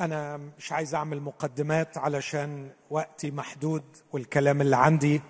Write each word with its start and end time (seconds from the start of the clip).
أنا 0.00 0.40
مش 0.58 0.72
عايز 0.72 0.94
أعمل 0.94 1.20
مقدمات 1.20 1.98
علشان 1.98 2.70
وقتي 2.90 3.30
محدود 3.30 3.82
والكلام 4.12 4.60
اللي 4.60 4.76
عندي. 4.76 5.22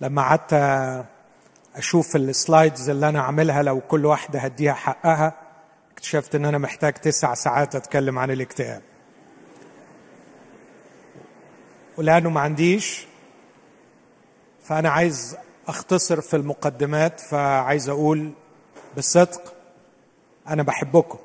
لما 0.00 0.22
قعدت 0.22 0.52
أشوف 1.76 2.16
السلايدز 2.16 2.90
اللي 2.90 3.08
أنا 3.08 3.22
عاملها 3.22 3.62
لو 3.62 3.80
كل 3.80 4.06
واحدة 4.06 4.38
هديها 4.40 4.72
حقها 4.72 5.34
اكتشفت 5.92 6.34
إن 6.34 6.44
أنا 6.44 6.58
محتاج 6.58 6.92
تسع 6.92 7.34
ساعات 7.34 7.74
أتكلم 7.74 8.18
عن 8.18 8.30
الاكتئاب. 8.30 8.82
ولأنه 11.98 12.30
ما 12.30 12.40
عنديش 12.40 13.06
فأنا 14.62 14.90
عايز 14.90 15.36
أختصر 15.68 16.20
في 16.20 16.36
المقدمات 16.36 17.20
فعايز 17.20 17.88
أقول 17.88 18.32
بالصدق 18.94 19.54
أنا 20.48 20.62
بحبكم. 20.62 21.18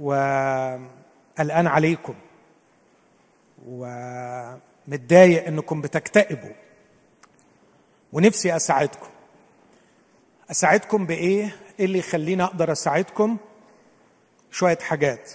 وقلقان 0.00 1.66
عليكم. 1.66 2.14
ومتضايق 3.66 5.46
إنكم 5.46 5.80
بتكتئبوا. 5.80 6.52
ونفسي 8.12 8.56
أساعدكم. 8.56 9.08
أساعدكم 10.50 11.06
بإيه؟ 11.06 11.56
إيه 11.80 11.84
اللي 11.84 11.98
يخليني 11.98 12.42
أقدر 12.42 12.72
أساعدكم؟ 12.72 13.36
شوية 14.50 14.78
حاجات. 14.78 15.30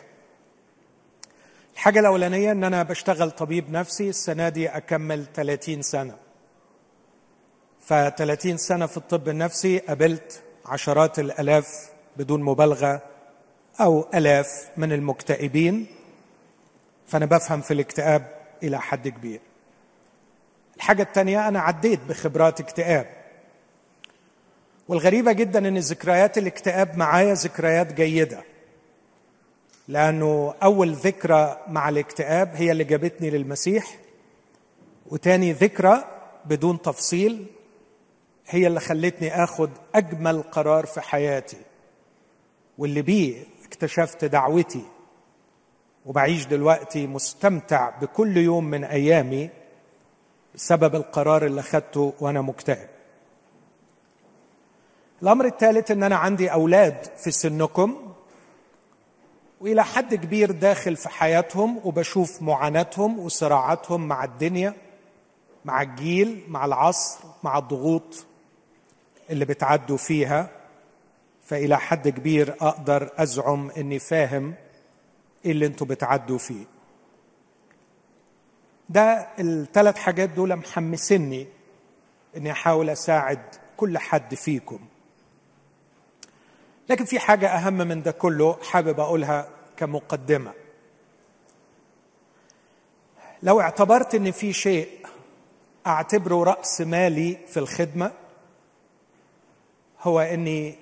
الحاجة 1.73 1.99
الأولانية 1.99 2.51
إن 2.51 2.63
أنا 2.63 2.83
بشتغل 2.83 3.31
طبيب 3.31 3.71
نفسي 3.71 4.09
السنة 4.09 4.49
دي 4.49 4.69
أكمل 4.69 5.25
30 5.33 5.81
سنة. 5.81 6.15
ف 7.79 7.93
30 7.93 8.57
سنة 8.57 8.85
في 8.85 8.97
الطب 8.97 9.29
النفسي 9.29 9.77
قابلت 9.79 10.43
عشرات 10.65 11.19
الألاف 11.19 11.89
بدون 12.17 12.43
مبالغة. 12.43 13.14
أو 13.81 14.07
آلاف 14.13 14.69
من 14.77 14.91
المكتئبين 14.91 15.85
فأنا 17.07 17.25
بفهم 17.25 17.61
في 17.61 17.71
الاكتئاب 17.71 18.35
إلى 18.63 18.81
حد 18.81 19.07
كبير. 19.07 19.39
الحاجة 20.75 21.03
الثانية 21.03 21.47
أنا 21.47 21.59
عديت 21.59 21.99
بخبرات 22.09 22.59
اكتئاب. 22.59 23.07
والغريبة 24.87 25.31
جدا 25.31 25.67
إن 25.67 25.77
ذكريات 25.77 26.37
الاكتئاب 26.37 26.97
معايا 26.97 27.33
ذكريات 27.33 27.93
جيدة. 27.93 28.43
لأنه 29.87 30.53
أول 30.63 30.93
ذكرى 30.93 31.61
مع 31.67 31.89
الاكتئاب 31.89 32.55
هي 32.55 32.71
اللي 32.71 32.83
جابتني 32.83 33.29
للمسيح 33.29 33.95
وتاني 35.05 35.51
ذكرى 35.51 36.03
بدون 36.45 36.81
تفصيل 36.81 37.45
هي 38.47 38.67
اللي 38.67 38.79
خلتني 38.79 39.43
آخد 39.43 39.69
أجمل 39.95 40.41
قرار 40.41 40.85
في 40.85 41.01
حياتي. 41.01 41.57
واللي 42.77 43.01
بيه 43.01 43.43
اكتشفت 43.75 44.25
دعوتي 44.25 44.81
وبعيش 46.05 46.45
دلوقتي 46.45 47.07
مستمتع 47.07 47.89
بكل 47.89 48.37
يوم 48.37 48.65
من 48.65 48.83
أيامي 48.83 49.49
بسبب 50.55 50.95
القرار 50.95 51.45
اللي 51.45 51.61
اخذته 51.61 52.13
وأنا 52.19 52.41
مكتئب. 52.41 52.87
الأمر 55.21 55.45
الثالث 55.45 55.91
إن 55.91 56.03
أنا 56.03 56.15
عندي 56.15 56.51
أولاد 56.51 56.97
في 57.17 57.31
سنكم 57.31 58.13
وإلى 59.61 59.83
حد 59.83 60.15
كبير 60.15 60.51
داخل 60.51 60.95
في 60.95 61.09
حياتهم 61.09 61.79
وبشوف 61.83 62.41
معاناتهم 62.41 63.19
وصراعاتهم 63.19 64.07
مع 64.07 64.23
الدنيا 64.23 64.73
مع 65.65 65.81
الجيل 65.81 66.43
مع 66.47 66.65
العصر 66.65 67.19
مع 67.43 67.57
الضغوط 67.57 68.25
اللي 69.29 69.45
بتعدوا 69.45 69.97
فيها. 69.97 70.49
فإلى 71.45 71.79
حد 71.79 72.09
كبير 72.09 72.55
أقدر 72.61 73.09
أزعم 73.17 73.69
إني 73.77 73.99
فاهم 73.99 74.53
إيه 75.45 75.51
اللي 75.51 75.65
أنتوا 75.65 75.87
بتعدوا 75.87 76.37
فيه. 76.37 76.65
ده 78.89 79.27
الثلاث 79.39 79.97
حاجات 79.97 80.29
دول 80.29 80.55
محمسني 80.55 81.47
إني 82.37 82.51
أحاول 82.51 82.89
أساعد 82.89 83.39
كل 83.77 83.97
حد 83.97 84.35
فيكم. 84.35 84.79
لكن 86.89 87.05
في 87.05 87.19
حاجة 87.19 87.47
أهم 87.47 87.73
من 87.77 88.01
ده 88.03 88.11
كله 88.11 88.57
حابب 88.63 88.99
أقولها 88.99 89.49
كمقدمة. 89.77 90.53
لو 93.43 93.61
اعتبرت 93.61 94.15
إن 94.15 94.31
في 94.31 94.53
شيء 94.53 94.89
أعتبره 95.87 96.43
رأس 96.43 96.81
مالي 96.81 97.37
في 97.47 97.57
الخدمة 97.57 98.11
هو 100.01 100.19
إني 100.19 100.75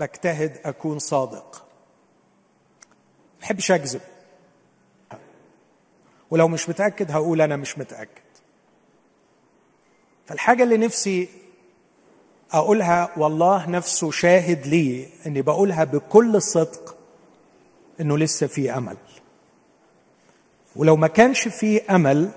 بجتهد 0.00 0.60
أكون 0.64 0.98
صادق. 0.98 1.66
ما 3.34 3.40
بحبش 3.40 3.70
أكذب. 3.70 4.00
ولو 6.30 6.48
مش 6.48 6.68
متأكد 6.68 7.10
هقول 7.10 7.40
أنا 7.40 7.56
مش 7.56 7.78
متأكد. 7.78 8.22
فالحاجة 10.26 10.62
اللي 10.62 10.76
نفسي 10.76 11.28
أقولها 12.52 13.10
والله 13.16 13.70
نفسه 13.70 14.10
شاهد 14.10 14.66
لي 14.66 15.08
إني 15.26 15.42
بقولها 15.42 15.84
بكل 15.84 16.42
صدق 16.42 16.96
إنه 18.00 18.18
لسه 18.18 18.46
في 18.46 18.76
أمل. 18.76 18.96
ولو 20.76 20.96
ما 20.96 21.08
كانش 21.08 21.48
في 21.48 21.82
أمل 21.82 22.30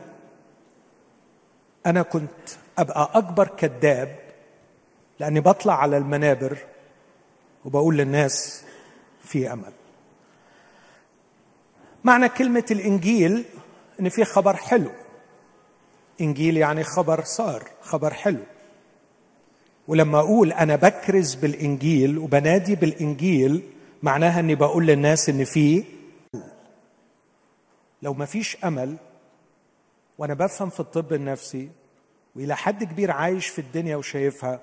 أنا 1.85 2.01
كنت 2.01 2.49
أبقى 2.77 3.11
أكبر 3.13 3.47
كذاب 3.47 4.19
لأني 5.19 5.39
بطلع 5.39 5.73
على 5.81 5.97
المنابر 5.97 6.57
وبقول 7.65 7.97
للناس 7.97 8.63
في 9.23 9.53
أمل. 9.53 9.73
معنى 12.03 12.29
كلمة 12.29 12.65
الإنجيل 12.71 13.45
إن 13.99 14.09
في 14.09 14.25
خبر 14.25 14.55
حلو. 14.55 14.91
إنجيل 16.21 16.57
يعني 16.57 16.83
خبر 16.83 17.23
صار 17.23 17.69
خبر 17.81 18.13
حلو. 18.13 18.43
ولما 19.87 20.19
أقول 20.19 20.51
أنا 20.51 20.75
بكرز 20.75 21.35
بالإنجيل 21.35 22.17
وبنادي 22.17 22.75
بالإنجيل 22.75 23.61
معناها 24.03 24.39
إني 24.39 24.55
بقول 24.55 24.85
للناس 24.85 25.29
إن 25.29 25.43
في 25.43 25.83
لو 28.01 28.13
ما 28.13 28.25
فيش 28.25 28.57
أمل 28.65 28.95
وأنا 30.17 30.33
بفهم 30.33 30.69
في 30.69 30.79
الطب 30.79 31.13
النفسي 31.13 31.69
وإلى 32.35 32.55
حد 32.55 32.83
كبير 32.83 33.11
عايش 33.11 33.47
في 33.47 33.59
الدنيا 33.59 33.95
وشايفها 33.95 34.59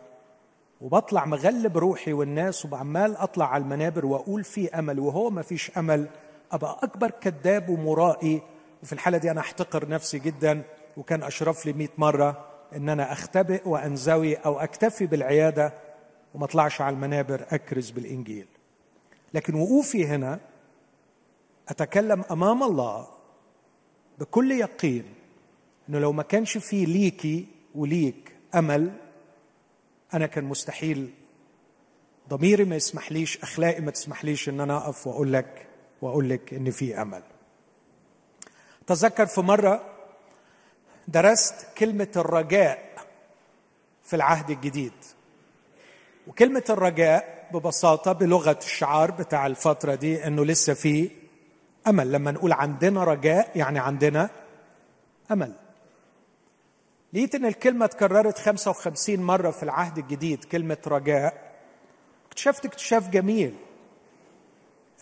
وبطلع 0.80 1.24
مغلب 1.24 1.78
روحي 1.78 2.12
والناس 2.12 2.64
وبعمال 2.64 3.16
أطلع 3.16 3.46
على 3.52 3.62
المنابر 3.62 4.06
وأقول 4.06 4.44
في 4.44 4.78
أمل 4.78 5.00
وهو 5.00 5.30
ما 5.30 5.42
فيش 5.42 5.78
أمل 5.78 6.08
أبقى 6.52 6.78
أكبر 6.82 7.10
كذاب 7.10 7.68
ومرائي. 7.68 8.42
وفي 8.82 8.92
الحالة 8.92 9.18
دي 9.18 9.30
أنا 9.30 9.40
أحتقر 9.40 9.88
نفسي 9.88 10.18
جدا 10.18 10.62
وكان 10.96 11.22
أشرف 11.22 11.66
لي 11.66 11.72
100 11.72 11.88
مرة 11.98 12.44
إن 12.76 12.88
أنا 12.88 13.12
أختبئ 13.12 13.68
وأنزوي 13.68 14.34
أو 14.34 14.58
أكتفي 14.60 15.06
بالعيادة 15.06 15.72
وما 16.34 16.44
أطلعش 16.44 16.80
على 16.80 16.94
المنابر 16.94 17.46
أكرز 17.50 17.90
بالإنجيل. 17.90 18.46
لكن 19.34 19.54
وقوفي 19.54 20.06
هنا 20.06 20.40
أتكلم 21.68 22.24
أمام 22.30 22.62
الله 22.62 23.06
بكل 24.18 24.52
يقين 24.52 25.04
إنه 25.88 25.98
لو 25.98 26.12
ما 26.12 26.22
كانش 26.22 26.58
في 26.58 26.84
ليكي 26.84 27.46
وليك 27.74 28.36
أمل 28.54 28.90
أنا 30.14 30.26
كان 30.26 30.44
مستحيل 30.44 31.10
ضميري 32.28 32.64
ما 32.64 32.76
يسمحليش 32.76 33.38
اخلاقي 33.42 33.80
ما 33.80 33.90
تسمحليش 33.90 34.48
إن 34.48 34.60
أنا 34.60 34.76
أقف 34.76 35.06
وأقول 35.06 35.32
لك 35.32 35.66
وأقول 36.02 36.30
لك 36.30 36.54
إن 36.54 36.70
في 36.70 37.02
أمل. 37.02 37.22
تذكر 38.86 39.26
في 39.26 39.40
مرة 39.40 39.84
درست 41.08 41.66
كلمة 41.78 42.08
الرجاء 42.16 43.06
في 44.04 44.16
العهد 44.16 44.50
الجديد. 44.50 44.92
وكلمة 46.26 46.64
الرجاء 46.70 47.48
ببساطة 47.52 48.12
بلغة 48.12 48.58
الشعار 48.62 49.10
بتاع 49.10 49.46
الفترة 49.46 49.94
دي 49.94 50.26
إنه 50.26 50.44
لسه 50.44 50.74
في 50.74 51.10
أمل. 51.86 52.12
لما 52.12 52.30
نقول 52.30 52.52
عندنا 52.52 53.04
رجاء 53.04 53.50
يعني 53.58 53.78
عندنا 53.78 54.30
أمل. 55.30 55.52
لقيت 57.16 57.34
إن 57.34 57.46
الكلمة 57.46 57.84
اتكررت 57.84 58.38
55 58.38 59.16
مرة 59.16 59.50
في 59.50 59.62
العهد 59.62 59.98
الجديد 59.98 60.44
كلمة 60.44 60.76
رجاء. 60.86 61.52
اكتشفت 62.28 62.64
اكتشاف 62.64 63.08
جميل 63.08 63.54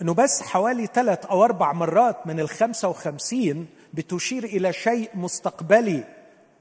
إنه 0.03 0.15
بس 0.15 0.43
حوالي 0.43 0.87
ثلاث 0.87 1.27
أو 1.27 1.45
أربع 1.45 1.73
مرات 1.73 2.27
من 2.27 2.41
ال 2.41 2.49
55 2.49 3.67
بتشير 3.95 4.45
إلى 4.45 4.73
شيء 4.73 5.11
مستقبلي 5.15 6.05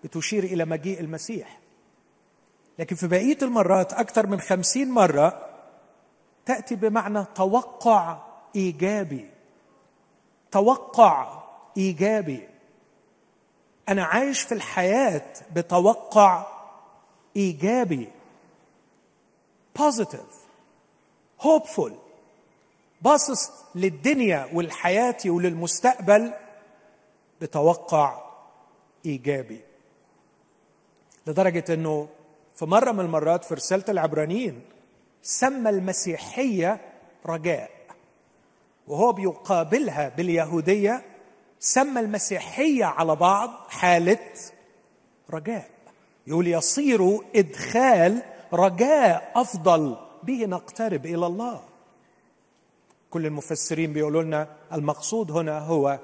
بتشير 0.04 0.44
إلى 0.44 0.66
مجيء 0.66 1.00
المسيح. 1.00 1.60
لكن 2.80 2.96
في 2.96 3.08
بقية 3.08 3.38
المرات 3.42 3.94
أكثر 3.94 4.28
من 4.28 4.40
خمسين 4.40 4.92
مرة 4.92 5.50
تأتي 6.46 6.76
بمعنى 6.76 7.26
توقع 7.36 8.18
إيجابي. 8.56 9.30
توقع 10.52 11.44
إيجابي. 11.78 12.53
أنا 13.90 14.04
عايش 14.04 14.42
في 14.42 14.52
الحياة 14.54 15.34
بتوقع 15.56 16.46
إيجابي 17.36 18.10
positive 19.80 20.34
hopeful 21.44 21.92
باصص 23.02 23.52
للدنيا 23.76 24.50
والحياة 24.54 25.18
وللمستقبل 25.26 26.34
بتوقع 27.42 28.22
إيجابي. 29.06 29.62
لدرجة 31.28 31.74
إنه 31.74 32.08
في 32.56 32.66
مرة 32.66 32.92
من 32.92 33.00
المرات 33.00 33.44
في 33.46 33.54
رسالة 33.54 33.84
العبرانيين 33.90 34.62
سمى 35.22 35.70
المسيحية 35.70 36.82
رجاء 37.26 37.70
وهو 38.88 39.12
بيقابلها 39.12 40.10
باليهودية 40.10 41.04
سمى 41.66 42.00
المسيحية 42.00 42.86
على 42.86 43.16
بعض 43.16 43.50
حالة 43.70 44.20
رجاء. 45.30 45.70
يقول 46.28 46.48
يصير 46.48 47.20
إدخال 47.36 48.22
رجاء 48.54 49.32
أفضل 49.36 49.98
به 50.24 50.46
نقترب 50.46 51.06
إلى 51.06 51.26
الله. 51.28 51.62
كل 53.10 53.26
المفسرين 53.26 53.94
بيقولوا 53.94 54.24
لنا 54.24 54.48
المقصود 54.74 55.32
هنا 55.32 55.60
هو 55.60 56.00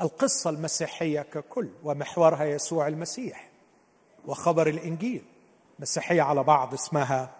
القصة 0.00 0.50
المسيحية 0.50 1.20
ككل 1.20 1.68
ومحورها 1.84 2.44
يسوع 2.44 2.88
المسيح 2.88 3.48
وخبر 4.26 4.66
الإنجيل. 4.66 5.24
مسيحية 5.78 6.22
على 6.22 6.42
بعض 6.42 6.74
اسمها 6.74 7.30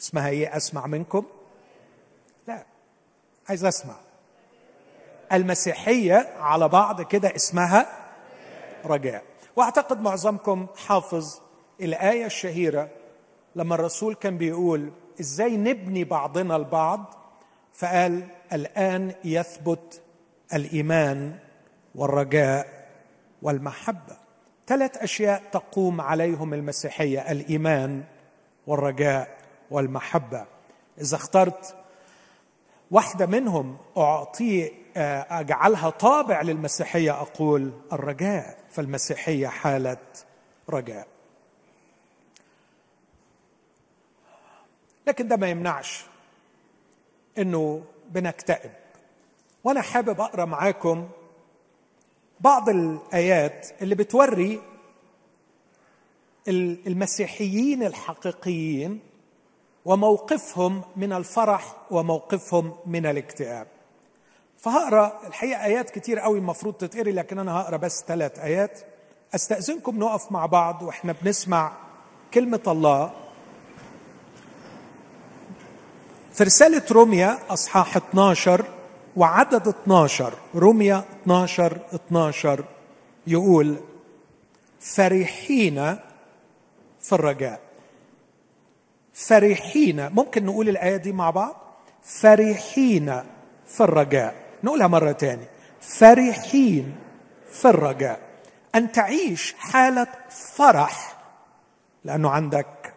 اسمها 0.00 0.28
إيه؟ 0.28 0.56
أسمع 0.56 0.86
منكم؟ 0.86 1.24
لا 2.48 2.66
عايز 3.48 3.64
أسمع. 3.64 4.03
المسيحية 5.34 6.28
على 6.40 6.68
بعض 6.68 7.02
كده 7.02 7.34
اسمها 7.36 7.86
رجاء. 8.84 9.22
وأعتقد 9.56 10.00
معظمكم 10.00 10.66
حافظ 10.86 11.40
الآية 11.80 12.26
الشهيرة 12.26 12.88
لما 13.56 13.74
الرسول 13.74 14.14
كان 14.14 14.38
بيقول 14.38 14.92
إزاي 15.20 15.56
نبني 15.56 16.04
بعضنا 16.04 16.56
البعض؟ 16.56 17.14
فقال 17.72 18.26
الآن 18.52 19.14
يثبت 19.24 20.00
الإيمان 20.54 21.38
والرجاء 21.94 22.88
والمحبة. 23.42 24.16
ثلاث 24.66 24.96
أشياء 24.96 25.42
تقوم 25.52 26.00
عليهم 26.00 26.54
المسيحية 26.54 27.30
الإيمان 27.32 28.04
والرجاء 28.66 29.28
والمحبة. 29.70 30.46
إذا 31.00 31.16
اخترت 31.16 31.76
واحدة 32.90 33.26
منهم 33.26 33.76
أعطيه 33.96 34.83
أجعلها 34.96 35.90
طابع 35.90 36.42
للمسيحية. 36.42 37.20
أقول 37.20 37.72
الرجاء 37.92 38.58
فالمسيحية 38.70 39.48
حالة 39.48 39.96
رجاء. 40.70 41.06
لكن 45.06 45.28
ده 45.28 45.36
ما 45.36 45.48
يمنعش 45.50 46.04
إنه 47.38 47.84
بنكتئب. 48.08 48.70
وأنا 49.64 49.82
حابب 49.82 50.20
أقرأ 50.20 50.44
معاكم 50.44 51.08
بعض 52.40 52.68
الآيات 52.68 53.68
اللي 53.82 53.94
بتوري 53.94 54.60
المسيحيين 56.48 57.82
الحقيقيين 57.82 59.00
وموقفهم 59.84 60.82
من 60.96 61.12
الفرح 61.12 61.76
وموقفهم 61.90 62.76
من 62.86 63.06
الاكتئاب. 63.06 63.66
فهقرأ 64.64 65.20
الحقيقة 65.26 65.64
آيات 65.64 65.90
كتير 65.90 66.18
قوي 66.18 66.38
المفروض 66.38 66.74
تتقري 66.74 67.12
لكن 67.12 67.38
أنا 67.38 67.60
هقرأ 67.60 67.76
بس 67.76 68.04
ثلاث 68.08 68.38
آيات. 68.38 68.80
أستأذنكم 69.34 69.98
نقف 69.98 70.32
مع 70.32 70.46
بعض 70.46 70.82
وإحنا 70.82 71.14
بنسمع 71.22 71.72
كلمة 72.34 72.60
الله. 72.66 73.12
في 76.32 76.44
رسالة 76.44 76.82
روميا 76.90 77.38
أصحاح 77.50 77.96
12 77.96 78.64
وعدد 79.16 79.68
12 79.68 80.34
روميا 80.54 81.04
12 81.22 81.78
12 81.94 82.64
يقول 83.26 83.76
فرحين 84.80 85.96
في 87.00 87.12
الرجاء. 87.12 87.60
فرحين 89.14 90.12
ممكن 90.12 90.46
نقول 90.46 90.68
الآية 90.68 90.96
دي 90.96 91.12
مع 91.12 91.30
بعض؟ 91.30 91.56
فرحين 92.02 93.22
في 93.66 93.80
الرجاء. 93.80 94.43
نقولها 94.64 94.86
مرة 94.86 95.12
تاني. 95.12 95.46
فرحين 95.80 96.96
في 97.52 97.64
الرجاء. 97.68 98.20
أن 98.74 98.92
تعيش 98.92 99.54
حالة 99.58 100.06
فرح. 100.30 101.16
لأنه 102.04 102.30
عندك 102.30 102.94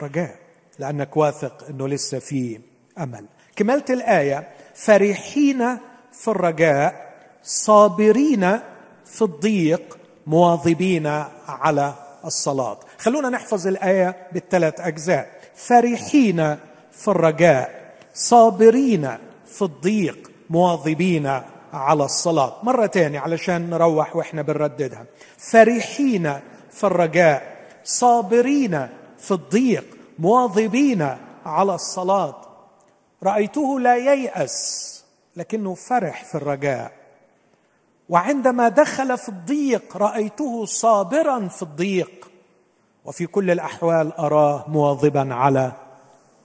رجاء. 0.00 0.36
لأنك 0.78 1.16
واثق 1.16 1.66
أنه 1.70 1.88
لسه 1.88 2.18
في 2.18 2.60
أمل. 2.98 3.26
كملت 3.56 3.90
الآية. 3.90 4.48
فرحين 4.74 5.78
في 6.12 6.28
الرجاء. 6.28 7.14
صابرين 7.42 8.58
في 9.04 9.22
الضيق. 9.22 9.98
مواظبين 10.26 11.06
على 11.48 11.94
الصلاة. 12.24 12.80
خلونا 12.98 13.28
نحفظ 13.28 13.66
الآية 13.66 14.28
بالثلاث 14.32 14.80
أجزاء. 14.80 15.40
فرحين 15.56 16.56
في 16.92 17.08
الرجاء. 17.08 17.94
صابرين 18.14 19.18
في 19.46 19.62
الضيق. 19.62 20.30
مواظبين 20.50 21.40
على 21.72 22.04
الصلاة. 22.04 22.56
مرة 22.62 22.86
تانية 22.86 23.20
علشان 23.20 23.70
نروح 23.70 24.16
وإحنا 24.16 24.42
بنرددها. 24.42 25.04
فرحين 25.38 26.40
في 26.70 26.84
الرجاء. 26.84 27.56
صابرين 27.84 28.88
في 29.18 29.30
الضيق. 29.30 29.84
مواظبين 30.18 31.16
على 31.46 31.74
الصلاة. 31.74 32.34
رأيته 33.22 33.80
لا 33.80 33.96
ييأس 33.96 35.04
لكنه 35.36 35.74
فرح 35.74 36.24
في 36.24 36.34
الرجاء. 36.34 36.92
وعندما 38.08 38.68
دخل 38.68 39.18
في 39.18 39.28
الضيق 39.28 39.96
رأيته 39.96 40.64
صابرا 40.64 41.48
في 41.48 41.62
الضيق. 41.62 42.30
وفي 43.04 43.26
كل 43.26 43.50
الأحوال 43.50 44.12
أراه 44.12 44.64
مواظبا 44.68 45.34
على 45.34 45.72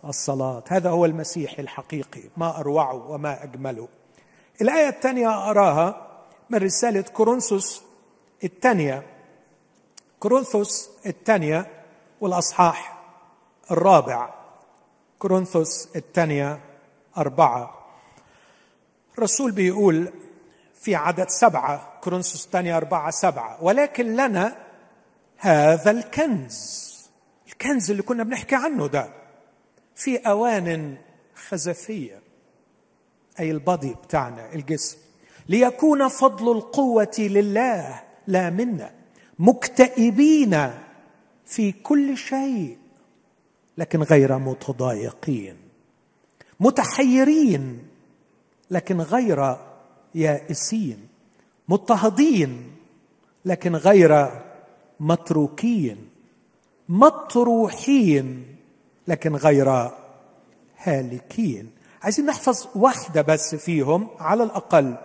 الصلاة. 0.05 0.63
هذا 0.67 0.89
هو 0.89 1.05
المسيح 1.05 1.59
الحقيقي 1.59 2.21
ما 2.37 2.59
أروعه 2.59 3.11
وما 3.11 3.43
أجمله 3.43 3.87
الآية 4.61 4.89
الثانية 4.89 5.49
أراها 5.49 6.07
من 6.49 6.59
رسالة 6.59 7.01
كورنثوس 7.01 7.83
الثانية. 8.43 9.03
كورنثوس 10.19 10.89
الثانية 11.05 11.67
والأصحاح 12.21 13.03
الرابع. 13.71 14.29
كورنثوس 15.19 15.89
الثانية 15.95 16.59
أربعة. 17.17 17.77
الرسول 19.17 19.51
بيقول 19.51 20.13
في 20.73 20.95
عدد 20.95 21.29
سبعة 21.29 21.99
كورنثوس 22.03 22.45
الثانية 22.45 22.77
أربعة 22.77 23.11
سبعة 23.11 23.63
ولكن 23.63 24.15
لنا 24.15 24.57
هذا 25.37 25.91
الكنز. 25.91 26.91
الكنز 27.47 27.91
اللي 27.91 28.03
كنا 28.03 28.23
بنحكي 28.23 28.55
عنه 28.55 28.87
ده. 28.87 29.20
في 29.95 30.17
أوان 30.17 30.97
خزفية 31.35 32.21
أي 33.39 33.51
البادي 33.51 33.93
بتاعنا 34.03 34.53
الجسم. 34.53 34.97
ليكون 35.49 36.07
فضل 36.07 36.51
القوة 36.51 37.15
لله 37.19 38.01
لا 38.27 38.49
منا 38.49 38.91
مكتئبين 39.39 40.71
في 41.45 41.71
كل 41.71 42.17
شيء 42.17 42.77
لكن 43.77 44.03
غير 44.03 44.37
متضايقين. 44.37 45.55
متحيرين 46.59 47.87
لكن 48.71 49.01
غير 49.01 49.57
يائسين. 50.15 51.07
مضطهدين 51.69 52.71
لكن 53.45 53.75
غير 53.75 54.41
متروكين. 54.99 56.09
مطروحين 56.89 58.50
لكن 59.11 59.35
غير 59.35 59.91
هالكين. 60.77 61.71
عايزين 62.03 62.25
نحفظ 62.25 62.67
واحدة 62.75 63.21
بس 63.21 63.55
فيهم 63.55 64.07
على 64.19 64.43
الأقل. 64.43 64.95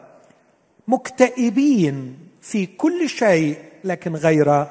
مكتئبين 0.89 2.19
في 2.41 2.67
كل 2.67 3.09
شيء 3.09 3.59
لكن 3.85 4.17
غير 4.17 4.67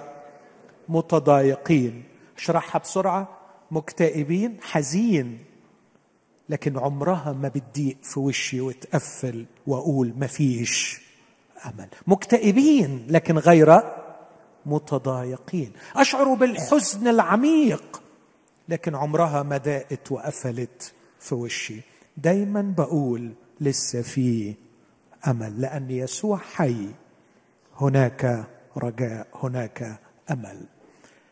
متضايقين. 0.90 2.04
أشرحها 2.38 2.80
بسرعة. 2.80 3.30
مكتئبين 3.72 4.58
حزين. 4.62 5.40
لكن 6.50 6.78
عمرها 6.78 7.34
ما 7.42 7.48
بتضيق 7.48 7.98
في 8.04 8.20
وشي 8.20 8.62
وتقفل 8.62 9.46
وأقول 9.68 10.14
ما 10.18 10.28
فيش 10.28 11.02
أمل. 11.66 11.88
مكتئبين 12.08 13.08
لكن 13.10 13.38
غير 13.38 13.82
متضايقين. 14.66 15.72
أشعر 15.96 16.34
بالحزن 16.34 17.08
العميق. 17.08 18.02
لكن 18.70 18.96
عمرها 18.96 19.44
ما 19.44 19.58
ضاقت 19.58 20.12
وقفلت 20.12 20.94
في 21.20 21.36
وشي. 21.36 21.82
دايما 22.18 22.74
بقول 22.78 23.32
لسه 23.62 24.02
في 24.02 24.54
أمل 25.28 25.62
لأن 25.62 25.92
يسوع 25.92 26.38
حي. 26.38 26.88
هناك 27.78 28.46
رجاء 28.78 29.28
هناك 29.44 30.00
أمل. 30.32 30.62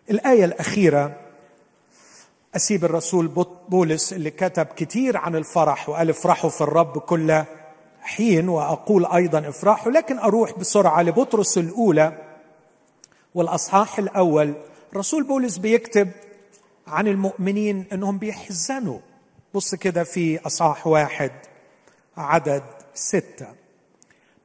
الآية 0.10 0.46
الأخيرة 0.46 1.16
أسيب 2.56 2.86
الرسول 2.86 3.28
بولس 3.70 4.14
اللي 4.14 4.32
كتب 4.32 4.66
كتير 4.66 5.18
عن 5.18 5.36
الفرح 5.36 5.90
وقال 5.90 6.10
افرحوا 6.10 6.50
في 6.50 6.62
الرب 6.62 6.98
كل 6.98 7.44
حين 8.02 8.50
وأقول 8.50 9.06
أيضا 9.06 9.50
افرحوا 9.50 9.92
لكن 9.92 10.20
أروح 10.20 10.60
بسرعة 10.60 11.02
لبطرس 11.02 11.58
الأولى 11.58 12.18
والأصحاح 13.36 14.00
الأول. 14.00 14.54
رسول 14.96 15.24
بولس 15.24 15.58
بيكتب 15.58 16.10
عن 16.88 17.08
المؤمنين 17.08 17.86
انهم 17.94 18.18
بيحزنوا. 18.18 19.00
بص 19.54 19.76
كده 19.76 20.04
في 20.04 20.40
اصحاح 20.40 20.88
واحد 20.88 21.32
عدد 22.18 22.64
ستة. 22.94 23.48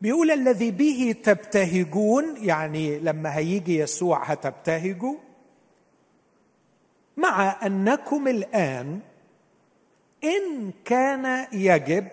بيقول 0.00 0.30
الذي 0.30 0.70
به 0.70 1.14
تبتهجون 1.24 2.36
يعني 2.36 2.98
لما 2.98 3.36
هيجي 3.36 3.78
يسوع 3.78 4.24
هتبتهجوا؟ 4.24 5.14
مع 7.16 7.66
انكم 7.66 8.28
الآن 8.28 9.00
إن 10.24 10.72
كان 10.84 11.46
يجب 11.52 12.08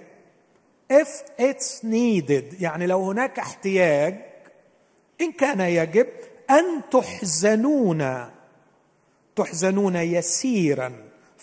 if 0.94 1.41
it's 1.41 1.84
needed 1.84 2.62
يعني 2.62 2.88
لو 2.88 3.03
هناك 3.03 3.39
احتياج 3.39 4.15
إن 5.22 5.32
كان 5.32 5.60
يجب 5.62 6.08
أن 6.50 6.82
تحزنون. 6.91 8.29
تحزنون 9.36 9.96
يسيرا 9.96 10.92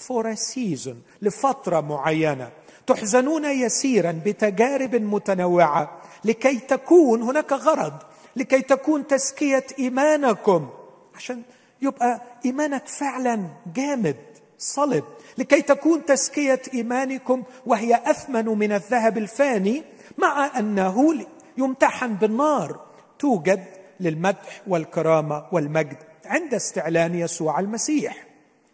a 0.08 0.36
season 0.36 0.96
لفترة 1.22 1.80
معينة. 1.80 2.50
تحزنون 2.86 3.44
يسيرا 3.44 4.22
بتجارب 4.26 4.94
متنوعة. 4.94 6.00
لكي 6.24 6.58
تكون 6.58 7.22
هناك 7.22 7.52
غرض. 7.52 7.94
لكي 8.36 8.62
تكون 8.62 9.06
تزكية 9.06 9.66
إيمانكم. 9.78 10.68
عشان 11.14 11.42
يبقى 11.82 12.22
إيمانك 12.44 12.86
فعلا 12.86 13.46
جامد 13.74 14.16
صلب. 14.58 15.04
لكي 15.38 15.62
تكون 15.62 16.04
تزكية 16.04 16.62
إيمانكم 16.74 17.42
وهي 17.66 18.00
أثمن 18.06 18.44
من 18.44 18.72
الذهب 18.72 19.18
الفاني 19.18 19.82
مع 20.18 20.58
أنه 20.58 21.26
يمتحن 21.58 22.14
بالنار. 22.14 22.80
توجد 23.18 23.64
للمدح 24.00 24.62
والكرامة 24.66 25.46
والمجد. 25.52 26.11
عند 26.24 26.54
استعلان 26.54 27.14
يسوع 27.14 27.60
المسيح. 27.60 28.26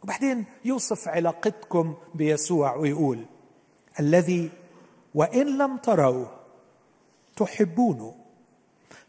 وبعدين 0.02 0.44
يوصف 0.64 1.08
علاقتكم 1.08 1.94
بيسوع 2.14 2.76
ويقول 2.76 3.24
الذي 4.00 4.50
وإن 5.14 5.58
لم 5.58 5.76
تروه 5.76 6.30
تحبونه. 7.36 8.14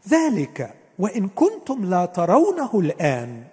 ذلك 0.08 0.74
وإن 0.98 1.28
كنتم 1.28 1.84
لا 1.84 2.06
ترونه 2.06 2.80
الآن 2.80 3.44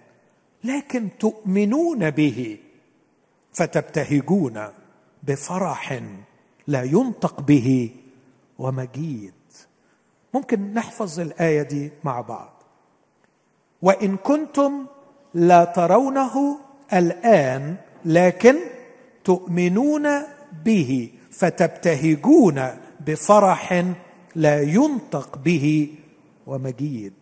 لكن 0.64 1.10
تؤمنون 1.20 2.10
به 2.10 2.58
فتبتهجون 3.54 4.68
بفرح 5.24 6.02
لا 6.68 6.84
ينطق 6.84 7.42
به 7.42 7.92
ومجيد. 8.60 9.34
ممكن 10.34 10.74
نحفظ 10.74 11.20
الآية 11.20 11.62
دي 11.62 11.92
مع 12.04 12.22
بعض. 12.22 12.57
وإن 13.82 14.18
كنتم 14.18 14.86
لا 15.34 15.66
ترونه 15.66 16.60
الآن 16.94 17.76
لكن 18.06 18.56
تؤمنون 19.24 20.08
به 20.66 21.12
فتبتهجون 21.32 22.78
بفرح 23.00 23.94
لا 24.36 24.62
ينطق 24.62 25.38
به 25.38 25.96
ومجيد. 26.48 27.14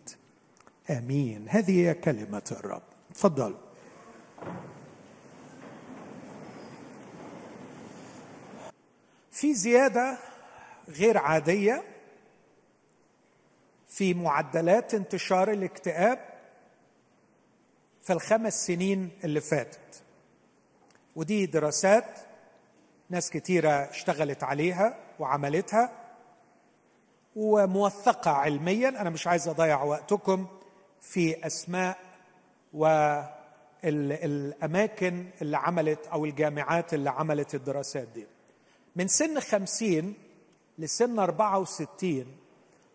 آمين. 0.90 1.46
هذه 1.48 1.70
هي 1.70 1.94
كلمة 1.94 2.42
الرب. 2.52 2.82
تفضل. 3.14 3.54
في 9.30 9.54
زيادة 9.54 10.18
غير 10.88 11.18
عادية 11.18 11.82
في 13.88 14.14
معدلات 14.14 14.94
انتشار 14.94 15.50
الاكتئاب 15.50 16.35
في 18.06 18.12
الخمس 18.12 18.66
سنين 18.66 19.10
اللي 19.24 19.40
فاتت. 19.40 20.02
ودي 21.16 21.46
دراسات 21.46 22.18
ناس 23.10 23.30
كتيرة 23.30 23.70
اشتغلت 23.70 24.42
عليها 24.42 24.96
وعملتها 25.18 25.92
وموثقة 27.36 28.30
علميا. 28.30 28.88
أنا 28.88 29.10
مش 29.10 29.26
عايز 29.26 29.48
أضيع 29.48 29.82
وقتكم 29.82 30.46
في 31.00 31.46
أسماء 31.46 31.98
والأماكن 33.82 35.26
اللي 35.42 35.56
عملت 35.56 36.06
أو 36.06 36.24
الجامعات 36.24 36.94
اللي 36.94 37.10
عملت 37.10 37.54
الدراسات 37.54 38.08
دي. 38.08 38.26
من 38.96 39.08
سن 39.08 39.40
خمسين 39.40 40.14
لسن 40.78 41.18
أربعة 41.18 41.58
وستين 41.58 42.36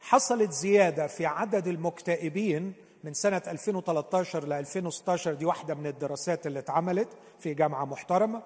حصلت 0.01 0.51
زيادة 0.51 1.08
في 1.08 1.25
عدد 1.25 1.68
المكتئبين 1.68 2.74
من 3.03 3.13
سنة 3.13 3.41
2013 3.48 4.48
ل 4.48 4.53
2016 4.53 5.34
دي 5.34 5.46
واحدة 5.46 5.75
من 5.75 5.88
الدراسات 5.88 6.48
اللي 6.48 6.60
اتعملت 6.60 7.08
في 7.39 7.53
جامعة 7.53 7.86
محترمة 7.86 8.41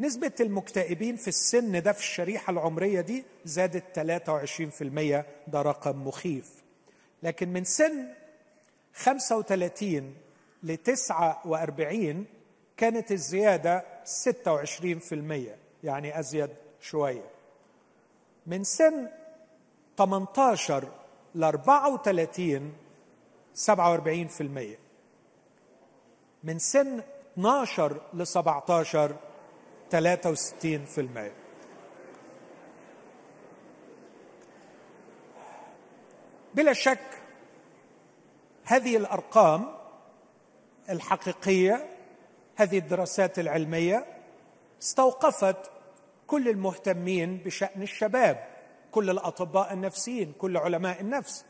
نسبة 0.00 0.32
المكتئبين 0.40 1.16
في 1.16 1.28
السن 1.28 1.82
ده 1.82 1.92
في 1.92 1.98
الشريحة 1.98 2.50
العمرية 2.50 3.00
دي 3.00 3.24
زادت 3.44 4.00
23% 4.00 5.50
ده 5.50 5.62
رقم 5.62 6.06
مخيف. 6.06 6.50
لكن 7.22 7.48
من 7.52 7.64
سن 7.64 8.08
35 8.94 10.14
ل 10.62 10.76
49 10.76 12.24
كانت 12.76 13.12
الزيادة 13.12 13.84
26% 14.04 15.36
يعني 15.84 16.18
أزيد 16.18 16.50
شوية. 16.80 17.24
من 18.46 18.64
سن 18.64 19.08
18 19.98 20.88
ل 21.34 21.44
34 21.44 22.72
47% 23.54 23.60
من 26.44 26.58
سن 26.58 27.02
12 27.38 28.00
ل 28.14 28.26
17 28.26 29.16
63% 29.92 29.96
بلا 36.54 36.72
شك 36.72 37.22
هذه 38.64 38.96
الأرقام 38.96 39.74
الحقيقية 40.90 41.88
هذه 42.56 42.78
الدراسات 42.78 43.38
العلمية 43.38 44.06
استوقفت 44.82 45.70
كل 46.26 46.48
المهتمين 46.48 47.36
بشأن 47.36 47.82
الشباب 47.82 48.48
كل 48.90 49.10
الأطباء 49.10 49.72
النفسيين 49.72 50.32
كل 50.38 50.56
علماء 50.56 51.00
النفس. 51.00 51.44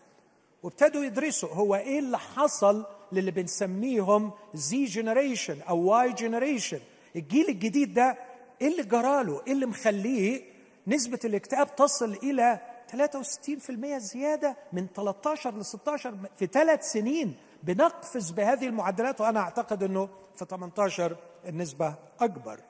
وابتدوا 0.64 1.04
يدرسوا 1.04 1.48
هو 1.48 1.74
إيه 1.74 1.98
اللي 1.98 2.18
حصل 2.18 2.86
للي 3.12 3.30
بنسميهم 3.30 4.30
Z 4.54 4.84
generation 4.84 5.60
أو 5.62 5.78
Y 5.78 6.12
generation 6.12 6.80
الجيل 7.16 7.48
الجديد 7.48 7.94
ده 7.94 8.18
إيه 8.60 8.68
اللي 8.68 8.82
جراله 8.82 9.42
إيه 9.46 9.52
اللي 9.52 9.66
مخليه 9.66 10.42
نسبة 10.86 11.18
الاكتئاب 11.24 11.76
تصل 11.76 12.12
إلى 12.12 12.60
63% 12.92 13.96
زيادة 13.96 14.56
من 14.72 14.86
13 14.96 15.54
ل 15.58 15.64
16 15.64 16.14
في 16.36 16.46
ثلاث 16.46 16.92
سنين 16.92 17.36
بنقفز 17.62 18.30
بهذه 18.30 18.66
المعدلات 18.66 19.20
وأنا 19.20 19.40
أعتقد 19.40 19.82
إنه 19.82 20.08
في 20.36 20.44
18 20.44 21.16
النسبة 21.46 21.94
أكبر. 22.20 22.60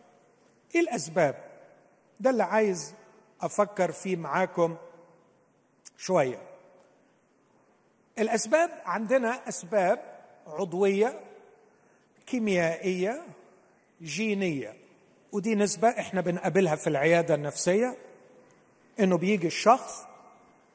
إيه 0.74 0.80
الأسباب؟ 0.80 1.44
ده 2.20 2.30
اللي 2.30 2.42
عايز 2.42 2.94
أفكر 3.40 3.92
فيه 3.92 4.16
معاكم 4.16 4.76
شوية. 5.98 6.53
الأسباب 8.18 8.71
عندنا 8.85 9.49
أسباب 9.49 9.99
عضوية 10.47 11.21
كيميائية 12.26 13.23
جينية. 14.02 14.75
ودي 15.33 15.54
نسبة 15.54 15.88
إحنا 15.88 16.21
بنقابلها 16.21 16.76
في 16.76 16.87
العيادة 16.87 17.35
النفسية 17.35 17.97
إنه 19.00 19.18
بيجي 19.18 19.47
الشخص 19.47 20.06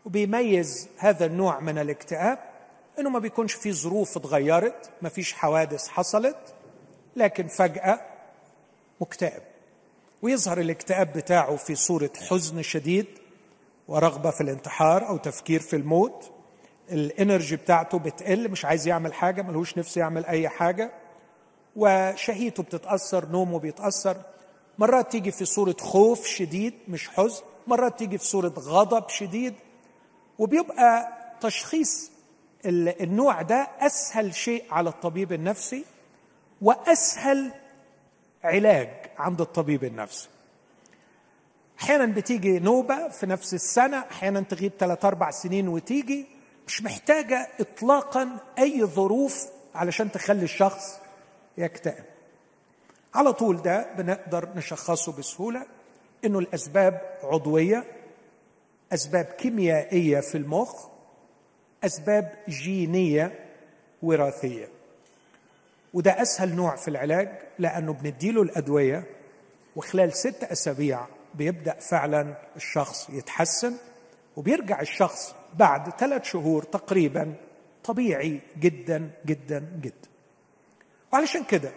وبيميز 0.05 0.89
هذا 0.97 1.25
النوع 1.25 1.59
من 1.59 1.77
الاكتئاب 1.77 2.39
إنه 2.99 3.09
ما 3.09 3.19
بيكونش 3.19 3.53
في 3.53 3.73
ظروف 3.73 4.17
اتغيرت 4.17 4.91
ما 5.01 5.09
فيش 5.09 5.33
حوادث 5.33 5.87
حصلت 5.87 6.53
لكن 7.15 7.47
فجأة 7.47 8.01
مكتئب. 9.01 9.41
ويظهر 10.21 10.59
الاكتئاب 10.59 11.13
بتاعه 11.13 11.55
في 11.55 11.75
صورة 11.75 12.11
حزن 12.29 12.61
شديد 12.61 13.05
ورغبة 13.87 14.31
في 14.31 14.41
الانتحار 14.41 15.07
أو 15.07 15.17
تفكير 15.17 15.59
في 15.59 15.75
الموت. 15.75 16.31
الانرجي 16.91 17.55
بتاعته 17.55 17.99
بتقل 17.99 18.51
مش 18.51 18.65
عايز 18.65 18.87
يعمل 18.87 19.13
حاجة 19.13 19.41
ملهوش 19.41 19.77
نفس 19.77 19.97
يعمل 19.97 20.25
أي 20.25 20.49
حاجة. 20.49 20.91
وشهيته 21.75 22.63
بتتأثر 22.63 23.25
نومه 23.25 23.59
بيتأثر. 23.59 24.17
مرات 24.77 25.11
تيجي 25.11 25.31
في 25.31 25.45
صورة 25.45 25.75
خوف 25.79 26.25
شديد 26.25 26.73
مش 26.87 27.09
حزن. 27.09 27.43
مرات 27.67 27.99
تيجي 27.99 28.17
في 28.17 28.25
صورة 28.25 28.53
غضب 28.59 29.09
شديد. 29.09 29.53
وبيبقى 30.39 31.07
تشخيص 31.41 32.11
النوع 32.65 33.41
ده 33.41 33.67
أسهل 33.79 34.35
شيء 34.35 34.63
على 34.71 34.89
الطبيب 34.89 35.33
النفسي 35.33 35.85
وأسهل 36.61 37.51
علاج 38.43 38.89
عند 39.17 39.41
الطبيب 39.41 39.83
النفسي. 39.83 40.29
أحيانا 41.81 42.05
بتيجي 42.05 42.59
نوبة 42.59 43.07
في 43.07 43.25
نفس 43.25 43.53
السنة 43.53 43.97
أحيانا 44.11 44.41
تغيب 44.41 44.71
ثلاث 44.79 45.05
أربع 45.05 45.31
سنين 45.31 45.67
وتيجي. 45.67 46.38
مش 46.69 46.81
محتاجة 46.83 47.47
اطلاقا 47.59 48.37
أي 48.59 48.85
ظروف 48.85 49.47
علشان 49.75 50.11
تخلي 50.11 50.43
الشخص 50.43 50.99
يكتئب. 51.57 52.03
على 53.15 53.33
طول 53.33 53.61
ده 53.61 53.93
بنقدر 53.97 54.49
نشخصه 54.55 55.11
بسهولة 55.11 55.65
إنه 56.25 56.39
الأسباب 56.39 57.17
عضوية 57.23 57.83
أسباب 58.93 59.25
كيميائية 59.25 60.19
في 60.19 60.35
المخ 60.37 60.85
أسباب 61.83 62.33
جينية 62.49 63.39
وراثية. 64.03 64.67
وده 65.93 66.21
أسهل 66.21 66.55
نوع 66.55 66.75
في 66.75 66.87
العلاج 66.87 67.29
لأنه 67.59 67.93
بنديله 67.93 68.41
الأدوية 68.41 69.03
وخلال 69.75 70.13
ست 70.13 70.43
أسابيع 70.43 71.05
بيبدأ 71.35 71.73
فعلا 71.79 72.33
الشخص 72.55 73.09
يتحسن 73.09 73.73
وبيرجع 74.37 74.81
الشخص 74.81 75.35
بعد 75.57 75.89
ثلاث 75.89 76.23
شهور 76.23 76.63
تقريبا 76.63 77.33
طبيعي 77.83 78.39
جدا 78.59 79.11
جدا 79.25 79.59
جدا. 79.81 80.09
وعلشان 81.13 81.43
كده 81.43 81.71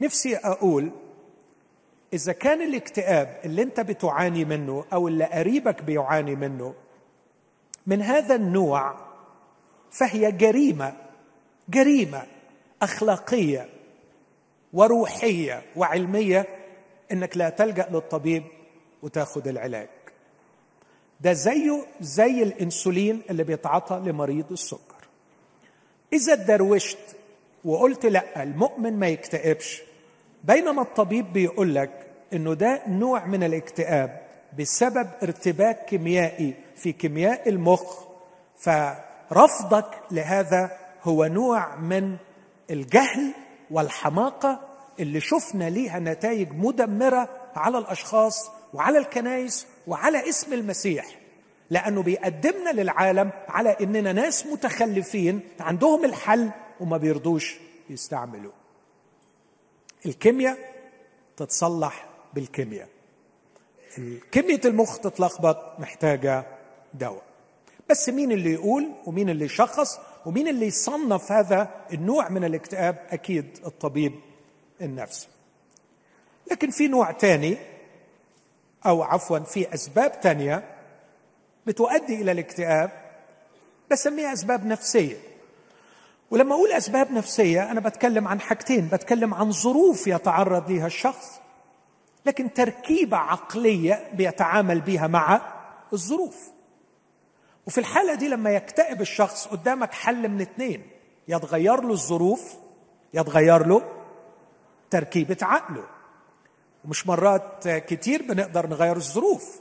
نفسي 0.00 0.36
أقول 0.36 0.90
إذا 2.12 2.32
كان 2.32 2.62
الاكتئاب 2.62 3.40
اللي 3.44 3.62
أنت 3.62 3.80
بتعاني 3.80 4.44
منه 4.44 4.84
أو 4.92 5.08
اللي 5.08 5.24
قريبك 5.24 5.82
بيعاني 5.82 6.36
منه 6.36 6.74
من 7.86 8.02
هذا 8.02 8.34
النوع 8.34 8.96
فهي 9.90 10.32
جريمة 10.32 10.92
جريمة 11.68 12.22
أخلاقية 12.82 13.68
وروحية 14.72 15.62
وعلمية 15.76 16.46
إنك 17.12 17.36
لا 17.36 17.48
تلجأ 17.48 17.88
للطبيب 17.90 18.42
وتأخذ 19.02 19.48
العلاج. 19.48 19.88
ده 21.20 21.32
زيه 21.32 21.86
زي 22.00 22.42
الإنسولين 22.42 23.22
اللي 23.30 23.44
بيتعاطى 23.44 24.02
لمريض 24.04 24.52
السكر. 24.52 25.08
إذا 26.12 26.34
دروشت 26.34 26.98
وقلت 27.64 28.06
لأ 28.06 28.42
المؤمن 28.42 28.98
ما 28.98 29.06
يكتئبش 29.08 29.82
بينما 30.44 30.82
الطبيب 30.82 31.32
بيقول 31.32 31.74
لك 31.74 32.06
إنه 32.32 32.54
ده 32.54 32.82
نوع 32.88 33.26
من 33.26 33.42
الاكتئاب 33.42 34.20
بسبب 34.58 35.08
ارتباك 35.22 35.84
كيميائي 35.84 36.54
في 36.76 36.92
كيمياء 36.92 37.48
المخ 37.48 38.04
فرفضك 38.58 39.90
لهذا 40.10 40.70
هو 41.02 41.24
نوع 41.24 41.76
من 41.76 42.16
الجهل 42.70 43.32
والحماقة 43.70 44.60
اللي 45.00 45.20
شفنا 45.20 45.70
ليها 45.70 45.98
نتائج 45.98 46.52
مدمرة 46.52 47.28
على 47.56 47.78
الأشخاص 47.78 48.50
وعلى 48.76 48.98
الكنائس 48.98 49.66
وعلى 49.86 50.28
اسم 50.28 50.52
المسيح 50.52 51.18
لأنه 51.70 52.02
بيقدمنا 52.02 52.70
للعالم 52.70 53.30
على 53.48 53.76
إننا 53.80 54.12
ناس 54.12 54.46
متخلفين 54.46 55.40
عندهم 55.60 56.04
الحل 56.04 56.50
وما 56.80 56.96
بيرضوش 56.96 57.56
يستعملوه. 57.90 58.52
الكيمياء 60.06 60.58
تتصلح 61.36 62.06
بالكيمياء. 62.34 62.88
كمية 64.32 64.60
المخ 64.64 64.98
تتلخبط 64.98 65.80
محتاجة 65.80 66.46
دواء. 66.94 67.22
بس 67.90 68.08
مين 68.08 68.32
اللي 68.32 68.52
يقول 68.52 68.92
ومين 69.06 69.30
اللي 69.30 69.44
يشخص 69.44 69.98
ومين 70.26 70.48
اللي 70.48 70.66
يصنف 70.66 71.32
هذا 71.32 71.70
النوع 71.92 72.28
من 72.28 72.44
الاكتئاب؟ 72.44 73.06
أكيد 73.10 73.58
الطبيب 73.66 74.12
النفسي. 74.80 75.28
لكن 76.50 76.70
في 76.70 76.88
نوع 76.88 77.10
تاني 77.10 77.56
أو 78.86 79.02
عفوا 79.02 79.38
في 79.38 79.74
أسباب 79.74 80.20
تانية 80.20 80.64
بتؤدي 81.66 82.22
إلى 82.22 82.32
الاكتئاب 82.32 82.90
بسميها 83.90 84.32
أسباب 84.32 84.66
نفسية. 84.66 85.16
ولما 86.30 86.54
أقول 86.54 86.72
أسباب 86.72 87.12
نفسية 87.12 87.70
أنا 87.70 87.80
بتكلم 87.80 88.28
عن 88.28 88.40
حاجتين 88.40 88.88
بتكلم 88.92 89.34
عن 89.34 89.50
ظروف 89.50 90.06
يتعرض 90.06 90.70
لها 90.70 90.86
الشخص 90.86 91.40
لكن 92.26 92.52
تركيبة 92.52 93.16
عقلية 93.16 94.10
بيتعامل 94.12 94.80
بها 94.80 95.06
مع 95.06 95.40
الظروف. 95.92 96.36
وفي 97.66 97.78
الحالة 97.78 98.14
دي 98.14 98.28
لما 98.28 98.50
يكتئب 98.50 99.00
الشخص 99.00 99.46
قدامك 99.46 99.92
حل 99.92 100.28
من 100.28 100.40
اتنين 100.40 100.82
يا 101.28 101.38
تغير 101.38 101.80
له 101.80 101.92
الظروف 101.92 102.54
يا 103.14 103.22
تغير 103.22 103.66
له 103.66 103.82
تركيبة 104.90 105.36
عقله. 105.42 105.84
ومش 106.86 107.06
مرات 107.06 107.68
كتير 107.68 108.22
بنقدر 108.22 108.66
نغير 108.66 108.96
الظروف 108.96 109.60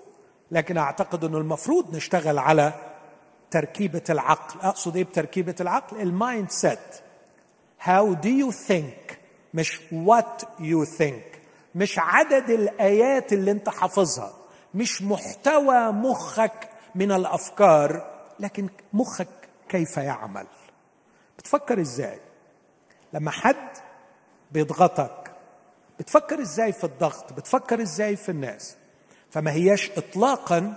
لكن 0.52 0.78
أعتقد 0.78 1.24
إنه 1.24 1.38
المفروض 1.38 1.96
نشتغل 1.96 2.38
على 2.38 2.74
تركيبة 3.52 4.04
العقل. 4.10 4.60
أقصد 4.62 4.96
إيه 4.96 5.04
بتركيبة 5.04 5.56
العقل؟ 5.62 6.02
ال 6.02 6.50
mindset 6.52 6.80
how 7.82 8.14
do 8.14 8.30
you 8.30 8.52
think 8.52 9.20
مش 9.54 9.82
what 9.92 10.42
you 10.60 10.86
think 10.86 11.42
مش 11.76 12.00
عدد 12.00 12.50
الآيات 12.50 13.34
اللي 13.34 13.52
أنت 13.52 13.70
حافظها. 13.70 14.34
مش 14.74 15.02
محتوى 15.02 15.92
مخك 15.92 16.70
من 16.96 17.12
الأفكار 17.12 18.12
لكن 18.40 18.70
مخك 18.94 19.50
كيف 19.70 19.98
يعمل؟ 19.98 20.48
بتفكر 21.38 21.82
إزاي؟ 21.82 22.20
لما 23.14 23.32
حد 23.32 23.70
بيضغطك 24.52 25.25
بتفكر 26.00 26.42
إزاي 26.42 26.72
في 26.72 26.84
الضغط 26.84 27.34
بتفكر 27.34 27.82
إزاي 27.82 28.16
في 28.16 28.30
الناس. 28.30 28.76
فما 29.30 29.52
هياش 29.52 29.92
اطلاقا 29.98 30.76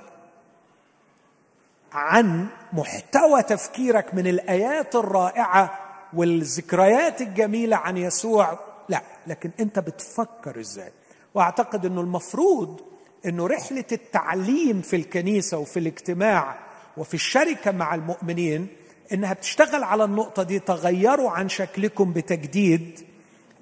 عن 1.93 2.47
محتوى 2.73 3.43
تفكيرك 3.43 4.15
من 4.15 4.27
الآيات 4.27 4.95
الرائعة 4.97 5.79
والذكريات 6.13 7.21
الجميلة 7.21 7.77
عن 7.77 7.97
يسوع. 7.97 8.59
لا 8.89 9.03
لكن 9.27 9.51
أنت 9.61 9.79
بتفكر 9.79 10.61
إزاي. 10.61 10.93
وأعتقد 11.35 11.87
إنه 11.87 12.01
المفروض 12.01 12.81
إنه 13.27 13.47
رحلة 13.47 13.85
التعليم 13.93 14.83
في 14.83 14.97
الكنيسة 14.97 15.59
وفي 15.59 15.79
الاجتماع 15.79 16.59
وفي 16.97 17.15
الشركة 17.15 17.71
مع 17.71 17.95
المؤمنين 17.95 18.67
إنها 19.13 19.33
بتشتغل 19.33 19.83
على 19.83 20.05
النقطة 20.05 20.43
دي 20.43 20.59
تغيروا 20.59 21.31
عن 21.31 21.49
شكلكم 21.49 22.13
بتجديد. 22.13 23.08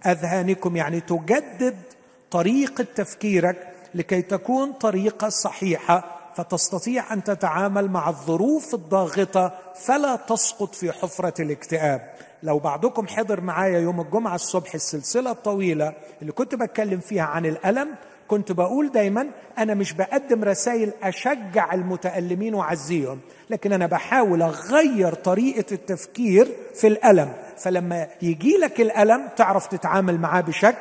أذهانكم 0.07 0.77
يعني 0.77 1.01
تجدد 1.01 1.77
طريقه 2.31 2.87
تفكيرك 2.95 3.69
لكي 3.95 4.23
تكون 4.23 4.73
طريقة 4.73 5.29
صحيحة 5.29 6.17
فتستطيع 6.35 7.13
أن 7.13 7.25
تتعامل 7.25 7.91
مع 7.91 8.09
الظروف 8.09 8.75
الضاغطة 8.75 9.59
فلا 9.75 10.17
تسقط 10.17 10.75
في 10.75 10.93
حفرة 10.93 11.43
الاكتئاب. 11.43 12.13
لو 12.43 12.59
بعضكم 12.59 13.07
حضر 13.07 13.41
معايا 13.41 13.79
يوم 13.79 14.01
الجمعة 14.01 14.35
الصبح 14.35 14.75
السلسلة 14.75 15.31
الطويلة 15.31 15.93
اللي 16.23 16.33
كنت 16.33 16.55
بتكلم 16.55 17.01
فيها 17.01 17.23
عن 17.23 17.47
الألم 17.47 17.95
كنت 18.29 18.53
بقول 18.53 18.91
دايما 18.93 19.27
أنا 19.59 19.75
مش 19.75 19.93
بقدم 19.93 20.45
رسائل 20.45 20.93
أشجع 21.03 21.75
المتألمين 21.75 22.55
وأعزيهم 22.55 23.21
لكن 23.51 23.73
أنا 23.73 23.87
بحاول 23.87 24.43
أغير 24.43 25.15
طريقة 25.15 25.75
التفكير 25.75 26.57
في 26.75 26.87
الألم. 26.87 27.33
فلما 27.57 28.09
يجي 28.23 28.57
لك 28.57 28.81
الألم 28.81 29.29
تعرف 29.37 29.67
تتعامل 29.67 30.21
معاه 30.21 30.41
بشكل 30.41 30.77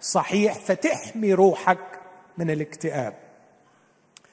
صحيح 0.00 0.54
فتحمي 0.54 1.34
روحك 1.34 1.78
من 2.38 2.50
الاكتئاب. 2.50 3.14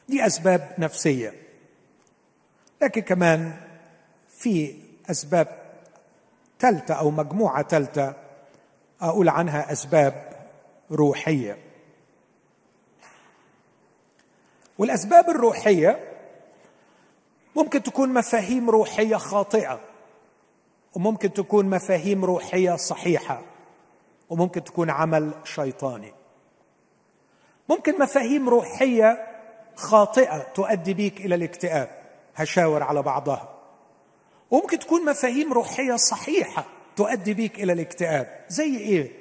دي 0.09 0.25
أسباب 0.25 0.69
نفسية. 0.77 1.33
لكن 2.81 3.01
كمان 3.01 3.51
في 4.29 4.75
أسباب 5.11 5.47
ثالثه 6.59 6.93
أو 6.93 7.11
مجموعة 7.11 7.67
ثالثه 7.67 8.13
أقول 9.01 9.29
عنها 9.29 9.71
أسباب 9.71 10.29
روحية. 10.91 11.57
والأسباب 14.81 15.29
الروحية 15.29 15.99
ممكن 17.55 17.83
تكون 17.83 18.13
مفاهيم 18.13 18.69
روحية 18.69 19.15
خاطئة 19.15 19.79
وممكن 20.95 21.33
تكون 21.33 21.65
مفاهيم 21.69 22.25
روحية 22.25 22.75
صحيحة 22.75 23.41
وممكن 24.29 24.63
تكون 24.63 24.89
عمل 24.89 25.31
شيطاني. 25.43 26.13
ممكن 27.69 27.99
مفاهيم 27.99 28.49
روحية 28.49 29.27
خاطئة 29.75 30.37
تؤدي 30.37 30.93
بيك 30.93 31.25
إلى 31.25 31.35
الاكتئاب 31.35 31.89
هشاور 32.35 32.83
على 32.83 33.01
بعضها. 33.01 33.49
وممكن 34.51 34.79
تكون 34.79 35.05
مفاهيم 35.05 35.53
روحية 35.53 35.95
صحيحة 35.95 36.65
تؤدي 36.95 37.33
بيك 37.33 37.63
إلى 37.63 37.73
الاكتئاب 37.73 38.45
زي 38.49 38.77
إيه؟ 38.77 39.11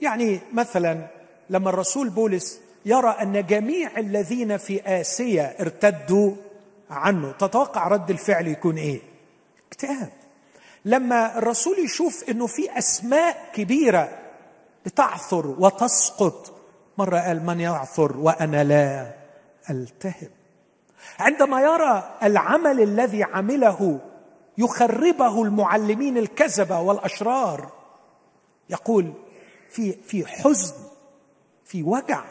يعني 0.00 0.40
مثلا 0.52 1.06
لما 1.50 1.70
الرسول 1.70 2.08
بولس 2.08 2.69
يرى 2.84 3.08
أن 3.08 3.46
جميع 3.46 3.98
الذين 3.98 4.56
في 4.56 5.00
آسيا 5.00 5.60
ارتدوا 5.60 6.32
عنه. 6.90 7.32
تتوقع 7.32 7.88
رد 7.88 8.10
الفعل 8.10 8.48
يكون 8.48 8.76
إيه؟ 8.76 9.00
اكتئاب. 9.68 10.10
لما 10.84 11.38
الرسول 11.38 11.78
يشوف 11.78 12.30
إنه 12.30 12.46
في 12.46 12.78
أسماء 12.78 13.50
كبيرة 13.54 14.18
بتعثر 14.86 15.46
وتسقط 15.46 16.52
مرة 16.98 17.18
قال 17.18 17.46
من 17.46 17.60
يعثر 17.60 18.16
وأنا 18.16 18.64
لا 18.64 19.12
التهب 19.70 20.30
عندما 21.18 21.60
يرى 21.60 22.16
العمل 22.22 22.80
الذي 22.82 23.22
عمله 23.22 24.00
يخربه 24.58 25.42
المعلمين 25.42 26.18
الكذبة 26.18 26.80
والأشرار 26.80 27.72
يقول 28.70 29.12
في 29.70 29.92
في 29.92 30.26
حزن 30.26 30.74
في 31.64 31.82
وجع. 31.82 32.24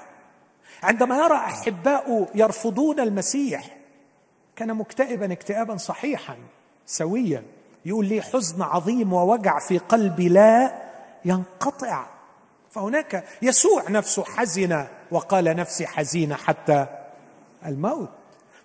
عندما 0.84 1.18
يرى 1.18 1.36
احباؤه 1.36 2.28
يرفضون 2.36 3.00
المسيح 3.00 3.78
كان 4.56 4.74
مكتئبا 4.74 5.34
اكتئابا 5.34 5.78
صحيحا 5.78 6.38
سويا. 6.86 7.44
يقول 7.86 8.06
لي 8.06 8.22
حزن 8.22 8.62
عظيم 8.62 9.14
ووجع 9.14 9.60
في 9.60 9.78
قلبي 9.78 10.30
لا 10.30 10.82
ينقطع. 11.26 12.06
فهناك 12.70 13.24
يسوع 13.42 13.90
نفسه 13.90 14.24
حزن 14.24 14.88
وقال 15.12 15.46
نفسي 15.46 15.88
حزينة 15.88 16.36
حتى 16.36 16.86
الموت. 17.66 18.10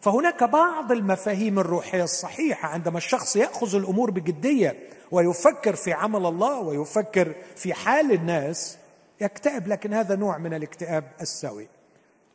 فهناك 0.00 0.44
بعض 0.44 0.92
المفاهيم 0.92 1.58
الروحية 1.58 2.04
الصحيحة 2.04 2.68
عندما 2.68 2.98
الشخص 2.98 3.36
يأخذ 3.36 3.74
الأمور 3.74 4.10
بجدية 4.10 4.76
ويفكر 5.10 5.76
في 5.76 5.92
عمل 5.92 6.26
الله 6.26 6.58
ويفكر 6.58 7.34
في 7.56 7.74
حال 7.74 8.12
الناس 8.12 8.78
يكتئب 9.20 9.68
لكن 9.68 9.94
هذا 9.94 10.16
نوع 10.16 10.38
من 10.38 10.54
الاكتئاب 10.54 11.04
السوي. 11.20 11.68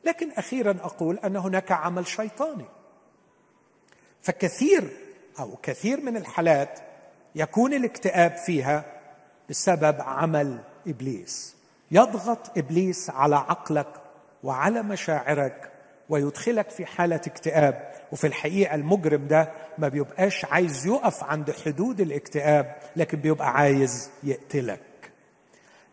لكن 0.06 0.32
أخيرا 0.32 0.78
أقول 0.84 1.18
أن 1.18 1.36
هناك 1.36 1.72
عمل 1.72 2.08
شيطاني. 2.08 2.66
فكثير 4.22 4.90
أو 5.40 5.56
كثير 5.64 6.02
من 6.02 6.18
الحالات 6.18 6.80
يكون 7.36 7.74
الاكتئاب 7.74 8.36
فيها 8.38 8.86
بسبب 9.50 10.02
عمل 10.02 10.60
إبليس. 10.88 11.56
يضغط 11.92 12.58
إبليس 12.58 13.10
على 13.10 13.36
عقلك 13.36 13.88
وعلى 14.44 14.82
مشاعرك 14.84 15.72
ويدخلك 16.10 16.70
في 16.70 16.86
حالة 16.86 17.16
اكتئاب. 17.28 17.90
وفي 18.12 18.28
الحقيقة 18.28 18.76
المجرم 18.76 19.28
ده 19.28 19.52
ما 19.78 19.88
بيبقاش 19.88 20.46
عايز 20.46 20.86
يقف 20.86 21.24
عند 21.24 21.52
حدود 21.52 22.02
الاكتئاب 22.02 22.76
لكن 22.96 23.18
بيبقى 23.20 23.50
عايز 23.54 24.10
يقتلك. 24.24 25.12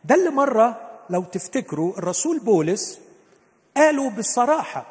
ده 0.05 0.15
اللي 0.15 0.31
مرة 0.31 0.81
لو 1.11 1.25
تفتكروا 1.25 1.99
الرسول 1.99 2.39
بولس 2.39 3.01
قالوا 3.77 4.11
بصراحة 4.11 4.87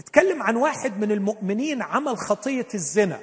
اتكلم 0.00 0.42
عن 0.42 0.56
واحد 0.56 1.00
من 1.00 1.12
المؤمنين 1.12 1.82
عمل 1.82 2.18
خطية 2.18 2.68
الزنا. 2.74 3.20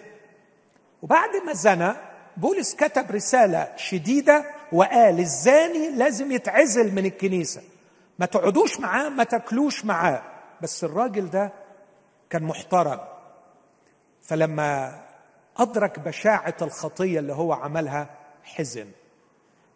وبعد 1.01 1.29
ما 1.45 1.53
زنى 1.53 1.93
بولس 2.37 2.75
كتب 2.75 3.11
رسالة 3.11 3.73
شديدة 3.75 4.45
وقال 4.71 5.19
الزاني 5.19 5.89
لازم 5.89 6.31
يتعزل 6.31 6.95
من 6.95 7.05
الكنيسة. 7.05 7.61
ما 8.19 8.25
تقعدوش 8.25 8.79
معاه 8.79 9.09
ما 9.09 9.23
تاكلوش 9.23 9.85
معاه. 9.85 10.23
بس 10.61 10.83
الراجل 10.83 11.29
ده 11.29 11.53
كان 12.29 12.43
محترم. 12.43 12.99
فلما 14.21 14.99
أدرك 15.57 15.99
بشاعة 15.99 16.57
الخطية 16.61 17.19
اللي 17.19 17.33
هو 17.33 17.53
عملها 17.53 18.09
حزن. 18.43 18.87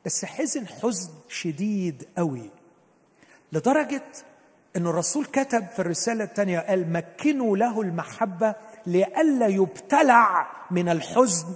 بس 0.05 0.25
حزن 0.25 0.67
حزن 0.67 1.11
شديد 1.29 2.07
قوي. 2.17 2.49
لدرجة 3.51 4.03
ان 4.77 4.87
الرسول 4.87 5.25
كتب 5.25 5.67
في 5.67 5.79
الرسالة 5.79 6.23
الثانية 6.23 6.59
قال 6.59 6.91
مكنوا 6.93 7.57
له 7.57 7.81
المحبة 7.81 8.55
لئلا 8.85 9.47
يبتلع 9.47 10.47
من 10.71 10.89
الحزن 10.89 11.47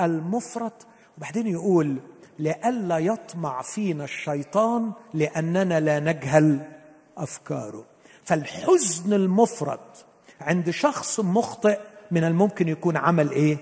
المفرط. 0.00 0.86
وبعدين 1.18 1.46
يقول 1.46 1.96
لئلا 2.38 2.98
يطمع 2.98 3.62
فينا 3.62 4.04
الشيطان 4.04 4.92
لأننا 5.14 5.80
لا 5.80 6.00
نجهل 6.00 6.68
أفكاره. 7.16 7.84
فالحزن 8.24 9.12
المفرط 9.12 10.04
عند 10.40 10.70
شخص 10.70 11.20
مخطئ 11.20 11.78
من 12.10 12.24
الممكن 12.24 12.68
يكون 12.68 12.96
عمل 12.96 13.30
إيه؟ 13.30 13.58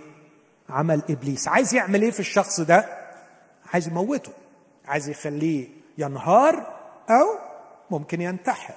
عمل 0.68 1.02
إبليس. 1.10 1.48
عايز 1.48 1.74
يعمل 1.74 2.02
إيه 2.02 2.10
في 2.10 2.20
الشخص 2.20 2.60
ده؟ 2.60 2.84
عايز 3.72 3.88
يموته. 3.88 4.32
عايز 4.86 5.08
يخليه 5.08 5.68
ينهار 5.98 6.54
أو 7.10 7.38
ممكن 7.90 8.20
ينتحر. 8.20 8.74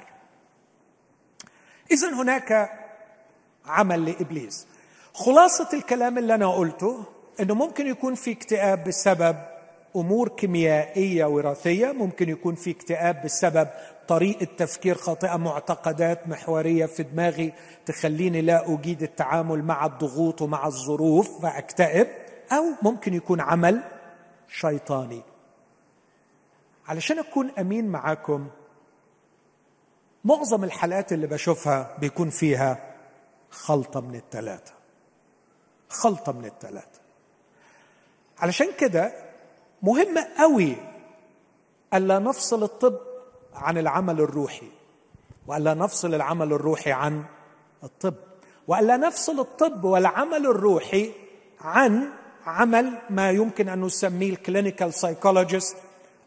اذا 1.92 2.14
هناك 2.14 2.80
عمل 3.66 4.06
لإبليس. 4.06 4.68
خلاصة 5.14 5.70
الكلام 5.74 6.18
اللي 6.18 6.36
أنا 6.36 6.54
قلته 6.54 7.04
إنه 7.40 7.54
ممكن 7.54 7.88
يكون 7.88 8.16
في 8.16 8.32
اكتئاب 8.32 8.84
بسبب 8.84 9.36
أمور 9.96 10.30
كيميائية 10.30 11.26
وراثية 11.26 11.92
ممكن 11.92 12.30
يكون 12.30 12.56
في 12.56 12.72
اكتئاب 12.72 13.22
بسبب 13.26 13.68
طريقة 14.08 14.48
تفكير 14.58 14.96
خاطئة 14.96 15.38
معتقدات 15.38 16.28
محورية 16.28 16.86
في 16.86 17.04
دماغي 17.04 17.54
تخليني 17.86 18.42
لا 18.42 18.74
أجيد 18.74 19.04
التعامل 19.04 19.64
مع 19.64 19.86
الضغوط 19.86 20.42
ومع 20.42 20.68
الظروف 20.68 21.42
فاكتئب 21.42 22.08
أو 22.52 22.64
ممكن 22.82 23.14
يكون 23.14 23.42
عمل 23.42 23.84
شيطاني. 24.48 25.22
علشان 26.88 27.20
أكون 27.20 27.52
أمين 27.60 27.88
معاكم 27.88 28.48
معظم 30.24 30.64
الحالات 30.64 31.14
اللي 31.14 31.28
بشوفها 31.28 31.98
بيكون 32.00 32.30
فيها 32.30 32.94
خلطة 33.50 34.02
من 34.02 34.16
الثلاثه 34.16 34.74
خلطة 35.90 36.32
من 36.32 36.46
الثلاثه 36.46 37.02
علشان 38.40 38.68
كده 38.80 39.14
مهم 39.82 40.18
قوي 40.38 40.76
الا 41.94 42.20
نفصل 42.20 42.64
الطب 42.64 42.98
عن 43.54 43.78
العمل 43.78 44.22
الروحي 44.22 44.68
والا 45.48 45.74
نفصل 45.74 46.14
العمل 46.16 46.54
الروحي 46.54 46.92
عن 46.92 47.24
الطب 47.84 48.16
والا 48.68 48.98
نفصل 48.98 49.40
الطب 49.40 49.84
والعمل 49.84 50.46
الروحي 50.46 51.12
عن 51.62 52.10
عمل 52.46 52.98
ما 53.10 53.32
يمكن 53.32 53.70
أن 53.70 53.82
نسميه 53.82 54.30
ال 54.30 54.37
clinical 54.37 54.94
psychologist 54.94 55.78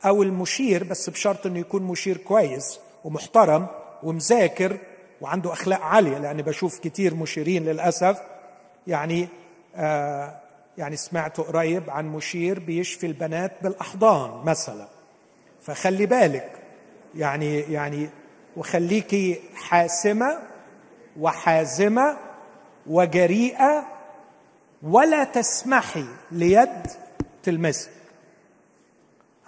أو 0.04 0.22
المشير 0.22 0.84
بس 0.84 1.10
بشرط 1.10 1.46
إنه 1.46 1.58
يكون 1.58 1.82
مشير 1.82 2.16
كويس 2.16 2.80
ومحترم 3.04 3.66
ومذاكر 4.02 4.78
وعنده 5.20 5.52
أخلاق 5.52 5.80
عالية 5.80 6.18
لأني 6.18 6.42
بشوف 6.42 6.78
كتير 6.78 7.14
مشيرين 7.14 7.64
للأسف. 7.64 8.20
يعني 8.86 9.28
آه 9.76 10.40
يعني 10.78 10.96
سمعت 10.96 11.40
قريب 11.40 11.90
عن 11.90 12.08
مشير 12.08 12.58
بيشفي 12.60 13.06
البنات 13.06 13.52
بالأحضان 13.62 14.44
مثلا. 14.44 14.88
فخلي 15.62 16.06
بالك 16.06 16.52
يعني 17.14 17.60
يعني 17.60 18.10
وخليكي 18.56 19.40
حاسمة 19.54 20.38
وحازمة 21.20 22.16
وجريئة 22.86 23.86
ولا 24.82 25.24
تسمحي 25.24 26.04
ليد 26.30 26.86
تلمسك. 27.42 27.90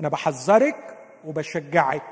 أنا 0.01 0.09
بحذرك 0.09 0.97
وبشجعك. 1.25 2.03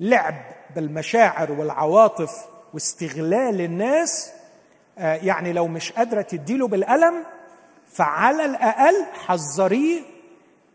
لعب 0.00 0.42
بالمشاعر 0.74 1.52
والعواطف 1.52 2.30
واستغلال 2.74 3.60
الناس 3.60 4.32
آه، 4.98 5.14
يعني 5.14 5.52
لو 5.52 5.66
مش 5.68 5.92
قادرة 5.92 6.22
تديله 6.22 6.68
بالقلم 6.68 7.24
فعلى 7.92 8.44
الأقل 8.44 9.06
حذريه 9.26 10.00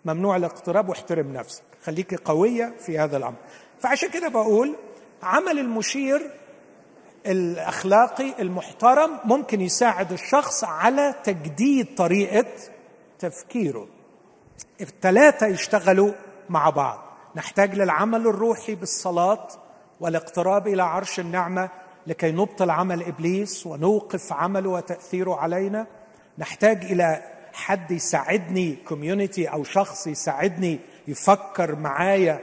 ممنوع 0.05 0.35
الاقتراب 0.35 0.89
واحترم 0.89 1.33
نفسك. 1.33 1.63
خليكي 1.83 2.15
قوية 2.15 2.73
في 2.79 2.99
هذا 2.99 3.17
الأمر. 3.17 3.35
فعشان 3.79 4.09
كده 4.09 4.27
بقول 4.27 4.75
عمل 5.23 5.59
المشير 5.59 6.31
الأخلاقي 7.25 8.33
المحترم 8.39 9.19
ممكن 9.25 9.61
يساعد 9.61 10.11
الشخص 10.11 10.63
على 10.63 11.15
تجديد 11.23 11.95
طريقة 11.95 12.45
تفكيره. 13.19 13.87
الثلاثه 14.81 15.47
يشتغلوا 15.47 16.11
مع 16.49 16.69
بعض. 16.69 16.99
نحتاج 17.35 17.75
للعمل 17.75 18.27
الروحي 18.27 18.75
بالصلاة 18.75 19.47
والاقتراب 19.99 20.67
إلى 20.67 20.83
عرش 20.83 21.19
النعمة 21.19 21.69
لكي 22.07 22.31
نبطل 22.31 22.69
عمل 22.69 23.03
إبليس 23.03 23.67
ونوقف 23.67 24.33
عمله 24.33 24.69
وتأثيره 24.69 25.35
علينا. 25.35 25.87
نحتاج 26.37 26.85
إلى 26.85 27.21
حد 27.53 27.91
يساعدني 27.91 28.75
كوميونتي 28.75 29.47
أو 29.47 29.63
شخص 29.63 30.07
يساعدني 30.07 30.79
يفكر 31.07 31.75
معايا 31.75 32.39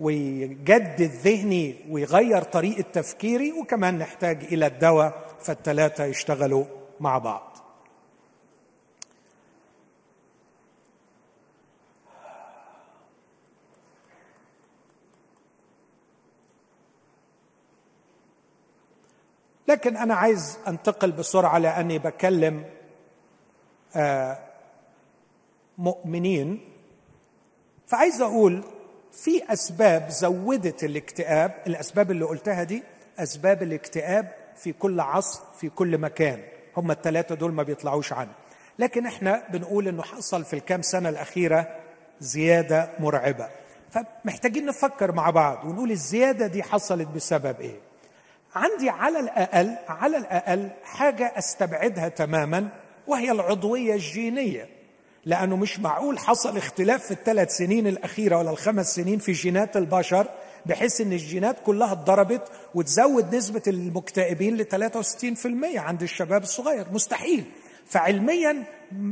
ويجدد 0.00 1.10
ذهني 1.24 1.76
ويغير 1.90 2.42
طريقة 2.42 2.84
تفكيري. 2.92 3.52
وكمان 3.52 3.98
نحتاج 3.98 4.44
إلى 4.44 4.66
الدواء 4.66 5.26
فالثلاثه 5.40 6.04
يشتغلوا 6.04 6.64
مع 7.00 7.18
بعض. 7.18 7.56
لكن 19.68 19.96
أنا 19.96 20.14
عايز 20.14 20.58
أنتقل 20.68 21.12
بسرعة 21.12 21.58
لأني 21.58 21.98
بكلم 21.98 22.64
مؤمنين. 25.78 26.60
فعايز 27.86 28.22
أقول 28.22 28.64
في 29.12 29.52
أسباب 29.52 30.08
زودت 30.08 30.84
الاكتئاب 30.84 31.54
الأسباب 31.66 32.10
اللي 32.10 32.24
قلتها 32.24 32.62
دي 32.62 32.82
أسباب 33.18 33.62
الاكتئاب 33.62 34.32
في 34.56 34.72
كل 34.72 35.00
عصر 35.00 35.42
في 35.60 35.68
كل 35.68 35.98
مكان. 35.98 36.42
هم 36.76 36.90
الثلاثه 36.90 37.34
دول 37.34 37.52
ما 37.52 37.62
بيطلعوش 37.62 38.12
عنه. 38.12 38.32
لكن 38.78 39.06
إحنا 39.06 39.42
بنقول 39.50 39.88
إنه 39.88 40.02
حصل 40.02 40.44
في 40.44 40.54
الكام 40.54 40.82
سنة 40.82 41.08
الأخيرة 41.08 41.76
زيادة 42.20 42.90
مرعبة. 42.98 43.48
فمحتاجين 43.90 44.66
نفكر 44.66 45.12
مع 45.12 45.30
بعض 45.30 45.64
ونقول 45.64 45.90
الزيادة 45.90 46.46
دي 46.46 46.62
حصلت 46.62 47.08
بسبب 47.08 47.60
إيه؟ 47.60 47.80
عندي 48.54 48.90
على 48.90 49.20
الاقل 49.20 49.76
على 49.88 50.16
الأقل 50.16 50.70
حاجة 50.84 51.32
أستبعدها 51.38 52.08
تماما 52.08 52.68
وهي 53.06 53.30
العضوية 53.30 53.94
الجينية. 53.94 54.68
لأنه 55.24 55.56
مش 55.56 55.80
معقول 55.80 56.18
حصل 56.18 56.56
اختلاف 56.56 57.04
في 57.04 57.10
الثلاث 57.10 57.56
سنين 57.56 57.86
الأخيرة 57.86 58.38
ولا 58.38 58.50
الخمس 58.50 58.94
سنين 58.94 59.18
في 59.18 59.32
جينات 59.32 59.76
البشر 59.76 60.26
بحيث 60.66 61.00
إن 61.00 61.12
الجينات 61.12 61.56
كلها 61.66 61.92
اتضربت 61.92 62.42
وتزود 62.74 63.34
نسبة 63.34 63.62
المكتئبين 63.66 64.56
ل 64.56 64.64
63% 64.64 65.78
عند 65.78 66.02
الشباب 66.02 66.42
الصغير. 66.42 66.86
مستحيل. 66.92 67.44
فعلميا 67.86 68.64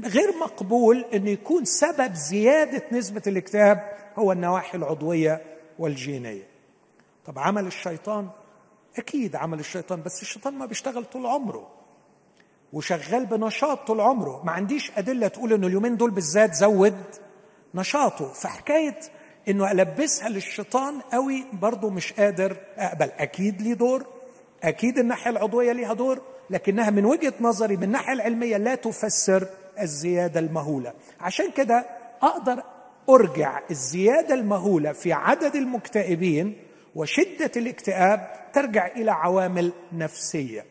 غير 0.04 0.36
مقبول 0.40 1.04
إن 1.14 1.26
يكون 1.28 1.64
سبب 1.64 2.14
زيادة 2.14 2.82
نسبة 2.92 3.22
الاكتئاب 3.26 3.92
هو 4.18 4.32
النواحي 4.32 4.78
العضوية 4.78 5.42
والجينية. 5.78 6.46
طب 7.26 7.38
عمل 7.38 7.66
الشيطان؟ 7.66 8.28
أكيد 8.98 9.36
عمل 9.36 9.60
الشيطان 9.60 10.02
بس 10.02 10.22
الشيطان 10.22 10.54
ما 10.54 10.66
بيشتغل 10.66 11.04
طول 11.04 11.26
عمره 11.26 11.68
وشغال 12.72 13.26
بنشاط 13.26 13.86
طول 13.86 14.00
عمره. 14.00 14.42
ما 14.44 14.52
عنديش 14.52 14.90
أدلة 14.98 15.28
تقول 15.28 15.52
إنه 15.52 15.66
اليومين 15.66 15.96
دول 15.96 16.10
بالذات 16.10 16.54
زود 16.54 16.96
نشاطه. 17.74 18.32
فحكاية 18.32 19.00
إنه 19.48 19.70
ألبسها 19.70 20.28
للشيطان 20.28 21.00
قوي 21.00 21.44
برضه 21.52 21.90
مش 21.90 22.12
قادر 22.12 22.56
أقبل. 22.76 23.10
أكيد 23.18 23.62
ليه 23.62 23.74
دور 23.74 24.06
أكيد 24.62 24.98
الناحية 24.98 25.30
العضوية 25.30 25.72
ليها 25.72 25.94
دور 25.94 26.20
لكنها 26.50 26.90
من 26.90 27.04
وجهة 27.04 27.34
نظري 27.40 27.76
من 27.76 27.82
الناحية 27.82 28.12
العلمية 28.12 28.56
لا 28.56 28.74
تفسر 28.74 29.46
الزيادة 29.80 30.40
المهولة. 30.40 30.92
عشان 31.20 31.50
كده 31.50 31.86
أقدر 32.22 32.62
أرجع 33.08 33.60
الزيادة 33.70 34.34
المهولة 34.34 34.92
في 34.92 35.12
عدد 35.12 35.56
المكتئبين 35.56 36.56
وشدة 36.94 37.50
الاكتئاب 37.56 38.28
ترجع 38.52 38.86
إلى 38.86 39.10
عوامل 39.10 39.72
نفسية. 39.92 40.64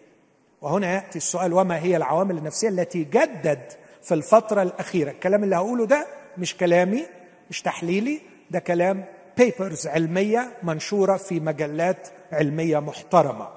وهنا 0.62 0.94
يأتي 0.94 1.18
السؤال 1.18 1.54
وما 1.54 1.80
هي 1.80 1.98
العوامل 1.98 2.38
النفسية 2.38 2.70
التي 2.70 3.04
جدت 3.04 3.62
في 4.02 4.14
الفترة 4.14 4.62
الأخيرة؟ 4.62 5.12
الكلام 5.12 5.44
اللي 5.44 5.56
هقوله 5.56 5.86
ده 5.86 6.08
مش 6.38 6.58
كلامي 6.58 7.06
مش 7.50 7.62
تحليلي 7.62 8.22
ده 8.52 8.60
كلام 8.60 9.06
papers 9.38 9.88
علمية 9.88 10.52
منشورة 10.64 11.18
في 11.18 11.40
مجلات 11.40 12.08
علمية 12.32 12.80
محترمة. 12.80 13.48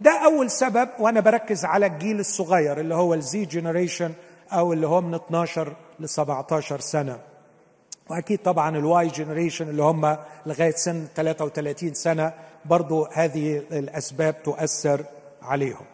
ده 0.00 0.24
أول 0.24 0.50
سبب 0.50 0.88
وأنا 0.98 1.20
بركز 1.20 1.64
على 1.64 1.86
الجيل 1.86 2.20
الصغير 2.20 2.80
اللي 2.80 2.94
هو 2.94 3.14
ال 3.14 3.29
Z 3.29 3.44
generation 3.44 4.12
أو 4.52 4.72
اللي 4.72 4.86
هو 4.86 5.00
من 5.00 5.14
12 5.14 5.76
ل 6.00 6.08
17 6.08 6.80
سنة. 6.80 7.18
وأكيد 8.10 8.38
طبعا 8.38 8.76
ال 8.76 9.08
Y 9.08 9.13
generation 9.13 9.68
اللي 9.68 9.82
هم 9.82 10.16
لغاية 10.46 10.70
سن 10.74 11.06
33 11.16 11.94
سنة 11.94 12.32
برضو 12.64 13.04
هذه 13.04 13.56
الأسباب 13.58 14.42
تؤثر 14.42 15.04
عليهم. 15.42 15.86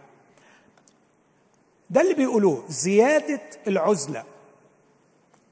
ده 1.90 2.00
اللي 2.00 2.14
بيقولوه 2.14 2.64
زيادة 2.68 3.40
العزلة 3.66 4.24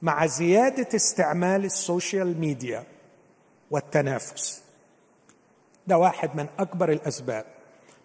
مع 0.01 0.25
زيادة 0.25 0.87
استعمال 0.95 1.65
ال 1.65 1.76
social 1.76 2.39
media 2.39 2.83
والتنافس. 3.71 4.61
ده 5.87 5.97
واحد 5.97 6.35
من 6.35 6.47
أكبر 6.59 6.91
الأسباب. 6.91 7.45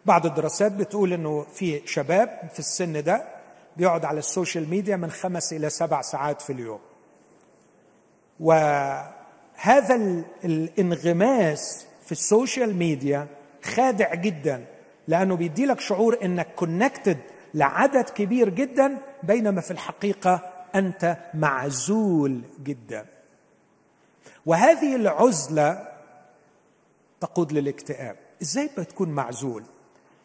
بعض 0.06 0.26
الدراسات 0.26 0.72
بتقول 0.72 1.12
إنه 1.12 1.46
في 1.54 1.86
شباب 1.86 2.50
في 2.52 2.58
السن 2.58 3.02
ده 3.02 3.24
بيقعد 3.76 4.04
على 4.04 4.18
ال 4.18 4.25
social 4.25 4.70
media 4.70 4.96
من 4.96 5.10
خمس 5.10 5.52
إلى 5.52 5.70
سبع 5.70 6.02
ساعات 6.02 6.42
في 6.42 6.52
اليوم. 6.52 6.80
وهذا 8.40 9.94
الانغماس 10.44 11.86
في 12.06 12.12
ال 12.12 12.21
social 12.21 12.76
media 12.76 13.26
خادع 13.62 14.14
جدا 14.14 14.64
لأنه 15.08 15.36
بيدي 15.36 15.66
لك 15.66 15.80
شعور 15.80 16.18
إنك 16.24 16.54
connected 16.56 17.18
لعدد 17.54 18.10
كبير 18.10 18.48
جدا 18.48 18.98
بينما 19.22 19.60
في 19.60 19.70
الحقيقة 19.70 20.52
أنت 20.74 21.16
معزول 21.34 22.40
جدا. 22.62 23.06
وهذه 24.46 24.96
العزلة 24.96 25.88
تقود 27.20 27.52
للاكتئاب. 27.52 28.16
إزاي 28.42 28.70
بتكون 28.78 29.08
معزول؟ 29.08 29.64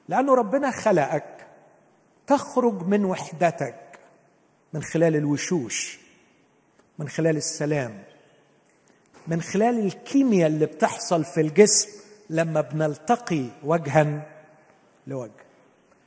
لأنه 0.10 0.36
ربنا 0.36 0.72
خلقك 0.72 1.48
تخرج 2.28 2.88
من 2.88 3.06
وحدتك 3.06 4.00
من 4.74 4.84
خلال 4.84 5.16
الوشوش. 5.16 6.01
من 7.02 7.10
خلال 7.10 7.38
السلام 7.38 8.04
من 9.28 9.42
خلال 9.42 9.86
الكيمياء 9.86 10.48
اللي 10.48 10.66
بتحصل 10.66 11.24
في 11.24 11.42
الجسم 11.42 11.90
لما 12.30 12.62
بنلتقي 12.62 13.46
وجها 13.64 14.28
لوجه 15.08 15.46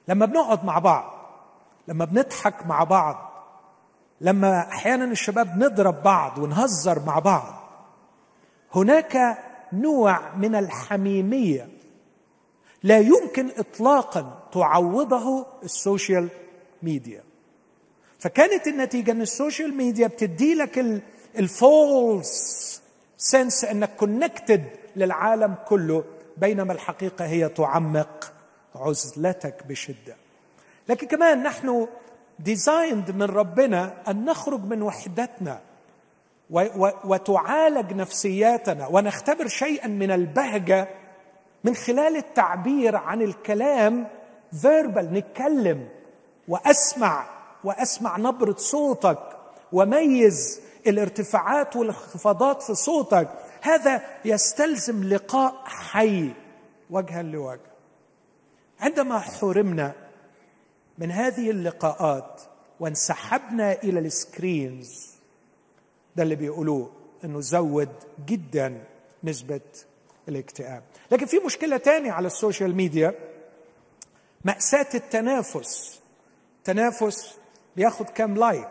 لما 0.08 0.26
بنقعد 0.26 0.64
مع 0.64 0.78
بعض 0.78 1.14
لما 1.88 2.04
بنضحك 2.04 2.66
مع 2.66 2.84
بعض 2.84 3.34
لما 4.20 4.60
أحيانا 4.68 5.04
الشباب 5.04 5.58
نضرب 5.58 6.02
بعض 6.02 6.38
ونهزر 6.38 7.02
مع 7.06 7.18
بعض. 7.18 7.54
هناك 8.74 9.38
نوع 9.72 10.34
من 10.34 10.54
الحميمية 10.54 11.68
لا 12.82 12.98
يمكن 12.98 13.50
اطلاقا 13.58 14.48
تعوضه 14.52 15.46
ال 15.62 15.72
social 15.72 16.28
media. 16.82 17.22
فكانت 18.24 18.66
النتيجة 18.66 19.10
إن 19.10 19.22
ال 19.22 19.30
social 19.30 19.76
media 19.76 20.06
بتدي 20.06 20.54
لك 20.54 21.02
ال 21.38 21.62
false 21.62 22.82
sense 23.18 23.64
إنك 23.64 23.96
connected 23.96 24.64
للعالم 24.96 25.54
كله 25.68 26.04
بينما 26.36 26.72
الحقيقة 26.72 27.26
هي 27.26 27.48
تعمق 27.48 28.32
عزلتك 28.74 29.66
بشدة. 29.68 30.16
لكن 30.88 31.06
كمان 31.06 31.42
نحن 31.42 31.86
designed 32.38 33.10
من 33.10 33.22
ربنا 33.22 33.94
أن 34.08 34.24
نخرج 34.24 34.64
من 34.64 34.82
وحدتنا 34.82 35.60
وتعالج 37.04 37.92
نفسياتنا 37.92 38.86
ونختبر 38.86 39.48
شيئا 39.48 39.88
من 39.88 40.10
البهجة 40.10 40.88
من 41.64 41.74
خلال 41.74 42.16
التعبير 42.16 42.96
عن 42.96 43.22
الكلام 43.22 44.06
فيربال 44.62 45.12
نتكلم 45.12 45.88
وأسمع 46.48 47.33
وأسمع 47.64 48.16
نبرة 48.16 48.56
صوتك 48.56 49.18
وميز 49.72 50.60
الارتفاعات 50.86 51.76
والانخفاضات 51.76 52.62
في 52.62 52.74
صوتك. 52.74 53.28
هذا 53.60 54.02
يستلزم 54.24 55.04
لقاء 55.04 55.62
حي 55.64 56.30
وجها 56.90 57.22
لوجه. 57.22 57.60
عندما 58.80 59.18
حرمنا 59.18 59.92
من 60.98 61.10
هذه 61.10 61.50
اللقاءات 61.50 62.42
وانسحبنا 62.80 63.72
إلى 63.72 63.98
ال 63.98 64.13
screens 64.13 65.14
ده 66.16 66.22
اللي 66.22 66.34
بيقولوه 66.34 66.90
إنه 67.24 67.40
زود 67.40 67.88
جدا 68.26 68.84
نسبة 69.24 69.60
الاكتئاب. 70.28 70.82
لكن 71.10 71.26
في 71.26 71.38
مشكلة 71.38 71.76
تانية 71.76 72.12
على 72.12 72.26
ال 72.26 72.33
social 72.33 72.76
media 72.76 73.14
مأساة 74.44 74.88
التنافس. 74.94 76.00
تنافس 76.64 77.38
بياخد 77.76 78.10
كام 78.10 78.36
like. 78.36 78.68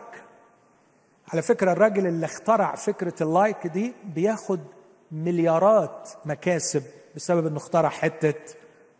على 1.32 1.42
فكرة 1.42 1.72
الراجل 1.72 2.06
اللي 2.06 2.26
اخترع 2.26 2.74
فكرة 2.74 3.14
ال 3.20 3.29
like 3.29 3.66
دي 3.66 3.92
بياخد 4.04 4.60
مليارات 5.12 6.10
مكاسب 6.24 6.82
بسبب 7.16 7.46
إنه 7.46 7.56
اخترع 7.56 7.88
حتة 7.88 8.34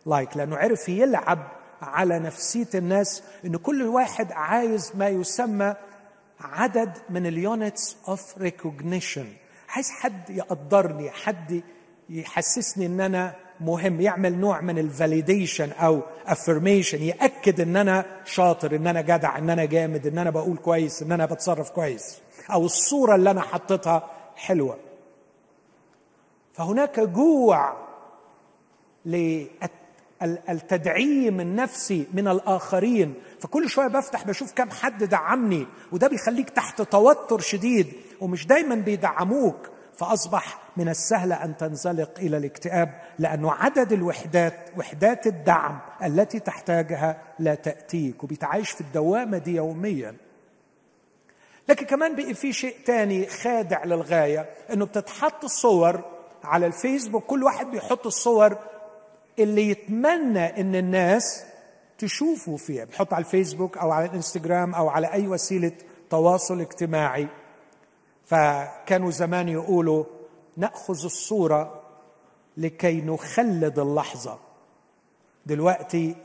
like 0.05 0.37
لأنه 0.37 0.57
عرف 0.57 0.89
يلعب 0.89 1.47
على 1.81 2.19
نفسية 2.19 2.67
الناس 2.75 3.23
إن 3.45 3.55
كل 3.57 3.81
واحد 3.83 4.31
عايز 4.31 4.91
ما 4.95 5.07
يسمى 5.07 5.75
عدد 6.41 6.97
من 7.09 7.25
ال 7.25 7.37
units 7.37 7.97
of 8.07 8.37
recognition 8.37 9.27
عايز 9.69 9.89
حد 9.91 10.29
يقدرني 10.29 11.09
حد 11.11 11.63
يحسسني 12.09 12.85
إن 12.85 13.01
أنا 13.01 13.35
مهم 13.59 14.01
يعمل 14.01 14.39
نوع 14.39 14.61
من 14.61 14.77
ال 14.77 14.86
validation 14.86 15.71
أو 15.71 16.01
affirmation 16.27 17.01
يأكد 17.01 17.61
إن 17.61 17.75
أنا 17.77 18.05
شاطر 18.25 18.75
إن 18.75 18.87
أنا 18.87 19.01
جدع 19.01 19.37
إن 19.37 19.49
أنا 19.49 19.65
جامد 19.65 20.07
إن 20.07 20.17
أنا 20.17 20.29
بقول 20.29 20.57
كويس 20.57 21.01
إن 21.01 21.11
أنا 21.11 21.25
بتصرف 21.25 21.69
كويس. 21.69 22.21
أو 22.53 22.65
الصورة 22.65 23.15
اللي 23.15 23.31
أنا 23.31 23.41
حطيتها 23.41 24.09
حلوة. 24.35 24.77
فهناك 26.53 26.99
جوع 26.99 27.73
التدعيم 30.49 31.39
النفسي 31.39 32.07
من 32.13 32.27
الآخرين. 32.27 33.13
فكل 33.39 33.69
شوية 33.69 33.87
بفتح 33.87 34.23
بشوف 34.23 34.53
كم 34.53 34.69
حد 34.69 35.03
دعمني 35.03 35.67
وده 35.91 36.07
بيخليك 36.07 36.49
تحت 36.49 36.81
توتر 36.81 37.39
شديد 37.39 37.93
ومش 38.21 38.47
دايما 38.47 38.75
بيدعموك. 38.75 39.69
فأصبح 39.97 40.64
من 40.77 40.89
السهل 40.89 41.33
أن 41.33 41.57
تنزلق 41.57 42.11
إلى 42.19 42.37
الاكتئاب 42.37 43.01
لأنه 43.19 43.51
عدد 43.51 43.91
الوحدات 43.93 44.53
وحدات 44.77 45.27
الدعم 45.27 45.79
التي 46.03 46.39
تحتاجها 46.39 47.21
لا 47.39 47.55
تأتيك. 47.55 48.23
وبيتعايش 48.23 48.71
في 48.71 48.81
الدوامة 48.81 49.37
دي 49.37 49.55
يوميا. 49.55 50.15
لكن 51.69 51.85
كمان 51.85 52.15
بقي 52.15 52.33
في 52.33 52.53
شيء 52.53 52.75
تاني 52.85 53.25
خادع 53.27 53.83
للغاية 53.83 54.49
إنه 54.73 54.85
بتتحط 54.85 55.43
الصور 55.43 56.01
على 56.43 56.65
الفيسبوك 56.65 57.23
كل 57.25 57.43
واحد 57.43 57.71
بيحط 57.71 58.05
الصور 58.05 58.57
اللي 59.39 59.69
يتمنى 59.69 60.61
إن 60.61 60.75
الناس 60.75 61.45
تشوفوا 61.97 62.57
فيها. 62.57 62.85
بيحط 62.85 63.13
على 63.13 63.25
الفيسبوك 63.25 63.77
أو 63.77 63.91
على 63.91 64.05
الانستغرام 64.05 64.75
أو 64.75 64.89
على 64.89 65.13
أي 65.13 65.27
وسيلة 65.27 65.71
تواصل 66.09 66.61
اجتماعي. 66.61 67.27
فكانوا 68.25 69.11
زمان 69.11 69.49
يقولوا 69.49 70.03
نأخذ 70.57 71.05
الصورة 71.05 71.81
لكي 72.57 73.01
نخلد 73.01 73.79
اللحظة. 73.79 74.39
دلوقتي 75.45 76.15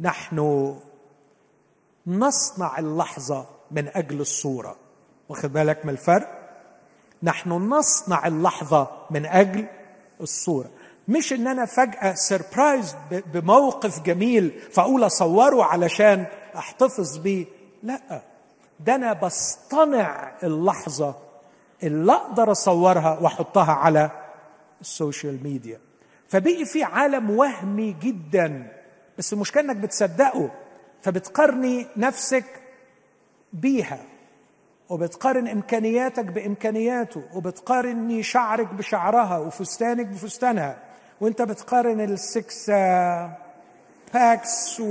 نحن 0.00 0.74
نصنع 2.06 2.78
اللحظة 2.78 3.46
من 3.70 3.88
أجل 3.88 4.20
الصورة. 4.20 4.76
واخد 5.28 5.52
بالك 5.52 5.84
من 5.86 5.90
الفرق؟ 5.90 6.42
نحن 7.22 7.50
نصنع 7.50 8.26
اللحظة 8.26 8.88
من 9.10 9.26
أجل 9.26 9.66
الصورة. 10.20 10.70
مش 11.08 11.32
إن 11.32 11.46
أنا 11.46 11.64
فجأة 11.66 12.14
surprise 12.14 12.96
بموقف 13.10 14.00
جميل 14.02 14.60
فأقول 14.72 15.06
أصوره 15.06 15.64
علشان 15.64 16.26
أحتفظ 16.56 17.16
بيه. 17.18 17.46
لأ 17.82 18.22
ده 18.80 18.94
أنا 18.94 19.12
بصطنع 19.12 20.32
اللحظة 20.42 21.14
اللي 21.86 22.12
أقدر 22.12 22.52
أصورها 22.52 23.18
وأحطها 23.18 23.72
على 23.72 24.10
ال 24.80 24.89
social 24.89 25.42
media. 25.42 25.80
فبقي 26.28 26.64
في 26.64 26.84
عالم 26.84 27.30
وهمي 27.30 27.96
جدا 28.02 28.72
بس 29.18 29.32
المشكلة 29.32 29.62
إنك 29.62 29.76
بتصدقه 29.76 30.50
فبتقارني 31.02 31.86
نفسك 31.96 32.44
بيها 33.52 33.98
وبتقارن 34.88 35.48
إمكانياتك 35.48 36.24
بإمكانياته 36.24 37.22
وبتقارن 37.34 38.22
شعرك 38.22 38.66
بشعرها 38.74 39.38
وفستانك 39.38 40.06
بفستانها 40.06 40.78
وإنت 41.20 41.42
بتقارن 41.42 42.00
ال 42.00 42.18
six 42.18 42.70
packs 44.14 44.82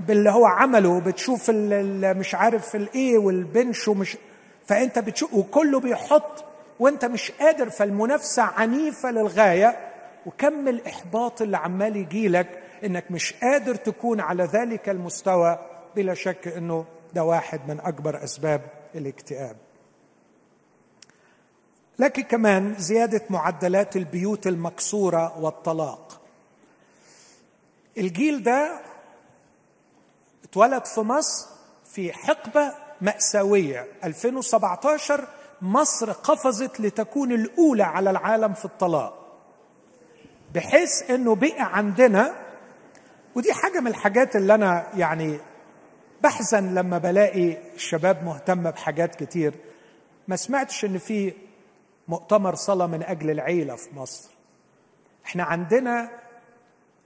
باللي 0.00 0.30
هو 0.30 0.46
عمله 0.46 0.88
وبتشوف 0.88 1.50
مش 1.50 2.34
عارف 2.34 2.76
الايه 2.76 3.18
وال 3.18 3.38
bench 3.38 3.88
ومش 3.88 4.16
فأنت 4.68 4.98
بتشوف 4.98 5.34
وكله 5.34 5.80
بيحط 5.80 6.44
وأنت 6.78 7.04
مش 7.04 7.30
قادر 7.30 7.70
فالمنافسة 7.70 8.42
عنيفة 8.42 9.10
للغاية. 9.10 9.84
وكم 10.26 10.68
الاحباط 10.68 11.42
اللي 11.42 11.56
عمال 11.56 11.96
يجيلك 11.96 12.62
إنك 12.84 13.10
مش 13.10 13.32
قادر 13.34 13.74
تكون 13.74 14.20
على 14.20 14.44
ذلك 14.44 14.88
المستوى 14.88 15.58
بلا 15.96 16.14
شك 16.14 16.48
إنه 16.48 16.84
ده 17.14 17.24
واحد 17.24 17.60
من 17.68 17.80
أكبر 17.80 18.24
أسباب 18.24 18.60
الاكتئاب. 18.94 19.56
لكن 21.98 22.22
كمان 22.22 22.74
زيادة 22.78 23.22
معدلات 23.30 23.96
البيوت 23.96 24.46
المكسورة 24.46 25.38
والطلاق. 25.38 26.20
الجيل 27.98 28.42
ده 28.42 28.80
اتولد 30.44 30.84
في 30.84 31.00
مصر 31.00 31.48
في 31.84 32.12
حقبة 32.12 32.74
مأساوية. 33.00 33.86
2017 34.04 35.28
مصر 35.62 36.12
قفزت 36.12 36.80
لتكون 36.80 37.32
الأولى 37.32 37.82
على 37.82 38.10
العالم 38.10 38.54
في 38.54 38.64
الطلاق. 38.64 39.14
بحيث 40.54 41.10
إنه 41.10 41.34
بقى 41.34 41.76
عندنا 41.76 42.34
ودي 43.34 43.52
حاجة 43.52 43.80
من 43.80 43.86
الحاجات 43.86 44.36
اللي 44.36 44.54
أنا 44.54 44.86
يعني 44.94 45.38
بحزن 46.22 46.74
لما 46.74 46.98
بلاقي 46.98 47.56
الشباب 47.74 48.24
مهتمة 48.24 48.70
بحاجات 48.70 49.14
كتير. 49.14 49.54
ما 50.28 50.36
سمعتش 50.36 50.84
إن 50.84 50.98
في 50.98 51.32
مؤتمر 52.08 52.54
صلاة 52.54 52.86
من 52.86 53.02
أجل 53.02 53.30
العيلة 53.30 53.76
في 53.76 53.94
مصر. 53.96 54.30
إحنا 55.26 55.42
عندنا 55.44 56.10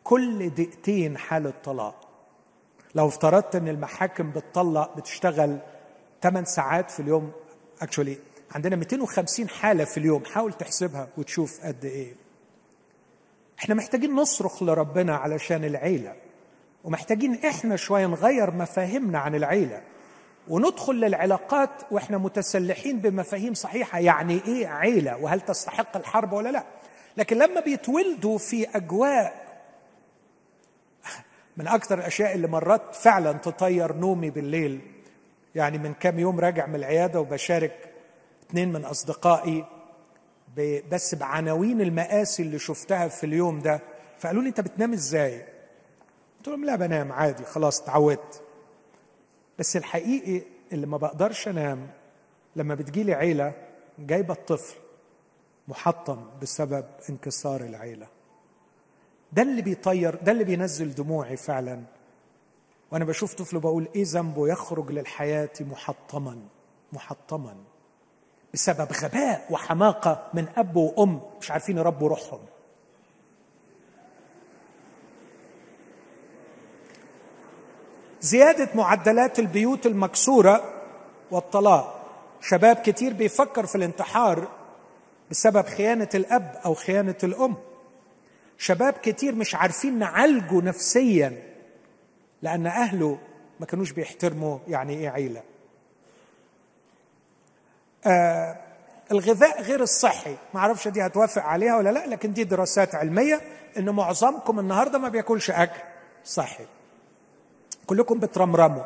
كل 0.04 0.50
دقيقتين 0.50 1.18
حاله 1.18 1.52
طلاق 1.64 2.08
لو 2.94 3.08
افترضت 3.08 3.56
إن 3.56 3.68
المحاكم 3.68 4.30
بتطلق 4.30 4.96
بتشتغل 4.96 5.58
8 6.22 6.44
ساعات 6.44 6.90
في 6.90 7.00
اليوم. 7.00 7.32
اكشولي 7.82 8.18
عندنا 8.54 8.76
250 8.76 9.48
حالة 9.48 9.84
في 9.84 9.98
اليوم. 9.98 10.24
حاول 10.24 10.52
تحسبها 10.52 11.08
وتشوف 11.16 11.66
قد 11.66 11.84
إيه. 11.84 12.14
إحنا 13.58 13.74
محتاجين 13.74 14.14
نصرخ 14.14 14.62
لربنا 14.62 15.16
علشان 15.16 15.64
العيلة 15.64 16.14
ومحتاجين 16.84 17.34
إحنا 17.34 17.76
شوية 17.76 18.06
نغير 18.06 18.50
مفاهيمنا 18.50 19.18
عن 19.18 19.34
العيلة 19.34 19.82
وندخل 20.48 20.94
للعلاقات 20.94 21.70
وإحنا 21.90 22.18
متسلحين 22.18 22.98
بمفاهيم 22.98 23.54
صحيحة. 23.54 23.98
يعني 23.98 24.40
إيه 24.46 24.66
عيلة؟ 24.66 25.16
وهل 25.16 25.40
تستحق 25.40 25.96
الحرب 25.96 26.32
ولا 26.32 26.48
لا؟ 26.48 26.64
لكن 27.16 27.38
لما 27.38 27.60
بيتولدوا 27.60 28.38
في 28.38 28.76
أجواء 28.76 29.42
من 31.56 31.68
أكثر 31.68 31.98
الأشياء 31.98 32.34
اللي 32.34 32.48
مرات 32.48 32.94
فعلا 32.94 33.32
تطير 33.32 33.92
نومي 33.92 34.30
بالليل. 34.30 34.80
يعني 35.54 35.78
من 35.78 35.94
كام 35.94 36.18
يوم 36.18 36.40
راجع 36.40 36.66
من 36.66 36.74
العيادة 36.74 37.20
وبشارك 37.20 37.92
اثنين 38.50 38.72
من 38.72 38.84
أصدقائي 38.84 39.64
بس 40.90 41.14
بعناوين 41.14 41.80
المآسي 41.80 42.42
اللي 42.42 42.58
شفتها 42.58 43.08
في 43.08 43.26
اليوم 43.26 43.58
ده. 43.60 43.80
فقالوا 44.18 44.42
لي 44.42 44.48
أنت 44.48 44.60
بتنام 44.60 44.92
إزاي؟ 44.92 45.44
قلت 46.38 46.48
لهم 46.48 46.64
لا 46.64 46.76
بنام 46.76 47.12
عادي 47.12 47.44
خلاص 47.44 47.82
اتعودت. 47.82 48.42
بس 49.58 49.76
الحقيقي 49.76 50.46
اللي 50.72 50.86
ما 50.86 50.96
بقدرش 50.96 51.48
أنام 51.48 51.86
لما 52.56 52.74
بتجيلي 52.74 53.14
عيلة 53.14 53.52
جايبة 53.98 54.34
الطفل 54.34 54.76
محطم 55.68 56.24
بسبب 56.42 56.84
انكسار 57.10 57.60
العيلة. 57.60 58.06
ده 59.32 59.42
اللي 59.42 59.62
بيطير 59.62 60.14
ده 60.14 60.32
اللي 60.32 60.44
بينزل 60.44 60.94
دموعي 60.94 61.36
فعلا. 61.36 61.82
وأنا 62.92 63.04
بشوف 63.04 63.34
طفل 63.34 63.58
بقول 63.58 63.88
إيه 63.94 64.04
ذنبه 64.06 64.48
يخرج 64.48 64.90
للحياة 64.90 65.50
محطما 65.60 66.38
محطما 66.92 67.56
بسبب 68.54 68.92
غباء 68.92 69.46
وحماقة 69.50 70.28
من 70.34 70.48
أب 70.56 70.76
وأم. 70.76 71.20
مش 71.40 71.50
عارفين 71.50 71.78
يربوا 71.78 72.08
روحهم. 72.08 72.40
زيادة 78.20 78.68
معدلات 78.74 79.38
البيوت 79.38 79.86
المكسورة 79.86 80.82
والطلاق. 81.30 81.98
شباب 82.40 82.76
كتير 82.76 83.12
بيفكر 83.12 83.66
في 83.66 83.74
الانتحار 83.74 84.48
بسبب 85.30 85.66
خيانة 85.66 86.08
الأب 86.14 86.60
أو 86.64 86.74
خيانة 86.74 87.18
الأم. 87.24 87.56
شباب 88.58 88.92
كتير 88.92 89.34
مش 89.34 89.54
عارفين 89.54 89.98
نعالجه 89.98 90.60
نفسيا. 90.60 91.51
لأن 92.42 92.66
أهله 92.66 93.18
ما 93.60 93.66
كانوش 93.66 93.90
بيحترموا 93.92 94.58
يعني 94.68 94.94
إيه 94.94 95.08
عيلة. 95.10 95.42
آه 98.06 98.56
الغذاء 99.12 99.62
غير 99.62 99.80
الصحي 99.82 100.36
ما 100.54 100.60
أعرفش 100.60 100.88
دي 100.88 101.06
هتوافق 101.06 101.42
عليها 101.42 101.76
ولا 101.76 101.90
لأ 101.90 102.06
لكن 102.06 102.32
دي 102.32 102.44
دراسات 102.44 102.94
علمية 102.94 103.40
إن 103.78 103.90
معظمكم 103.90 104.58
النهارده 104.58 104.98
ما 104.98 105.08
بياكلش 105.08 105.50
أكل 105.50 105.80
صحي. 106.24 106.64
كلكم 107.86 108.18
بترمرموا. 108.18 108.84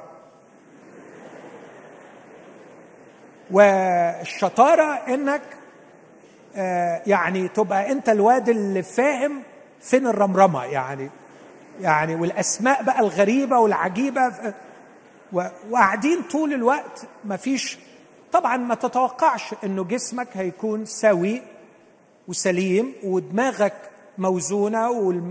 والشطارة 3.51 4.93
إنك 5.09 5.43
آه 6.57 7.03
يعني 7.07 7.49
تبقى 7.49 7.93
أنت 7.93 8.09
الواد 8.09 8.49
اللي 8.49 8.83
فاهم 8.83 9.43
فين 9.81 10.07
الرمرمة 10.07 10.65
يعني. 10.65 11.11
يعني 11.81 12.15
والأسماء 12.15 12.83
بقى 12.83 13.01
الغريبة 13.01 13.59
والعجيبة 13.59 14.33
وقاعدين 15.71 16.23
طول 16.33 16.53
الوقت 16.53 17.03
ما 17.25 17.37
فيش 17.37 17.79
طبعا 18.33 18.57
ما 18.57 18.75
تتوقعش 18.75 19.55
إنه 19.65 19.85
جسمك 19.85 20.29
هيكون 20.37 20.85
سوي 20.85 21.43
وسليم 22.29 22.93
ودماغك 23.05 23.75
موزونة 24.19 24.91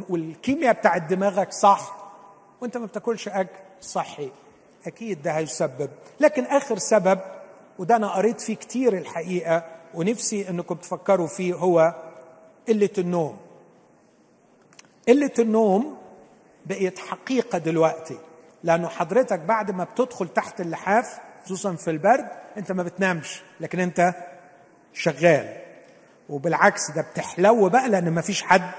والكيمياء 0.10 0.74
بتاعت 0.74 1.02
دماغك 1.02 1.52
صح 1.52 1.96
وأنت 2.62 2.78
ما 2.78 2.86
بتاكلش 2.86 3.28
أكل 3.28 3.50
صحي. 3.82 4.30
أكيد 4.88 5.22
ده 5.22 5.32
هيسبب. 5.32 5.90
لكن 6.20 6.44
آخر 6.44 6.78
سبب 6.78 7.20
وده 7.80 7.96
أنا 7.96 8.08
قريت 8.16 8.42
فيه 8.42 8.56
كتير 8.56 8.98
الحقيقة 8.98 9.64
ونفسي 9.94 10.50
إنكم 10.50 10.76
تفكروا 10.76 11.28
فيه 11.28 11.54
هو 11.54 11.94
قلة 12.68 12.90
النوم. 12.98 13.38
قلة 15.08 15.32
النوم 15.40 15.98
بقيت 16.66 17.00
حقيقة 17.00 17.58
دلوقتي. 17.58 18.18
لأنه 18.64 18.88
حضرتك 18.88 19.40
بعد 19.40 19.72
ما 19.72 19.84
بتدخل 19.84 20.28
تحت 20.28 20.62
اللحاف 20.62 21.20
خصوصا 21.46 21.76
في 21.76 21.92
البرد 21.92 22.28
أنت 22.58 22.72
ما 22.72 22.84
بتنامش 22.84 23.42
لكن 23.60 23.80
أنت 23.80 24.14
شغال. 24.94 25.58
وبالعكس 26.30 26.92
ده 26.92 27.02
بتحلو 27.02 27.70
بقى 27.70 27.90
لأن 27.90 28.14
مفيش 28.14 28.44
حد 28.44 28.72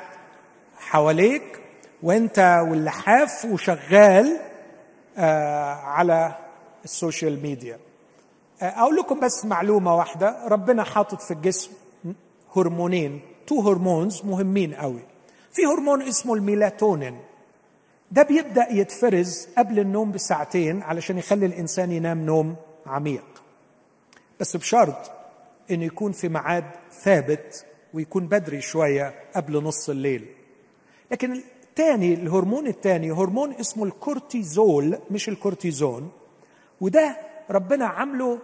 حواليك 0.78 1.60
وأنت 2.02 2.64
واللحاف 2.68 3.44
وشغال 3.44 4.40
آه 5.18 5.74
على 5.74 6.34
ال 6.84 6.93
social 6.93 7.42
media. 7.42 7.78
آه 8.62 8.64
أقول 8.64 8.96
لكم 8.96 9.20
بس 9.20 9.44
معلومة 9.44 9.94
واحدة. 9.96 10.36
ربنا 10.48 10.84
حاطط 10.84 11.22
في 11.22 11.30
الجسم 11.30 11.70
هرمونين 12.56 13.20
two 13.46 13.60
hormones 13.60 14.22
مهمين 14.24 14.74
قوي. 14.74 15.00
في 15.52 15.62
هرمون 15.66 16.02
اسمه 16.02 16.34
الميلاتونين. 16.34 17.20
ده 18.10 18.22
بيبدأ 18.22 18.66
يتفرز 18.72 19.48
قبل 19.58 19.78
النوم 19.78 20.12
بساعتين 20.12 20.82
علشان 20.82 21.18
يخلي 21.18 21.46
الإنسان 21.46 21.92
ينام 21.92 22.26
نوم 22.26 22.56
عميق. 22.86 23.24
بس 24.40 24.56
بشرط 24.56 25.10
إنه 25.70 25.84
يكون 25.84 26.12
في 26.12 26.28
ميعاد 26.28 26.64
ثابت 27.02 27.66
ويكون 27.94 28.26
بدري 28.26 28.60
شوية 28.60 29.14
قبل 29.36 29.62
نص 29.62 29.88
الليل. 29.88 30.26
لكن 31.10 31.32
الثاني 31.32 32.14
الهرمون 32.14 32.66
الثاني 32.66 33.10
هرمون 33.12 33.52
اسمه 33.52 33.84
الكورتيزول 33.84 34.98
مش 35.10 35.28
الكورتيزون. 35.28 36.10
وده 36.80 37.16
ربنا 37.50 37.86
عامله 37.86 38.38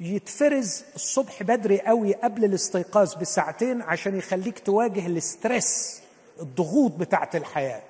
يتفرز 0.00 0.84
الصبح 0.94 1.42
بدري 1.42 1.80
قوي 1.80 2.14
قبل 2.14 2.44
الاستيقاظ 2.44 3.14
بساعتين 3.14 3.82
عشان 3.82 4.16
يخليك 4.18 4.58
تواجه 4.58 5.06
الاسترس 5.06 6.02
الضغوط 6.40 6.92
بتاعت 6.92 7.36
الحياة. 7.36 7.82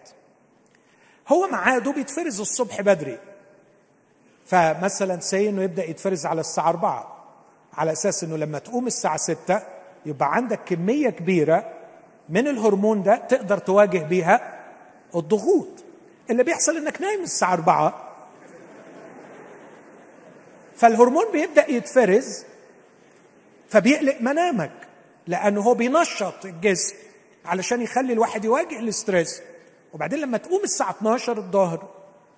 هو 1.28 1.46
ميعاده 1.46 1.92
بيتفرز 1.92 2.40
الصبح 2.40 2.80
بدري. 2.80 3.18
فمثلا 4.46 5.20
سي 5.20 5.48
إنه 5.48 5.62
يبدأ 5.62 5.84
يتفرز 5.84 6.26
على 6.26 6.40
الساعة 6.40 6.68
4 6.68 7.24
على 7.74 7.92
أساس 7.92 8.24
إنه 8.24 8.36
لما 8.36 8.58
تقوم 8.58 8.86
الساعة 8.86 9.16
6 9.16 9.62
يبقى 10.06 10.34
عندك 10.34 10.60
كمية 10.66 11.10
كبيرة 11.10 11.72
من 12.28 12.48
الهرمون 12.48 13.02
ده 13.02 13.16
تقدر 13.16 13.58
تواجه 13.58 13.98
بيها 13.98 14.58
الضغوط. 15.14 15.68
اللي 16.30 16.42
بيحصل 16.44 16.76
إنك 16.76 17.00
نايم 17.00 17.22
الساعة 17.22 17.52
4 17.52 18.04
فالهرمون 20.76 21.24
بيبدأ 21.32 21.70
يتفرز 21.70 22.44
فبيقلق 23.68 24.16
منامك 24.20 24.70
لأنه 25.26 25.60
هو 25.60 25.74
بينشط 25.74 26.44
الجسم 26.44 26.96
علشان 27.44 27.82
يخلي 27.82 28.12
الواحد 28.12 28.44
يواجه 28.44 28.78
ال 28.78 28.88
stress 28.88 29.42
وبعدين 29.92 30.18
لما 30.18 30.38
تقوم 30.38 30.60
الساعة 30.64 30.90
12 30.90 31.38
الظهر 31.38 31.88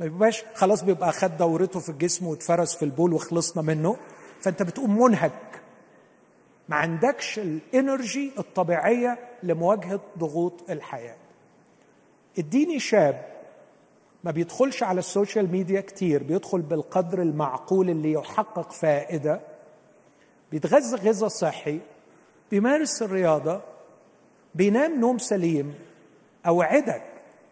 ما 0.01 0.07
بيبقاش 0.07 0.44
خلاص 0.55 0.82
بيبقى 0.84 1.12
خد 1.12 1.36
دورته 1.36 1.80
في 1.80 1.88
الجسم 1.88 2.26
واتفرز 2.26 2.74
في 2.74 2.84
البول 2.84 3.12
وخلصنا 3.12 3.62
منه 3.62 3.96
فأنت 4.40 4.62
بتقوم 4.62 5.03
منهك. 5.03 5.61
ما 6.68 6.76
عندكش 6.76 7.38
ال 7.38 7.52
energy 7.52 8.32
الطبيعية 8.38 9.18
لمواجهة 9.42 10.01
ضغوط 10.18 10.70
الحياة. 10.70 11.16
اديني 12.38 12.78
شاب 12.78 13.26
ما 14.24 14.30
بيدخلش 14.30 14.82
على 14.82 14.98
ال 14.98 15.06
social 15.06 15.53
media 15.53 15.80
كتير 15.80 16.22
بيدخل 16.22 16.61
بالقدر 16.62 17.22
المعقول 17.22 17.90
اللي 17.90 18.12
يحقق 18.12 18.72
فائدة 18.72 19.40
بيتغذى 20.53 20.96
غذاء 20.96 21.28
صحي 21.28 21.80
بيمارس 22.51 23.03
الرياضة 23.03 23.61
بينام 24.55 25.01
نوم 25.01 25.18
سليم 25.18 25.74
أوعدك 26.46 27.03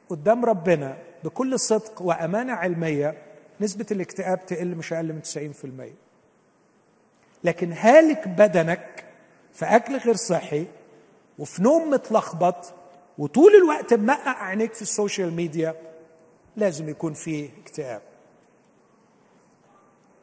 قدام 0.09 0.45
ربنا 0.45 0.99
بكل 1.25 1.61
صدق 1.61 2.03
وأمانة 2.03 2.53
علمية 2.53 3.15
نسبة 3.61 3.87
الاكتئاب 3.91 4.47
تقل 4.47 4.75
مش 4.75 4.93
أقل 4.93 5.13
من 5.13 5.21
90% 5.85 5.89
لكن 7.45 7.73
هالك 7.73 8.29
بدنك 8.29 9.05
في 9.53 9.65
أكل 9.65 9.97
غير 9.97 10.17
صحي 10.17 10.67
وفي 11.39 11.63
نوم 11.63 11.91
متلخبط 11.91 12.73
وطول 13.19 13.55
الوقت 13.55 13.95
ممقق 13.95 14.45
عينيك 14.45 14.75
في 14.75 14.83
ال 14.83 14.90
social 14.90 15.33
media 15.35 15.75
لازم 16.57 16.89
يكون 16.89 17.15
في 17.15 17.49
اكتئاب. 17.63 18.03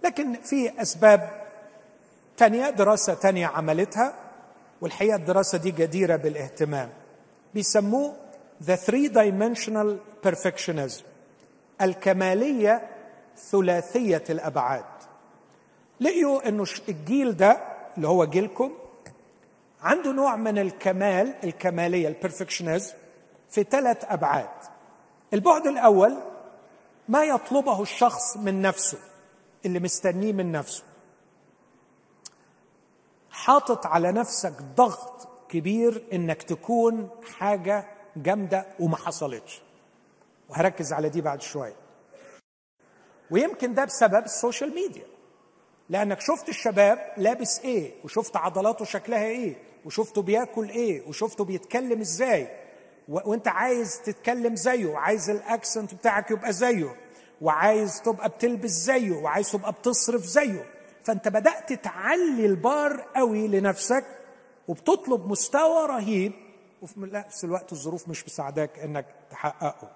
لكن 0.03 0.33
في 0.33 0.81
أسباب 0.81 1.29
تانية 2.37 2.69
دراسة 2.69 3.13
تانية 3.13 3.47
عملتها 3.47 4.13
والحقيقة 4.81 5.15
الدراسة 5.15 5.57
دي 5.57 5.71
جديرة 5.71 6.15
بالاهتمام. 6.15 6.89
بيسموه 7.53 8.15
the 8.61 8.77
three 8.77 9.09
dimensional 9.09 9.97
perfectionism 10.27 11.03
الكمالية 11.81 12.89
ثلاثية 13.37 14.23
الأبعاد. 14.29 14.85
لقيوا 15.99 16.47
إنه 16.47 16.65
الجيل 16.89 17.37
ده 17.37 17.57
اللي 17.97 18.07
هو 18.07 18.25
جيلكم 18.25 18.71
عنده 19.81 20.11
نوع 20.11 20.35
من 20.35 20.57
الكمال 20.57 21.35
الكمالية 21.43 22.07
البرفكشنزم 22.07 22.93
في 23.49 23.63
ثلاث 23.63 24.05
أبعاد. 24.05 24.49
البعد 25.33 25.67
الأول 25.67 26.17
ما 27.09 27.23
يطلبه 27.23 27.81
الشخص 27.81 28.37
من 28.37 28.61
نفسه 28.61 28.97
اللي 29.65 29.79
مستنيه 29.79 30.33
من 30.33 30.51
نفسه. 30.51 30.83
حاطط 33.31 33.85
على 33.85 34.11
نفسك 34.11 34.53
ضغط 34.75 35.27
كبير 35.49 36.03
إنك 36.13 36.43
تكون 36.43 37.09
حاجة 37.37 37.85
جامدة 38.17 38.65
وما 38.79 38.97
حصلتش. 38.97 39.61
وهركز 40.49 40.93
على 40.93 41.09
دي 41.09 41.21
بعد 41.21 41.41
شوية. 41.41 41.75
ويمكن 43.31 43.73
ده 43.73 43.85
بسبب 43.85 44.25
ال 44.25 44.32
social 44.32 44.75
media. 44.75 45.05
لأنك 45.89 46.21
شفت 46.21 46.49
الشباب 46.49 47.13
لابس 47.17 47.59
إيه 47.59 47.91
وشفت 48.03 48.35
عضلاته 48.35 48.85
شكلها 48.85 49.25
إيه 49.25 49.55
وشفته 49.85 50.21
بياكل 50.21 50.69
إيه 50.69 51.07
وشفته 51.07 51.43
بيتكلم 51.45 52.01
إزاي. 52.01 52.47
وأنت 53.07 53.47
عايز 53.47 54.01
تتكلم 54.01 54.55
زيه 54.55 54.85
وعايز 54.85 55.29
ال 55.29 55.38
accent 55.38 55.93
بتاعك 55.93 56.31
يبقى 56.31 56.53
زيه 56.53 56.95
وعايز 57.41 58.01
تبقى 58.01 58.29
بتلبس 58.29 58.69
زيه 58.69 59.11
وعايز 59.11 59.51
تبقى 59.51 59.71
بتصرف 59.71 60.21
زيه. 60.21 60.65
فأنت 61.03 61.27
بدأت 61.27 61.73
تعلي 61.73 62.45
البار 62.45 63.01
قوي 63.15 63.47
لنفسك 63.47 64.05
وبتطلب 64.67 65.27
مستوى 65.31 65.85
رهيب 65.87 66.31
وفي 66.85 66.99
نفس 66.99 67.45
الوقت 67.45 67.71
الظروف 67.71 68.09
مش 68.09 68.25
مساعداك 68.25 68.79
إنك 68.79 69.05
تحققه. 69.29 69.91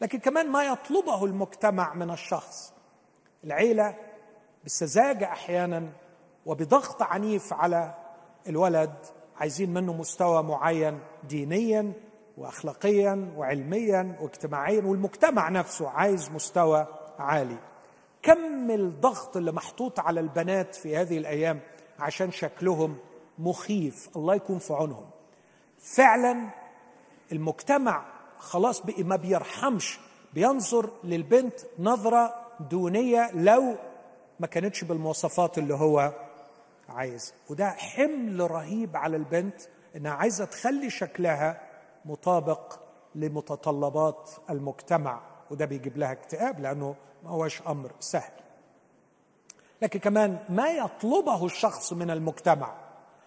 لكن 0.00 0.18
كمان 0.18 0.50
ما 0.50 0.64
يطلبه 0.64 1.24
المجتمع 1.24 1.94
من 1.94 2.10
الشخص. 2.10 2.72
العيلة 3.44 3.96
بسذاجه 4.64 5.24
أحيانا 5.24 5.92
وبضغط 6.46 7.02
عنيف 7.02 7.52
على 7.52 7.94
الولد. 8.48 8.94
عايزين 9.36 9.74
منه 9.74 9.92
مستوى 9.92 10.42
معين 10.42 10.98
دينيا 11.28 11.92
واخلاقيا 12.38 13.32
وعلميا 13.36 14.16
واجتماعيا 14.20 14.82
والمجتمع 14.82 15.48
نفسه 15.48 15.88
عايز 15.88 16.30
مستوى 16.30 16.86
عالي. 17.18 17.58
كم 18.22 18.70
الضغط 18.70 19.36
اللي 19.36 19.52
محطوط 19.52 20.00
على 20.00 20.20
البنات 20.20 20.74
في 20.74 20.96
هذه 20.96 21.18
الأيام 21.18 21.60
عشان 21.98 22.30
شكلهم 22.30 22.96
مخيف. 23.38 24.10
الله 24.16 24.34
يكون 24.34 24.58
في 24.58 24.72
عونهم. 24.72 25.11
فعلا 25.82 26.48
المجتمع 27.32 28.04
خلاص 28.38 28.80
بقي 28.80 29.02
ما 29.02 29.16
بيرحمش 29.16 30.00
بينظر 30.34 30.90
للبنت 31.04 31.60
نظرة 31.78 32.34
دونية 32.60 33.30
لو 33.34 33.74
ما 34.40 34.46
كانتش 34.46 34.84
بالمواصفات 34.84 35.58
اللي 35.58 35.74
هو 35.74 36.12
عايز. 36.88 37.34
وده 37.50 37.70
حمل 37.70 38.50
رهيب 38.50 38.96
على 38.96 39.16
البنت 39.16 39.60
إنها 39.96 40.12
عايزة 40.12 40.44
تخلي 40.44 40.90
شكلها 40.90 41.60
مطابق 42.04 42.78
لمتطلبات 43.14 44.30
المجتمع 44.50 45.20
وده 45.50 45.64
بيجيب 45.64 45.96
لها 45.98 46.12
اكتئاب 46.12 46.60
لأنه 46.60 46.94
ما 47.24 47.30
هوش 47.30 47.62
أمر 47.62 47.92
سهل. 48.00 48.32
لكن 49.82 49.98
كمان 49.98 50.38
ما 50.48 50.68
يطلبه 50.70 51.44
الشخص 51.46 51.92
من 51.92 52.10
المجتمع 52.10 52.74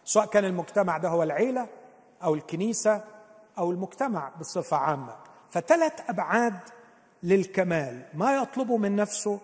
سواء 0.06 0.26
كان 0.26 0.46
المجتمع 0.46 0.98
ده 0.98 1.10
هو 1.10 1.24
العيلة 1.24 1.68
أو 2.24 2.34
الكنيسة 2.36 3.04
أو 3.58 3.72
المجتمع 3.72 4.32
بصفة 4.40 4.78
عامة. 4.78 5.16
فثلاث 5.50 6.10
أبعاد 6.10 6.60
للكمال 7.24 8.06
ما 8.14 8.36
يطلبه 8.38 8.78
من 8.78 8.96
نفسه 8.96 9.40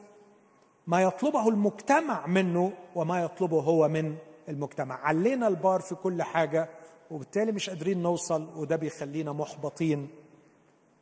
ما 0.87 1.01
يطلبه 1.01 1.47
المجتمع 1.49 2.27
منه 2.27 2.73
وما 2.95 3.23
يطلبه 3.23 3.61
هو 3.61 3.87
من 3.87 4.15
المجتمع. 4.49 4.95
علينا 4.95 5.47
البار 5.47 5.81
في 5.81 5.95
كل 5.95 6.23
حاجة 6.23 6.69
وبالتالي 7.11 7.51
مش 7.51 7.69
قادرين 7.69 8.01
نوصل 8.01 8.49
وده 8.55 8.75
بيخلينا 8.75 9.31
محبطين 9.31 10.09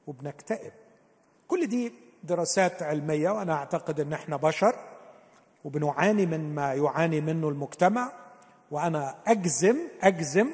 وبنكتئب. 0.08 0.72
كل 1.48 1.68
دي 1.68 1.94
دراسات 2.24 2.84
علمية 2.84 3.30
وأنا 3.30 3.54
أعتقد 3.54 4.00
إن 4.00 4.14
إحنا 4.14 4.36
بشر 4.36 4.76
وبنعاني 5.66 6.26
من 6.26 6.56
ما 6.56 6.74
يعاني 6.74 7.22
منه 7.22 7.50
المجتمع. 7.50 8.12
وأنا 8.72 9.16
أجزم 9.28 9.78
أجزم 10.02 10.50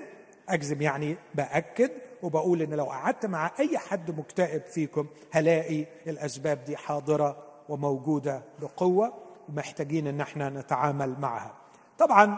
أجزم 0.50 0.82
يعني 0.82 1.18
بأكد 1.36 1.92
وبقول 2.24 2.62
إن 2.62 2.74
لو 2.74 2.86
قعدت 2.86 3.26
مع 3.26 3.52
أي 3.60 3.78
حد 3.78 4.20
مكتئب 4.20 4.62
فيكم 4.62 5.08
هلاقي 5.32 5.86
الأسباب 6.08 6.64
دي 6.64 6.78
حاضرة 6.78 7.38
وموجودة 7.70 8.42
بقوة 8.62 9.14
ومحتاجين 9.50 10.08
إن 10.08 10.22
إحنا 10.22 10.50
نتعامل 10.50 11.16
معها. 11.20 11.54
طبعا 11.98 12.38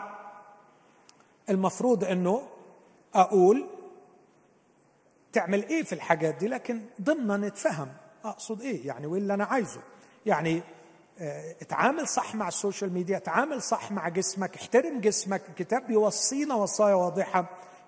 المفروض 1.50 2.04
إنه 2.04 2.42
أقول 3.16 3.66
تعمل 5.34 5.64
إيه 5.68 5.84
في 5.84 5.94
الحاجات 5.94 6.36
دي 6.36 6.48
لكن 6.48 6.82
ضمنا 7.02 7.38
نتفهم 7.48 7.88
أقصد 8.26 8.62
إيه 8.62 8.88
يعني 8.88 9.08
وإيه 9.08 9.22
اللي 9.22 9.34
أنا 9.34 9.46
عايزه 9.46 9.82
يعني 10.26 10.62
آه، 11.20 11.56
اتعامل 11.62 12.08
صح 12.08 12.36
مع 12.36 12.48
ال 12.48 12.54
social 12.54 12.94
media 12.94 13.18
اتعامل 13.18 13.62
صح 13.62 13.92
مع 13.92 14.10
جسمك 14.10 14.56
احترم 14.56 15.00
جسمك 15.00 15.42
الكتاب 15.50 15.88
بيوصينا 15.88 16.56
وصايا 16.56 16.94
واضحة 16.96 17.46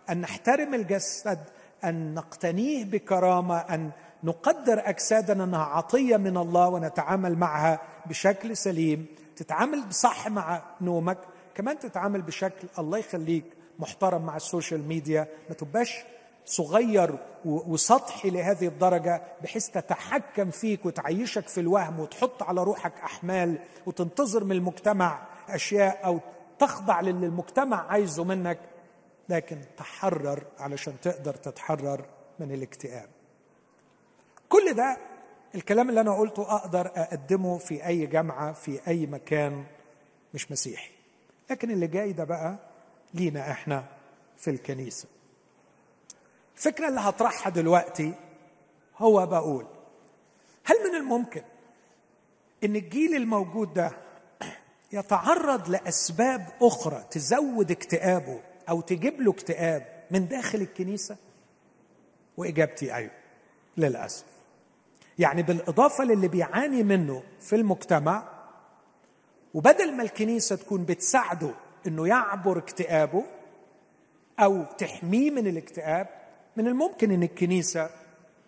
أن 0.09 0.21
نحترم 0.21 0.73
الجسد 0.73 1.39
أن 1.83 2.13
نقتنيه 2.13 2.85
بكرامة 2.85 3.57
أن 3.57 3.91
نقدر 4.23 4.89
أجسادنا 4.89 5.43
أنها 5.43 5.63
عطية 5.63 6.17
من 6.17 6.37
الله 6.37 6.67
ونتعامل 6.67 7.37
معها 7.37 7.79
بشكل 8.05 8.57
سليم. 8.57 9.05
تتعامل 9.35 9.93
صح 9.93 10.27
مع 10.27 10.61
نومك 10.81 11.17
كمان 11.55 11.79
تتعامل 11.79 12.21
بشكل 12.21 12.67
الله 12.79 12.97
يخليك 12.97 13.45
محترم 13.79 14.25
مع 14.25 14.35
ال 14.35 14.43
social 14.43 14.87
media. 14.87 15.27
ما 15.49 15.55
تبقاش 15.55 16.03
صغير 16.45 17.15
وسطحي 17.45 18.29
لهذه 18.29 18.67
الدرجة 18.67 19.21
بحيث 19.43 19.69
تتحكم 19.69 20.51
فيك 20.51 20.85
وتعيشك 20.85 21.47
في 21.47 21.59
الوهم 21.59 21.99
وتحط 21.99 22.43
على 22.43 22.63
روحك 22.63 22.93
أحمال 23.03 23.59
وتنتظر 23.85 24.43
من 24.43 24.51
المجتمع 24.51 25.19
أشياء 25.49 26.05
أو 26.05 26.19
تخضع 26.59 27.01
للي 27.01 27.25
المجتمع 27.25 27.91
عايزه 27.91 28.23
منك. 28.23 28.59
لكن 29.29 29.61
تحرر 29.77 30.43
علشان 30.59 30.93
تقدر 31.01 31.33
تتحرر 31.35 32.05
من 32.39 32.51
الاكتئاب. 32.51 33.09
كل 34.49 34.73
ده 34.73 34.97
الكلام 35.55 35.89
اللي 35.89 36.01
أنا 36.01 36.13
قلته 36.17 36.55
أقدر 36.55 36.87
أقدمه 36.95 37.57
في 37.57 37.85
أي 37.87 38.05
جامعة 38.05 38.53
في 38.53 38.87
أي 38.87 39.05
مكان 39.05 39.63
مش 40.33 40.51
مسيحي. 40.51 40.91
لكن 41.49 41.71
اللي 41.71 41.87
جاي 41.87 42.13
ده 42.13 42.23
بقى 42.23 42.55
لينا 43.13 43.51
إحنا 43.51 43.85
في 44.37 44.49
الكنيسة. 44.49 45.07
الفكرة 46.57 46.87
اللي 46.87 46.99
هطرحها 46.99 47.49
دلوقتي 47.49 48.13
هو 48.97 49.25
بقول 49.25 49.65
هل 50.65 50.75
من 50.89 50.95
الممكن 50.95 51.41
إن 52.63 52.75
الجيل 52.75 53.15
الموجود 53.15 53.73
ده 53.73 53.91
يتعرض 54.91 55.69
لأسباب 55.69 56.47
أخرى 56.61 57.05
تزود 57.11 57.71
اكتئابه 57.71 58.41
أو 58.69 58.81
تجيب 58.81 59.21
له 59.21 59.31
اكتئاب 59.31 59.85
من 60.11 60.27
داخل 60.27 60.61
الكنيسة؟ 60.61 61.17
وإجابتي 62.37 62.95
أيوه 62.95 63.11
للأسف. 63.77 64.25
يعني 65.19 65.43
بالإضافة 65.43 66.03
للي 66.03 66.27
بيعاني 66.27 66.83
منه 66.83 67.23
في 67.39 67.55
المجتمع 67.55 68.29
وبدل 69.53 69.93
ما 69.93 70.03
الكنيسة 70.03 70.55
تكون 70.55 70.85
بتساعده 70.85 71.53
إنه 71.87 72.07
يعبر 72.07 72.57
اكتئابه 72.57 73.23
أو 74.39 74.63
تحميه 74.63 75.31
من 75.31 75.47
الاكتئاب 75.47 76.07
من 76.57 76.67
الممكن 76.67 77.11
إن 77.11 77.23
الكنيسة 77.23 77.89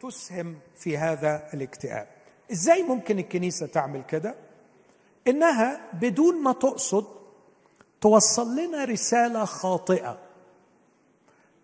تسهم 0.02 0.60
في 0.76 0.98
هذا 0.98 1.50
الاكتئاب. 1.54 2.08
إزاي 2.52 2.84
ممكن 2.84 3.20
الكنيسة 3.20 3.66
تعمل 3.66 4.04
كده؟ 4.04 4.36
إنها 5.28 5.90
بدون 5.94 6.44
ما 6.44 6.54
تقصد 6.54 7.21
توصل 8.02 8.56
لنا 8.56 8.84
رسالة 8.86 9.46
خاطئة. 9.46 10.18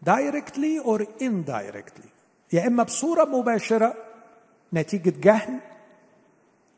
Directly 0.05 0.79
or 0.83 1.01
indirectly. 1.21 2.09
يا 2.53 2.67
إما 2.67 2.83
بصورة 2.83 3.25
مباشرة 3.25 3.93
نتيجة 4.73 5.13
جهل 5.19 5.59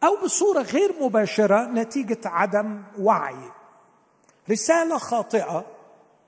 أو 0.03 0.17
بصورة 0.23 0.61
غير 0.61 0.95
مباشرة 1.01 1.71
نتيجة 1.71 2.19
عدم 2.25 2.83
وعي. 2.99 3.51
رسالة 4.49 4.97
خاطئة 4.97 5.65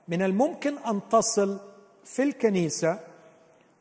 من 0.08 0.22
الممكن 0.22 0.78
أن 0.78 1.00
تصل 1.10 1.58
في 2.04 2.22
الكنيسة 2.22 3.00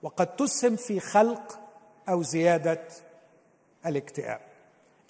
وقد 0.04 0.36
تسهم 0.36 0.76
في 0.76 1.00
خلق 1.00 1.60
أو 2.10 2.24
زيادة 2.24 2.88
الاكتئاب. 3.86 4.40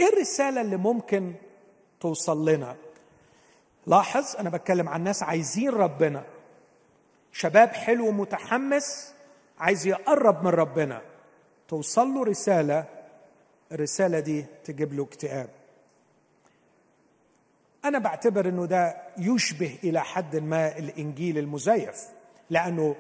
إيه 0.02 0.14
الرسالة 0.14 0.62
اللي 0.62 0.78
ممكن 0.78 1.34
توصل 2.00 2.50
لنا؟ 2.50 2.76
لاحظ 3.88 4.36
أنا 4.40 4.50
بتكلم 4.50 4.90
عن 4.90 5.04
ناس 5.04 5.24
عايزين 5.24 5.70
ربنا. 5.70 6.24
شباب 7.32 7.70
حلو 7.70 8.12
متحمس 8.12 9.14
عايز 9.60 9.88
يقرب 9.88 10.44
من 10.44 10.52
ربنا. 10.52 11.02
توصل 11.68 12.08
له 12.08 12.24
رسالة 12.24 12.86
الرسالة 13.72 14.20
دي 14.20 14.46
تجيب 14.64 14.94
له 14.94 15.04
اكتئاب. 15.04 15.50
أنا 17.86 18.00
بعتبر 18.00 18.50
إنه 18.50 18.66
ده 18.66 18.98
يشبه 19.18 19.80
إلى 19.84 20.02
حد 20.02 20.36
ما 20.36 20.78
الإنجيل 20.78 21.38
المزيف 21.38 22.08
لأنه 22.50 22.96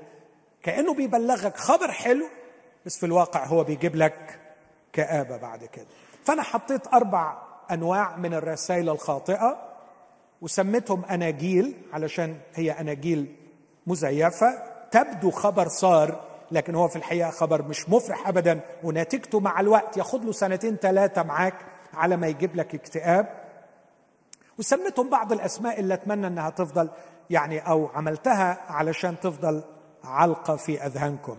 كأنه 0.63 0.93
بيبلغك 0.93 1.57
خبر 1.57 1.91
حلو 1.91 2.25
بس 2.85 2.97
في 2.97 3.05
الواقع 3.05 3.45
هو 3.45 3.63
بيجيب 3.63 3.95
لك 3.95 4.39
كآبة 4.93 5.37
بعد 5.37 5.65
كده. 5.65 5.85
فأنا 6.23 6.41
حطيت 6.41 6.93
أربع 6.93 7.37
أنواع 7.71 8.17
من 8.17 8.33
الرسائل 8.33 8.89
الخاطئة. 8.89 9.70
وسميتهم 10.41 11.05
أناجيل 11.05 11.73
علشان 11.93 12.37
هي 12.53 12.71
أناجيل 12.71 13.35
مزيفة. 13.87 14.63
تبدو 14.91 15.31
خبر 15.31 15.67
صار 15.67 16.23
لكن 16.51 16.75
هو 16.75 16.87
في 16.87 16.95
الحقيقة 16.95 17.29
خبر 17.29 17.61
مش 17.61 17.89
مفرح 17.89 18.27
ابدا. 18.27 18.59
ونتيجته 18.83 19.39
مع 19.39 19.59
الوقت 19.59 19.97
ياخد 19.97 20.25
له 20.25 20.31
سنتين 20.31 20.75
ثلاثة 20.75 21.23
معاك 21.23 21.55
على 21.93 22.17
ما 22.17 22.27
يجيب 22.27 22.55
لك 22.55 22.75
اكتئاب. 22.75 23.41
وسميتهم 24.59 25.09
بعض 25.09 25.31
الأسماء 25.31 25.79
اللي 25.79 25.93
أتمنى 25.93 26.27
إنها 26.27 26.49
تفضل 26.49 26.89
يعني 27.29 27.59
أو 27.59 27.87
عملتها 27.87 28.57
علشان 28.69 29.19
تفضل 29.19 29.63
علقة 30.03 30.55
في 30.55 30.85
أذهانكم. 30.85 31.37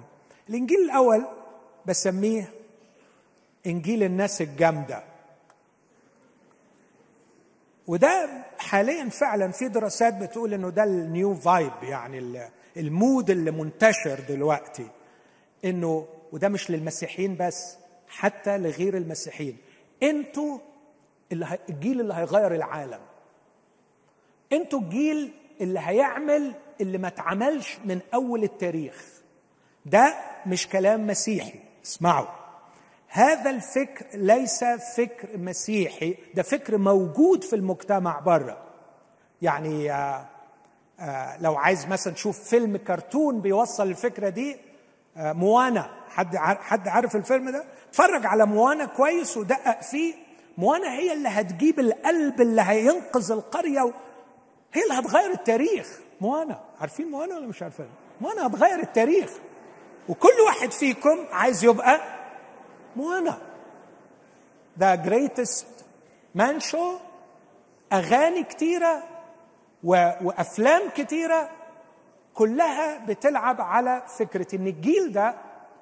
الإنجيل 0.48 0.78
الأول 0.84 1.26
بسميه 1.86 2.48
إنجيل 3.66 4.02
الناس 4.02 4.42
الجامدة. 4.42 5.11
وده 7.92 8.28
حاليا 8.58 9.08
فعلا 9.08 9.50
في 9.52 9.68
دراسات 9.68 10.14
بتقول 10.14 10.54
إنه 10.54 10.70
ده 10.70 10.84
ال 10.84 10.97
new 10.97 11.34
vibe 11.34 11.72
يعني 11.82 12.48
ال 12.76 12.87
mood 12.87 13.30
اللي 13.30 13.50
منتشر 13.50 14.20
دلوقتي. 14.28 14.86
إنه 15.64 16.06
وده 16.32 16.48
مش 16.48 16.70
للمسيحيين 16.70 17.36
بس 17.36 17.76
حتى 18.08 18.58
لغير 18.58 18.96
المسيحيين. 18.96 19.56
إنتوا 20.02 20.58
اللي 21.32 21.58
الجيل 21.68 22.00
اللي 22.00 22.14
هيغير 22.14 22.54
العالم. 22.54 23.00
إنتوا 24.52 24.78
الجيل 24.80 25.32
اللي 25.60 25.80
هيعمل 25.80 26.54
اللي 26.80 26.98
ما 26.98 27.08
اتعملش 27.08 27.78
من 27.84 28.00
أول 28.14 28.44
التاريخ. 28.44 29.04
ده 29.86 30.14
مش 30.46 30.68
كلام 30.68 31.06
مسيحي. 31.06 31.58
اسمعوا. 31.84 32.41
هذا 33.14 33.50
الفكر 33.50 34.06
ليس 34.14 34.64
فكر 34.96 35.38
مسيحي 35.38 36.14
ده 36.34 36.42
فكر 36.42 36.78
موجود 36.78 37.44
في 37.44 37.56
المجتمع 37.56 38.20
بره. 38.20 38.58
يعني 39.42 39.92
آه 39.92 40.26
آه 41.00 41.42
لو 41.42 41.56
عايز 41.56 41.86
مثلا 41.86 42.12
تشوف 42.12 42.38
فيلم 42.48 42.76
كرتون 42.76 43.40
بيوصل 43.40 43.88
الفكرة 43.88 44.28
دي 44.28 44.56
آه 45.16 45.32
موانا. 45.32 45.90
حد 46.08 46.36
حد 46.36 46.88
عارف 46.88 47.16
الفيلم 47.16 47.50
ده؟ 47.50 47.64
اتفرج 47.90 48.26
على 48.26 48.46
موانا 48.46 48.84
كويس 48.84 49.36
ودقق 49.36 49.82
فيه. 49.82 50.14
موانا 50.58 50.92
هي 50.92 51.12
اللي 51.12 51.28
هتجيب 51.28 51.80
القلب 51.80 52.40
اللي 52.40 52.62
هينقذ 52.62 53.32
القرية 53.32 53.92
هي 54.72 54.82
اللي 54.82 54.94
هتغير 54.94 55.30
التاريخ. 55.30 55.98
موانا. 56.20 56.60
عارفين 56.80 57.10
موانا 57.10 57.36
ولا 57.36 57.46
مش 57.46 57.62
عارفين؟ 57.62 57.88
Moana 58.20 58.46
هتغير 58.46 58.78
التاريخ. 58.80 59.30
وكل 60.08 60.40
واحد 60.46 60.72
فيكم 60.72 61.18
عايز 61.32 61.64
يبقى 61.64 62.00
Moana 62.96 63.38
The 64.78 64.94
Greatest 64.94 65.66
Showman 66.34 66.96
أغاني 67.92 68.42
كتيرة 68.44 69.02
وأفلام 69.84 70.82
كتيرة 70.96 71.50
كلها 72.34 73.06
بتلعب 73.06 73.60
على 73.60 74.02
فكرة 74.18 74.56
إن 74.56 74.66
الجيل 74.66 75.12
ده 75.12 75.34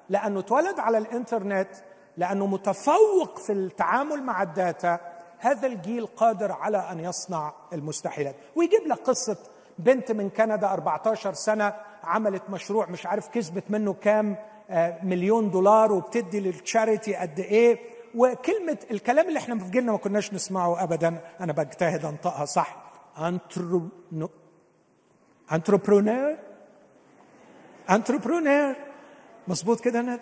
لأنه 0.09 0.39
اتولد 0.39 0.79
على 0.79 0.97
الإنترنت 0.97 1.69
لأنه 2.17 2.47
متفوق 2.47 3.39
في 3.39 3.51
التعامل 3.53 4.23
مع 4.23 4.41
ال 4.41 4.53
data 4.53 4.99
هذا 5.39 5.67
الجيل 5.67 6.05
قادر 6.05 6.51
على 6.51 6.77
أن 6.77 6.99
يصنع 6.99 7.53
المستحيلات. 7.73 8.35
ويجيب 8.55 8.87
لك 8.87 8.97
قصة 8.99 9.37
بنت 9.79 10.11
من 10.11 10.29
كندا 10.29 10.67
14 10.73 11.33
سنة 11.33 11.73
عملت 12.03 12.49
مشروع 12.49 12.85
مش 12.89 13.05
عارف 13.05 13.27
كسبت 13.27 13.63
منه 13.69 13.93
كام 13.93 14.35
مليون 15.03 15.51
دولار 15.51 15.91
وبتدي 15.91 16.39
لل 16.39 16.56
charity 16.56 17.15
قد 17.15 17.39
إيه. 17.39 17.79
وكلمة 18.15 18.77
الكلام 18.91 19.27
اللي 19.27 19.39
إحنا 19.39 19.59
في 19.59 19.71
جيلنا 19.71 19.91
ما 19.91 19.97
كناش 19.97 20.33
نسمعه 20.33 20.83
ابدا. 20.83 21.21
أنا 21.41 21.53
بجتهد 21.53 22.05
انطقها 22.05 22.45
صح. 22.45 22.91
entrepreneur 25.51 26.37
entrepreneur 27.91 28.75
مظبوط 29.47 29.81
كده 29.81 30.01
ندى 30.01 30.21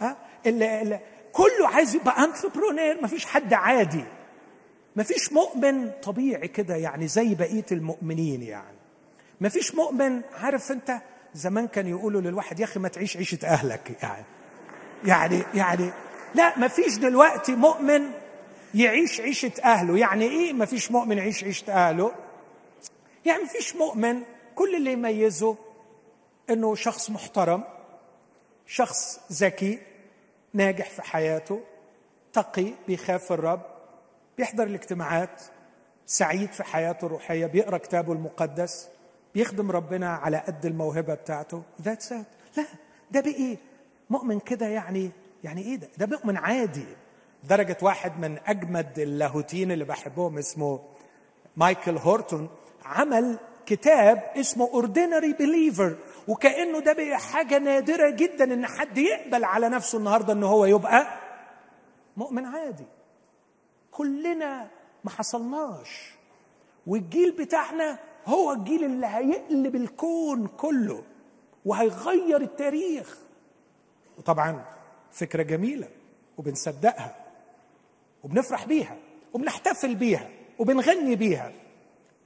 ها 0.00 0.16
اللي, 0.46 0.82
اللي 0.82 1.00
كله 1.32 1.68
عايز 1.74 1.94
يبقى 1.94 2.24
entrepreneur 2.24 3.02
مفيش 3.02 3.26
حد 3.26 3.52
عادي. 3.54 4.04
مفيش 4.96 5.32
مؤمن 5.32 5.90
طبيعي 6.02 6.48
كده 6.48 6.76
يعني 6.76 7.08
زي 7.08 7.34
بقية 7.34 7.66
المؤمنين 7.72 8.42
يعني. 8.42 8.78
مفيش 9.40 9.74
مؤمن 9.74 10.20
عارف 10.34 10.72
أنت 10.72 11.00
زمان 11.34 11.68
كان 11.68 11.86
يقولوا 11.86 12.20
للواحد 12.20 12.60
يا 12.60 12.64
أخي 12.64 12.80
ما 12.80 12.88
تعيش 12.88 13.16
عيشة 13.16 13.38
أهلك. 13.44 13.98
يعني 14.02 14.24
يعني 15.04 15.42
يعني 15.54 15.90
لا 16.34 16.58
ما 16.58 16.68
فيش 16.68 16.96
دلوقتي 16.98 17.54
مؤمن 17.54 18.10
يعيش 18.74 19.20
عيشة 19.20 19.52
أهله. 19.64 19.98
يعني 19.98 20.24
إيه 20.24 20.52
ما 20.52 20.64
فيش 20.64 20.90
مؤمن 20.90 21.18
يعيش 21.18 21.44
عيشة 21.44 21.72
أهله؟ 21.72 22.12
يعني 23.24 23.42
ما 23.42 23.48
فيش 23.48 23.76
مؤمن 23.76 24.22
كل 24.54 24.76
اللي 24.76 24.92
يميزه 24.92 25.56
إنه 26.50 26.74
شخص 26.74 27.10
محترم 27.10 27.64
شخص 28.66 29.20
ذكي 29.32 29.78
ناجح 30.54 30.90
في 30.90 31.02
حياته 31.02 31.60
تقي 32.32 32.72
بيخاف 32.86 33.32
الرب 33.32 33.60
بيحضر 34.38 34.64
الاجتماعات 34.64 35.42
سعيد 36.06 36.52
في 36.52 36.64
حياته 36.64 37.06
الروحية 37.06 37.46
بيقرأ 37.46 37.78
كتابه 37.78 38.12
المقدس. 38.12 38.88
بيخدم 39.38 39.70
ربنا 39.70 40.08
على 40.14 40.36
قد 40.38 40.66
الموهبة 40.66 41.14
بتاعته. 41.14 41.62
that's 41.82 42.12
لا 42.12 42.64
ده 43.10 43.20
بايه 43.20 43.56
مؤمن 44.10 44.40
كده 44.40 44.66
يعني 44.66 45.10
يعني 45.44 45.62
إيه 45.62 45.76
ده؟ 45.76 45.88
ده 45.98 46.06
مؤمن 46.16 46.36
عادي. 46.36 46.84
درجة 47.44 47.76
واحد 47.82 48.20
من 48.20 48.38
أجمد 48.46 48.98
اللاهوتيين 48.98 49.72
اللي 49.72 49.84
بحبهم 49.84 50.38
اسمه 50.38 50.80
Michael 51.56 51.96
Horton 51.96 52.48
عمل 52.84 53.38
كتاب 53.66 54.22
اسمه 54.36 54.68
ordinary 54.68 55.32
believer 55.32 55.96
وكأنه 56.28 56.80
ده 56.80 56.92
بقى 56.92 57.18
حاجة 57.18 57.58
نادرة 57.58 58.10
جدا 58.10 58.44
إن 58.54 58.66
حد 58.66 58.98
يقبل 58.98 59.44
على 59.44 59.68
نفسه 59.68 59.98
النهارده 59.98 60.32
ان 60.32 60.42
هو 60.42 60.64
يبقى 60.64 61.06
مؤمن 62.16 62.44
عادي. 62.46 62.86
كلنا 63.90 64.68
ما 65.04 65.10
حصلناش. 65.10 66.14
والجيل 66.86 67.30
بتاعنا 67.32 67.98
هو 68.28 68.52
الجيل 68.52 68.84
اللي 68.84 69.06
هيقلب 69.06 69.76
الكون 69.76 70.46
كله 70.46 71.02
وهيغير 71.64 72.40
التاريخ. 72.40 73.18
وطبعا 74.18 74.64
فكرة 75.12 75.42
جميلة 75.42 75.88
وبنصدقها 76.38 77.16
وبنفرح 78.24 78.64
بيها 78.66 78.96
وبنحتفل 79.32 79.94
بيها 79.94 80.28
وبنغني 80.58 81.16
بيها. 81.16 81.52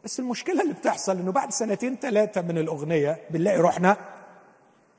بس 0.05 0.21
المشكلة 0.21 0.63
اللي 0.63 0.75
بتحصل 0.75 1.19
إنه 1.19 1.33
بعد 1.33 1.53
سنتين 1.53 1.97
ثلاثة 1.97 2.43
من 2.43 2.59
الأغنية 2.59 3.21
بنلاقي 3.31 3.59
روحنا 3.59 3.97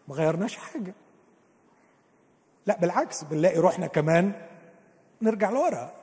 ما 0.07 0.15
غيرناش 0.15 0.55
حاجة. 0.55 0.93
لا 2.65 2.77
بالعكس 2.79 3.23
بنلاقي 3.23 3.59
روحنا 3.59 3.87
كمان 3.87 4.31
نرجع 5.21 5.49
لورا. 5.49 5.93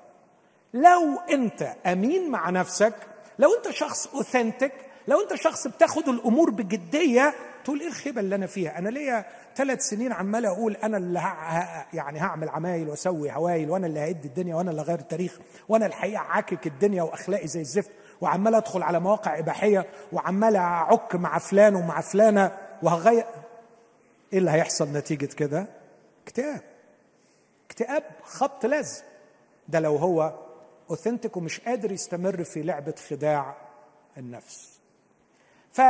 لو 0.74 1.18
أنت 1.30 1.62
أمين 1.86 2.30
مع 2.30 2.50
نفسك 2.50 2.94
لو 3.38 3.54
أنت 3.54 3.70
شخص 3.70 4.06
اوثنتك 4.06 4.72
لو 5.08 5.20
انت 5.20 5.34
شخص 5.34 5.66
بتاخد 5.66 6.08
الأمور 6.08 6.50
بجدية 6.50 7.34
تقول 7.64 7.80
إيه 7.80 7.86
الخيبة 7.88 8.20
اللي 8.20 8.34
أنا 8.34 8.46
فيها؟ 8.46 8.78
أنا 8.78 8.88
ليا 8.88 9.24
ثلاث 9.56 9.80
سنين 9.82 10.12
عمال 10.12 10.46
أقول 10.46 10.76
أنا 10.76 10.96
اللي 10.96 11.18
ه... 11.18 11.86
يعني 11.92 12.20
هعمل 12.20 12.48
عمايل 12.48 12.88
وأسوي 12.88 13.32
هوايل 13.32 13.70
وأنا 13.70 13.86
اللي 13.86 14.00
هعد 14.00 14.24
الدنيا 14.24 14.54
وأنا 14.54 14.70
اللي 14.70 14.82
هغير 14.82 14.98
التاريخ 14.98 15.38
وأنا 15.68 15.86
الحقيقة 15.86 16.18
عاكك 16.20 16.66
الدنيا 16.66 17.02
وأخلاقي 17.02 17.46
زي 17.46 17.60
الزفت 17.60 17.90
وعمال 18.20 18.54
أدخل 18.54 18.82
على 18.82 19.00
مواقع 19.00 19.38
إباحية 19.38 19.86
وعمال 20.12 20.56
أعك 20.56 21.14
مع 21.14 21.38
فلان 21.38 21.74
ومع 21.74 22.00
فلانة 22.00 22.56
وهغير 22.82 23.24
إيه 24.32 24.38
اللي 24.38 24.50
هيحصل 24.50 24.88
نتيجة 24.92 25.26
كده؟ 25.26 25.66
اكتئاب. 26.26 26.60
اكتئاب 27.66 28.02
خبط 28.24 28.66
لازم 28.66 29.02
ده 29.68 29.80
لو 29.80 29.96
هو 29.96 30.34
اوثنتيك 30.90 31.36
ومش 31.36 31.60
قادر 31.60 31.92
يستمر 31.92 32.44
في 32.44 32.62
لعبة 32.62 32.94
خداع 33.10 33.56
النفس. 34.18 34.79
ف 35.72 35.80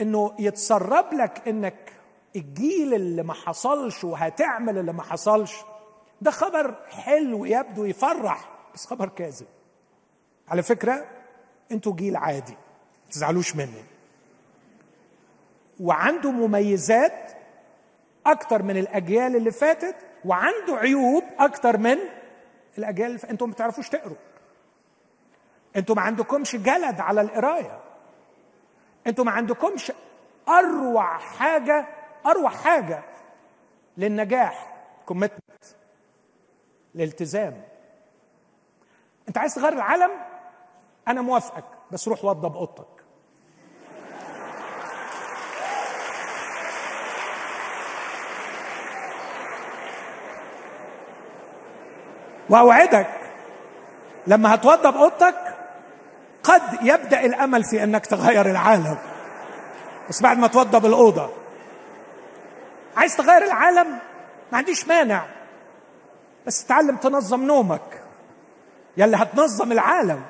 انه 0.00 0.34
يتسرب 0.38 1.14
لك 1.14 1.48
إنك 1.48 1.92
الجيل 2.36 2.94
اللي 2.94 3.22
ما 3.22 3.34
حصلش 3.34 4.04
وهتعمل 4.04 4.78
اللي 4.78 4.92
ما 4.92 5.02
حصلش. 5.02 5.56
ده 6.20 6.30
خبر 6.30 6.74
حلو 6.90 7.44
يبدو 7.44 7.84
يفرح 7.84 8.48
بس 8.74 8.86
خبر 8.86 9.08
كاذب. 9.08 9.46
على 10.48 10.62
فكرة 10.62 11.06
أنتوا 11.72 11.94
جيل 11.94 12.16
عادي 12.16 12.52
ما 12.52 13.10
تزعلوش 13.10 13.56
مني. 13.56 13.84
وعنده 15.80 16.30
مميزات 16.30 17.32
أكتر 18.26 18.62
من 18.62 18.76
الأجيال 18.76 19.36
اللي 19.36 19.50
فاتت 19.50 19.96
وعنده 20.24 20.76
عيوب 20.76 21.24
أكتر 21.38 21.78
من 21.78 21.98
الأجيال 22.78 23.10
اللي 23.10 23.30
أنتوا 23.30 23.46
ما 23.46 23.52
بتعرفوش 23.52 23.88
تقروا. 23.88 24.16
أنتوا 25.76 25.94
ما 25.94 26.02
عندكمش 26.02 26.56
جلد 26.56 27.00
على 27.00 27.20
القراية. 27.20 27.80
أنتوا 29.08 29.24
ما 29.24 29.30
عندكمش 29.30 29.92
أروع 30.48 31.18
حاجة 31.18 31.86
أروع 32.26 32.50
حاجة 32.50 33.02
للنجاح 33.96 34.74
كوميتمنت 35.06 35.64
الالتزام 36.94 37.62
انت 39.28 39.38
عايز 39.38 39.54
تغير 39.54 39.72
العالم؟ 39.72 40.10
أنا 41.08 41.22
موافقك 41.22 41.64
بس 41.90 42.08
روح 42.08 42.24
وضب 42.24 42.56
أوضتك. 42.56 42.86
وأوعدك 52.50 53.06
لما 54.26 54.54
هتوضب 54.54 54.96
أوضتك 54.96 55.57
قد 56.42 56.62
يبدأ 56.82 57.24
الأمل 57.24 57.64
في 57.64 57.84
أنك 57.84 58.06
تغير 58.06 58.50
العالم. 58.50 58.98
بس 60.08 60.22
بعد 60.22 60.38
ما 60.38 60.46
توضب 60.46 60.86
الأوضة. 60.86 61.30
عايز 62.96 63.16
تغير 63.16 63.44
العالم؟ 63.44 63.98
ما 64.52 64.58
عنديش 64.58 64.88
مانع. 64.88 65.26
بس 66.46 66.64
تعلم 66.64 66.96
تنظم 66.96 67.42
نومك. 67.42 68.02
يلي 68.96 69.16
هتنظم 69.16 69.72
العالم. 69.72 70.22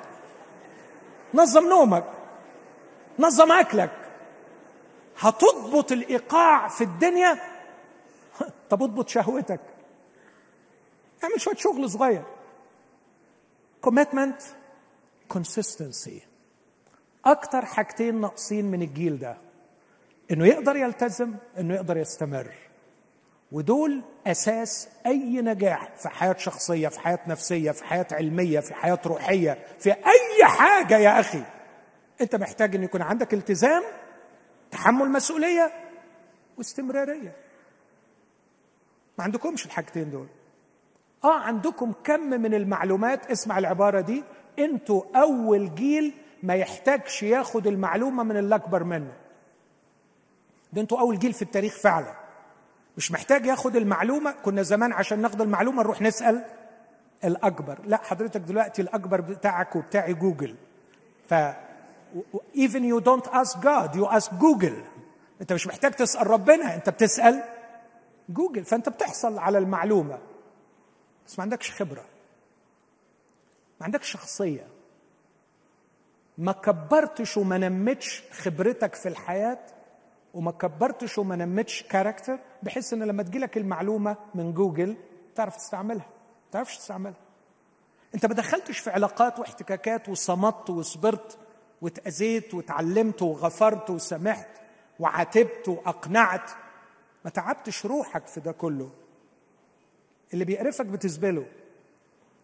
نظم 1.35 1.69
نومك. 1.69 2.05
نظم 3.19 3.53
أكلك. 3.53 3.91
هتضبط 5.19 5.93
الإيقاع 5.93 6.69
في 6.69 6.85
الدنيا. 6.85 7.39
طب 8.71 8.83
اضبط 8.83 9.09
شهوتك. 9.09 9.61
اعمل 11.25 11.41
شوية 11.41 11.57
شغل 11.57 11.91
صغير. 11.91 12.23
كوميتمنت 13.81 14.43
كونسيستنسي 15.29 16.23
أكتر 17.25 17.65
حاجتين 17.65 18.21
ناقصين 18.21 18.65
من 18.71 18.83
الجيل 18.83 19.19
ده 19.19 19.37
إنه 20.31 20.47
يقدر 20.47 20.77
يلتزم 20.77 21.35
إنه 21.59 21.75
يقدر 21.75 21.97
يستمر. 21.97 22.53
ودول 23.53 24.03
أساس 24.27 24.89
أي 25.07 25.41
نجاح 25.43 25.97
في 25.97 26.09
حياة 26.09 26.37
شخصية 26.39 26.89
في 26.89 27.01
حياة 27.01 27.19
نفسية 27.27 27.71
في 27.71 27.85
حياة 27.85 28.07
علمية 28.13 28.61
في 28.61 28.75
حياة 28.75 28.99
روحية 29.07 29.59
في 29.79 29.91
أي 29.93 30.45
حاجة 30.45 30.99
يا 30.99 31.21
أخي. 31.21 31.43
أنت 32.21 32.37
محتاج 32.37 32.75
إن 32.75 32.83
يكون 32.83 33.03
عندك 33.03 33.35
التزام 33.35 33.83
تحمل 34.71 35.11
مسؤولية 35.11 35.73
واستمرارية. 36.59 37.37
ما 39.19 39.25
عندكمش 39.25 39.67
الحاجتين 39.67 40.11
دول. 40.11 40.27
آه 41.25 41.39
عندكم 41.41 41.93
كم 42.05 42.21
من 42.21 42.55
المعلومات 42.55 43.31
اسمع 43.31 43.59
العبارة 43.59 44.01
دي 44.01 44.25
أنتوا 44.59 45.03
اول 45.17 45.75
جيل 45.75 46.13
ما 46.43 46.55
يحتاجش 46.55 47.23
ياخد 47.23 47.67
المعلومة 47.67 48.23
من 48.23 48.37
اللي 48.37 48.55
اكبر 48.55 48.85
منه. 48.85 49.13
ده 50.73 50.81
أنتوا 50.81 51.01
اول 51.01 51.19
جيل 51.19 51.33
في 51.33 51.43
التاريخ 51.43 51.77
فعلا. 51.77 52.15
مش 52.97 53.13
محتاج 53.13 53.47
ياخد 53.47 53.77
المعلومة. 53.77 54.33
كنا 54.45 54.63
زمان 54.63 54.93
عشان 54.93 55.19
ناخد 55.19 55.41
المعلومة 55.41 55.83
نروح 55.83 56.03
نسأل 56.03 56.45
الأكبر. 57.25 57.79
لا 57.85 57.97
حضرتك 57.97 58.41
دلوقتي 58.41 58.83
الأكبر 58.83 59.21
بتاعك 59.21 59.77
وبتاعي 59.77 60.15
جوجل. 60.15 60.57
ف 61.29 61.35
even 62.55 62.83
you 62.93 63.01
don't 63.01 63.31
ask 63.33 63.61
God 63.61 63.95
you 63.95 64.19
ask 64.19 64.35
جوجل 64.35 64.85
انت 65.41 65.53
مش 65.53 65.67
محتاج 65.67 65.93
تسأل 65.93 66.27
ربنا 66.27 66.75
انت 66.75 66.91
بتسأل 66.91 67.43
جوجل. 68.29 68.65
فانت 68.65 68.89
بتحصل 68.89 69.39
على 69.39 69.59
المعلومة. 69.59 70.19
بس 71.27 71.39
ما 71.39 71.43
عندكش 71.43 71.71
خبرة. 71.71 72.05
ما 73.81 73.85
عندكش 73.87 74.11
شخصية. 74.11 74.67
ما 76.39 76.53
كبرتش 76.53 77.37
وما 77.37 77.59
نمتش 77.59 78.23
خبرتك 78.31 78.95
في 78.95 79.09
الحياة 79.09 79.59
وما 80.35 80.51
كبرتش 80.51 81.19
وما 81.19 81.37
نمتش 81.37 81.83
character 81.83 82.39
بحيث 82.63 82.93
إن 82.93 83.03
لما 83.03 83.23
تجيلك 83.23 83.57
المعلومة 83.57 84.17
من 84.35 84.53
جوجل 84.55 84.97
تعرف 85.35 85.57
تستعملها. 85.57 86.07
ما 86.07 86.51
تعرفش 86.53 86.79
تستعملها. 86.79 87.21
أنت 88.15 88.27
ما 88.27 88.35
دخلتش 88.35 88.79
في 88.79 88.91
علاقات 88.91 89.39
واحتكاكات 89.39 90.09
وصمت 90.09 90.71
وصبرت 90.71 91.39
واتأذيت 91.83 92.55
وتعلمت 92.55 93.23
وغفرت 93.23 93.91
وسمحت 93.91 94.49
وعاتبت 95.01 95.69
وأقنعت. 95.69 96.51
ما 97.25 97.31
تعبتش 97.31 97.87
روحك 97.87 98.27
في 98.27 98.41
ده 98.41 98.53
كله. 98.53 98.91
اللي 100.35 100.45
بيقرفك 100.45 100.87
بتزبله. 100.87 101.47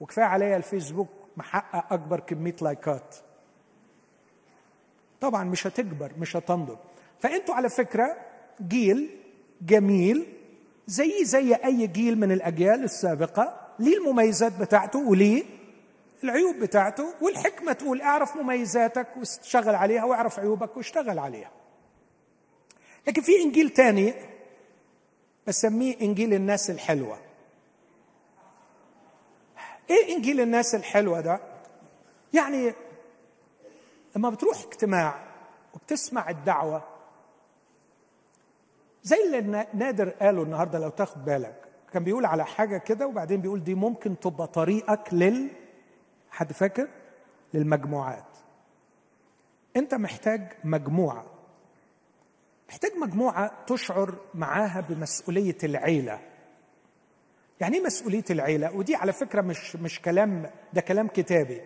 وكفاية 0.01 0.25
عليا 0.25 0.57
الفيسبوك 0.57 1.09
محقق 1.37 1.93
أكبر 1.93 2.21
كمية 2.21 2.57
لايكات. 2.63 3.15
طبعا 5.21 5.45
مش 5.45 5.67
هتكبر 5.67 6.13
مش 6.19 6.37
هتنضج. 6.37 6.77
فأنتوا 7.21 7.55
على 7.55 7.69
فكرة 7.69 8.17
جيل 8.69 9.11
جميل 9.63 10.27
زي 10.87 11.25
زي 11.25 11.55
أي 11.55 11.87
جيل 11.87 12.19
من 12.19 12.33
الأجيال 12.33 12.85
السابقة 12.85 13.61
ليه 13.79 13.97
المميزات 13.97 14.53
بتاعته 14.61 14.99
وليه 15.09 15.45
العيوب 16.25 16.57
بتاعته 16.57 17.15
والحكمة 17.21 17.73
تقول 17.73 18.01
اعرف 18.01 18.37
مميزاتك 18.37 19.07
واشتغل 19.17 19.75
عليها 19.75 20.05
واعرف 20.05 20.39
عيوبك 20.39 20.77
واشتغل 20.77 21.19
عليها. 21.19 21.51
لكن 23.07 23.23
في 23.23 23.33
إنجيل 23.43 23.71
تاني 23.71 24.15
بسميه 25.47 26.01
إنجيل 26.01 26.35
الناس 26.35 26.71
الحلوة. 26.71 27.19
إيه 29.91 30.17
إنجيل 30.17 30.41
الناس 30.41 30.75
الحلوة 30.75 31.21
ده؟ 31.21 31.41
يعني 32.33 32.73
لما 34.17 34.31
بتروح 34.31 34.63
اجتماع 34.63 35.25
وبتسمع 35.75 36.31
الدعوة 36.31 36.83
زي 39.03 39.17
اللي 39.27 39.67
نادر 39.75 40.09
قاله 40.09 40.43
النهارده 40.43 40.79
لو 40.79 40.89
تاخد 40.89 41.25
بالك. 41.25 41.65
كان 41.93 42.05
بيقول 42.05 42.25
على 42.27 42.45
حاجة 42.47 42.79
كده 42.79 43.07
وبعدين 43.07 43.41
بيقول 43.41 43.65
دي 43.65 43.75
ممكن 43.75 44.21
تبقى 44.21 44.47
طريقك 44.47 45.15
لل 45.15 45.49
حد 46.31 46.53
فاكر؟ 46.53 46.89
للمجموعات. 47.55 48.25
أنت 49.77 49.95
محتاج 49.95 50.53
مجموعة. 50.65 51.25
محتاج 52.69 52.93
مجموعة 52.97 53.65
تشعر 53.67 54.15
معاها 54.35 54.81
بمسؤولية 54.81 55.59
العيلة. 55.65 56.21
يعني 57.61 57.77
إيه 57.77 57.85
مسؤولية 57.85 58.25
العيلة؟ 58.31 58.73
ودي 58.77 58.95
على 58.97 59.13
فكرة 59.13 59.41
مش 59.41 59.77
مش 59.77 60.01
كلام 60.03 60.51
ده 60.73 60.81
كلام 60.81 61.09
كتابي. 61.09 61.61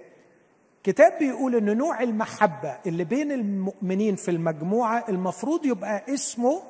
كتاب 0.85 1.19
بيقول 1.19 1.55
إن 1.57 1.77
نوع 1.77 2.03
المحبة 2.03 2.79
اللي 2.87 3.05
بين 3.05 3.33
المؤمنين 3.33 4.17
في 4.17 4.31
المجموعة 4.31 5.05
المفروض 5.09 5.67
يبقى 5.67 6.15
اسمه 6.15 6.63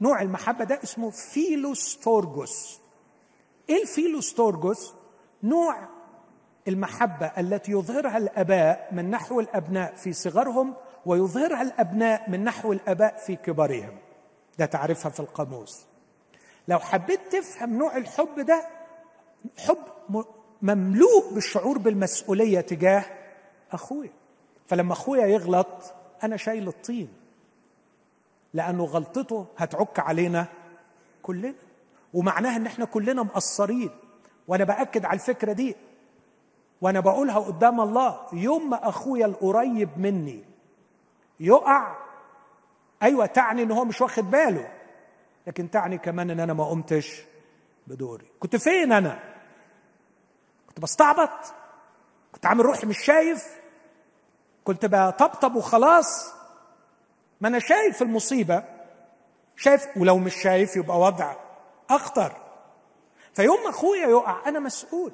نوع 0.00 0.22
المحبة 0.22 0.64
ده 0.64 0.80
اسمه 0.84 1.10
philostorgos. 1.10 2.80
إيه 3.70 3.82
ال 3.82 3.90
philostorgos؟ 3.90 4.94
نوع 5.42 5.88
المحبة 6.68 7.26
التي 7.26 7.72
يظهرها 7.72 8.16
الآباء 8.18 8.88
من 8.92 9.10
نحو 9.10 9.40
الأبناء 9.40 9.94
في 9.94 10.12
صغرهم 10.12 10.74
ويظهرها 11.06 11.62
الأبناء 11.62 12.30
من 12.30 12.44
نحو 12.44 12.72
الآباء 12.72 13.16
في 13.26 13.36
كبرهم 13.36 13.98
ده 14.58 14.66
تعرفها 14.66 15.10
في 15.10 15.20
القاموس. 15.20 15.86
لو 16.68 16.78
حبيت 16.78 17.20
تفهم 17.32 17.78
نوع 17.78 17.96
الحب 17.96 18.40
ده 18.40 18.66
حب 19.58 19.78
مملوء 20.62 21.34
بالشعور 21.34 21.78
بالمسؤولية 21.78 22.60
تجاه 22.60 23.04
أخويا. 23.72 24.10
فلما 24.66 24.92
أخويا 24.92 25.26
يغلط 25.26 25.94
أنا 26.22 26.36
شايل 26.36 26.68
الطين 26.68 27.08
لأنه 28.54 28.84
غلطته 28.84 29.46
هتعك 29.58 29.98
علينا 29.98 30.46
كلنا. 31.22 31.54
ومعناها 32.14 32.56
إن 32.56 32.66
إحنا 32.66 32.84
كلنا 32.84 33.22
مقصرين. 33.22 33.90
وأنا 34.48 34.64
بأكد 34.64 35.04
على 35.04 35.14
الفكرة 35.14 35.52
دي. 35.52 35.76
وأنا 36.80 37.00
بقولها 37.00 37.38
قدام 37.38 37.80
الله 37.80 38.20
يوم 38.32 38.70
ما 38.70 38.88
أخويا 38.88 39.26
القريب 39.26 39.88
مني 39.96 40.44
يقع 41.40 41.96
أيوه 43.02 43.26
تعني 43.26 43.62
إن 43.62 43.70
هو 43.70 43.84
مش 43.84 44.00
واخد 44.00 44.30
باله. 44.30 44.77
لكن 45.48 45.70
تعني 45.70 45.98
كمان 45.98 46.30
إن 46.30 46.40
أنا 46.40 46.52
ما 46.52 46.64
قمتش 46.64 47.22
بدوري. 47.86 48.26
كنت 48.40 48.56
فين 48.56 48.92
أنا؟ 48.92 49.18
كنت 50.68 50.80
بستعبط 50.80 51.54
كنت 52.32 52.46
عامل 52.46 52.64
روحي 52.64 52.86
مش 52.86 52.98
شايف 52.98 53.44
كنت 54.64 54.86
بطبطب 54.86 55.54
وخلاص. 55.56 56.32
ما 57.40 57.48
أنا 57.48 57.58
شايف 57.58 58.02
المصيبة 58.02 58.64
شايف 59.56 59.86
ولو 59.96 60.18
مش 60.18 60.34
شايف 60.42 60.76
يبقى 60.76 60.98
وضع 61.00 61.34
أخطر. 61.90 62.36
فيوم 63.34 63.66
أخويا 63.66 64.08
يقع 64.08 64.48
أنا 64.48 64.58
مسؤول. 64.58 65.12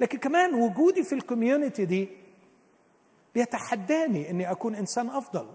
لكن 0.00 0.18
كمان 0.18 0.54
وجودي 0.54 1.02
في 1.04 1.14
الكوميونتي 1.14 1.84
دي 1.84 2.08
بيتحداني 3.34 4.30
إني 4.30 4.50
أكون 4.50 4.74
إنسان 4.74 5.10
أفضل. 5.10 5.48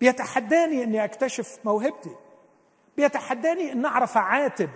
بيتحداني 0.00 0.84
إني 0.84 1.04
أكتشف 1.04 1.58
موهبتي. 1.64 2.16
بيتحداني 2.96 3.72
إن 3.72 3.84
أعرف 3.84 4.16
أعاتب 4.16 4.70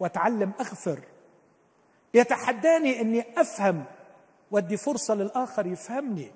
وأتعلم 0.00 0.52
أغفر. 0.60 0.98
بيتحداني 2.12 3.00
إني 3.00 3.40
أفهم 3.40 3.84
وأدي 4.50 4.76
فرصة 4.76 5.14
للآخر 5.14 5.66
يفهمني. 5.66 6.32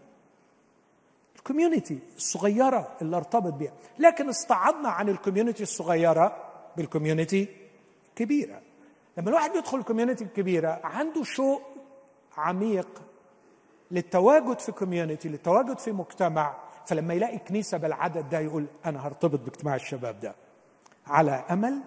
ال 1.36 1.43
community 1.43 1.98
الصغيرة 2.16 2.96
اللي 3.02 3.16
ارتبط 3.16 3.52
بها 3.52 3.72
لكن 3.98 4.28
استعضنا 4.28 4.88
عن 4.88 5.08
ال 5.08 5.14
community 5.14 5.62
الصغيرة 5.62 6.36
بال 6.76 6.89
community 6.89 7.48
كبيرة. 8.16 8.62
لما 9.16 9.28
الواحد 9.28 9.52
بيدخل 9.52 9.78
ال 9.78 9.83
community 9.83 10.24
الكبيرة 10.24 10.80
عنده 10.84 11.22
شوق 11.22 11.62
عميق 12.36 13.02
للتواجد 13.90 14.58
في 14.58 14.72
community 14.72 15.28
للتواجد 15.28 15.78
في 15.78 15.92
مجتمع. 15.92 16.65
فلما 16.86 17.14
يلاقي 17.14 17.38
كنيسة 17.38 17.78
بالعدد 17.78 18.28
ده 18.28 18.40
يقول 18.40 18.66
أنا 18.86 19.06
هرتبط 19.06 19.40
باجتماع 19.40 19.74
الشباب 19.74 20.20
ده. 20.20 20.34
على 21.06 21.30
أمل 21.50 21.80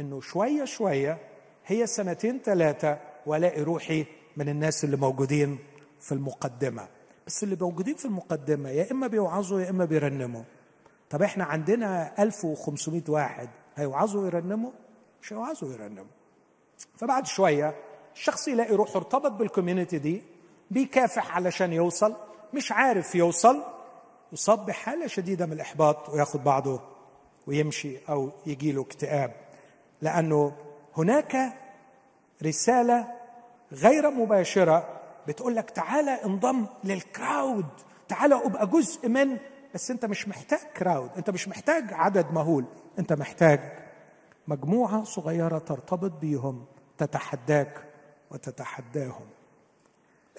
إنه 0.00 0.20
شوية 0.20 0.64
شوية 0.64 1.18
هي 1.66 1.86
سنتين 1.86 2.38
ثلاثة 2.44 2.98
وألاقي 3.26 3.62
روحي 3.62 4.06
من 4.36 4.48
الناس 4.48 4.84
اللي 4.84 4.96
موجودين 4.96 5.58
في 6.00 6.12
المقدمة. 6.12 6.88
بس 7.26 7.42
اللي 7.44 7.56
موجودين 7.60 7.94
في 7.94 8.04
المقدمة 8.04 8.68
يا 8.70 8.90
إما 8.92 9.06
بيوعظوا 9.06 9.60
يا 9.60 9.70
إما 9.70 9.84
بيرنموا. 9.84 10.42
طب 11.10 11.22
إحنا 11.22 11.44
عندنا 11.44 12.22
1500 12.22 13.02
واحد 13.08 13.48
هيوعظوا 13.76 14.22
ويرنموا 14.22 14.70
مش 15.22 15.32
هيوعظوا 15.32 15.68
ويرنموا 15.68 16.04
فبعد 16.96 17.26
شوية 17.26 17.74
الشخص 18.14 18.48
يلاقي 18.48 18.74
روحه 18.74 18.96
ارتبط 18.96 19.30
بالكوميونتي 19.32 19.98
دي 19.98 20.22
بيكافح 20.70 21.36
علشان 21.36 21.72
يوصل 21.72 22.16
مش 22.54 22.72
عارف 22.72 23.14
يوصل 23.14 23.62
يصاب 24.32 24.66
بحاله 24.66 25.06
شديدة 25.06 25.46
من 25.46 25.52
الإحباط 25.52 26.08
وياخد 26.08 26.44
بعضه 26.44 26.80
ويمشي 27.46 27.98
أو 28.08 28.30
يجي 28.46 28.72
له 28.72 28.82
اكتئاب. 28.82 29.32
لأنه 30.02 30.52
هناك 30.96 31.52
رسالة 32.42 33.08
غير 33.72 34.10
مباشرة 34.10 35.00
بتقول 35.28 35.56
لك 35.56 35.70
تعالى 35.70 36.10
انضم 36.10 36.66
لل 36.84 37.07
crowd 37.07 37.66
تعالى 38.08 38.34
أبقى 38.34 38.66
جزء 38.66 39.08
من 39.08 39.38
بس 39.74 39.90
أنت 39.90 40.04
مش 40.04 40.28
محتاج 40.28 40.58
crowd 40.76 41.10
أنت 41.16 41.30
مش 41.30 41.48
محتاج 41.48 41.92
عدد 41.92 42.32
مهول 42.32 42.64
أنت 42.98 43.12
محتاج 43.12 43.60
مجموعة 44.48 45.04
صغيرة 45.04 45.58
ترتبط 45.58 46.10
بيهم 46.20 46.64
تتحداك 46.98 47.84
وتتحداهم. 48.30 49.26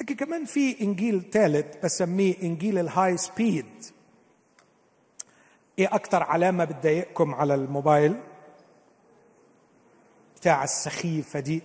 لكن 0.02 0.16
كمان 0.16 0.46
في 0.46 0.82
إنجيل 0.82 1.30
ثالث 1.32 1.86
بسميه 1.86 2.36
إنجيل 2.44 2.80
ال 2.80 3.18
high 3.18 3.45
speed. 3.45 3.86
إيه 5.80 5.96
أكتر 5.96 6.24
علامة 6.24 6.64
بتضايقكم 6.66 7.36
على 7.36 7.56
الموبايل؟ 7.56 8.16
بتاع 10.36 10.64
السخيفة 10.64 11.40
دي 11.40 11.62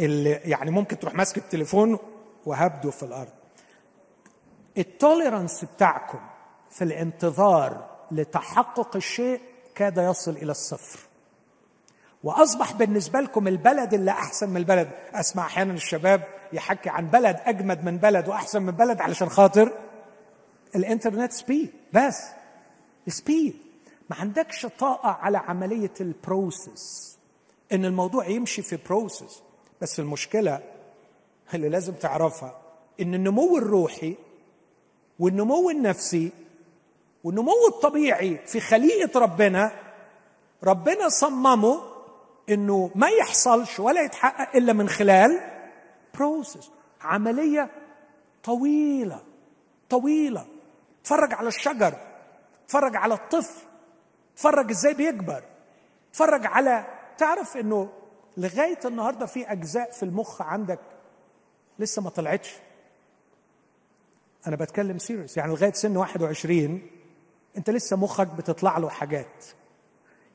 اللي 0.00 0.30
يعني 0.30 0.70
ممكن 0.70 0.98
تروح 0.98 1.14
ماسك 1.14 1.38
التليفون 1.38 1.98
وهبده 2.46 2.90
في 2.90 3.02
الأرض. 3.02 3.32
ال 4.78 4.87
tolerance 4.87 5.64
بتاعكم 5.64 6.20
في 6.70 6.84
الانتظار 6.84 7.90
لتحقق 8.10 8.96
الشيء 8.96 9.40
كاد 9.74 9.98
يصل 9.98 10.30
إلى 10.30 10.50
الصفر. 10.50 10.98
وأصبح 12.24 12.72
بالنسبة 12.72 13.20
لكم 13.20 13.48
البلد 13.48 13.94
اللي 13.94 14.10
أحسن 14.10 14.50
من 14.50 14.56
البلد. 14.56 14.90
أسمع 15.14 15.46
أحيانا 15.46 15.72
الشباب 15.72 16.37
يحكي 16.52 16.90
عن 16.90 17.06
بلد 17.06 17.36
أجمد 17.44 17.84
من 17.84 17.98
بلد 17.98 18.28
وأحسن 18.28 18.62
من 18.62 18.72
بلد 18.72 19.00
علشان 19.00 19.28
خاطر 19.28 19.72
ال 20.74 20.80
internet 20.80 21.32
speed 21.32 21.70
بس. 21.92 22.24
speed 23.08 23.56
ما 24.10 24.16
عندكش 24.16 24.66
طاقة 24.66 25.08
على 25.10 25.38
عملية 25.38 25.92
ال 26.00 26.15
process 26.15 27.18
إن 27.72 27.84
الموضوع 27.84 28.28
يمشي 28.28 28.62
في 28.62 28.78
process 28.86 29.42
بس 29.80 30.00
المشكلة 30.00 30.60
اللي 31.54 31.68
لازم 31.68 31.92
تعرفها 31.92 32.60
إن 33.00 33.14
النمو 33.14 33.58
الروحي 33.58 34.14
والنمو 35.18 35.70
النفسي 35.70 36.30
والنمو 37.24 37.68
الطبيعي 37.68 38.38
في 38.46 38.60
خليقه 38.60 39.20
ربنا 39.20 39.72
ربنا 40.64 41.08
صممه 41.08 41.82
إنه 42.50 42.90
ما 42.94 43.08
يحصلش 43.08 43.80
ولا 43.80 44.02
يتحقق 44.02 44.56
إلا 44.56 44.72
من 44.72 44.88
خلال 44.88 45.40
process 46.14 46.70
عملية 47.00 47.70
طويلة 48.44 49.22
طويلة. 49.90 50.46
اتفرج 51.02 51.34
على 51.34 51.48
الشجر 51.48 51.94
اتفرج 52.64 52.96
على 52.96 53.14
الطفل 53.14 53.60
اتفرج 54.34 54.70
إزاي 54.70 54.94
بيكبر. 54.94 55.42
اتفرج 56.10 56.46
على 56.46 56.86
تعرف 57.18 57.56
انه 57.56 57.92
لغاية 58.36 58.78
النهارده 58.84 59.26
في 59.26 59.52
أجزاء 59.52 59.90
في 59.90 60.02
المخ 60.02 60.42
عندك 60.42 60.80
لسه 61.78 62.02
ما 62.02 62.10
طلعتش؟ 62.10 62.54
أنا 64.46 64.56
بتكلم 64.56 64.98
serious 64.98 65.36
يعني 65.36 65.52
لغاية 65.52 65.72
سن 65.72 65.96
21 65.96 66.82
أنت 67.56 67.70
لسه 67.70 67.96
مخك 67.96 68.26
بتطلع 68.26 68.78
له 68.78 68.88
حاجات. 68.88 69.44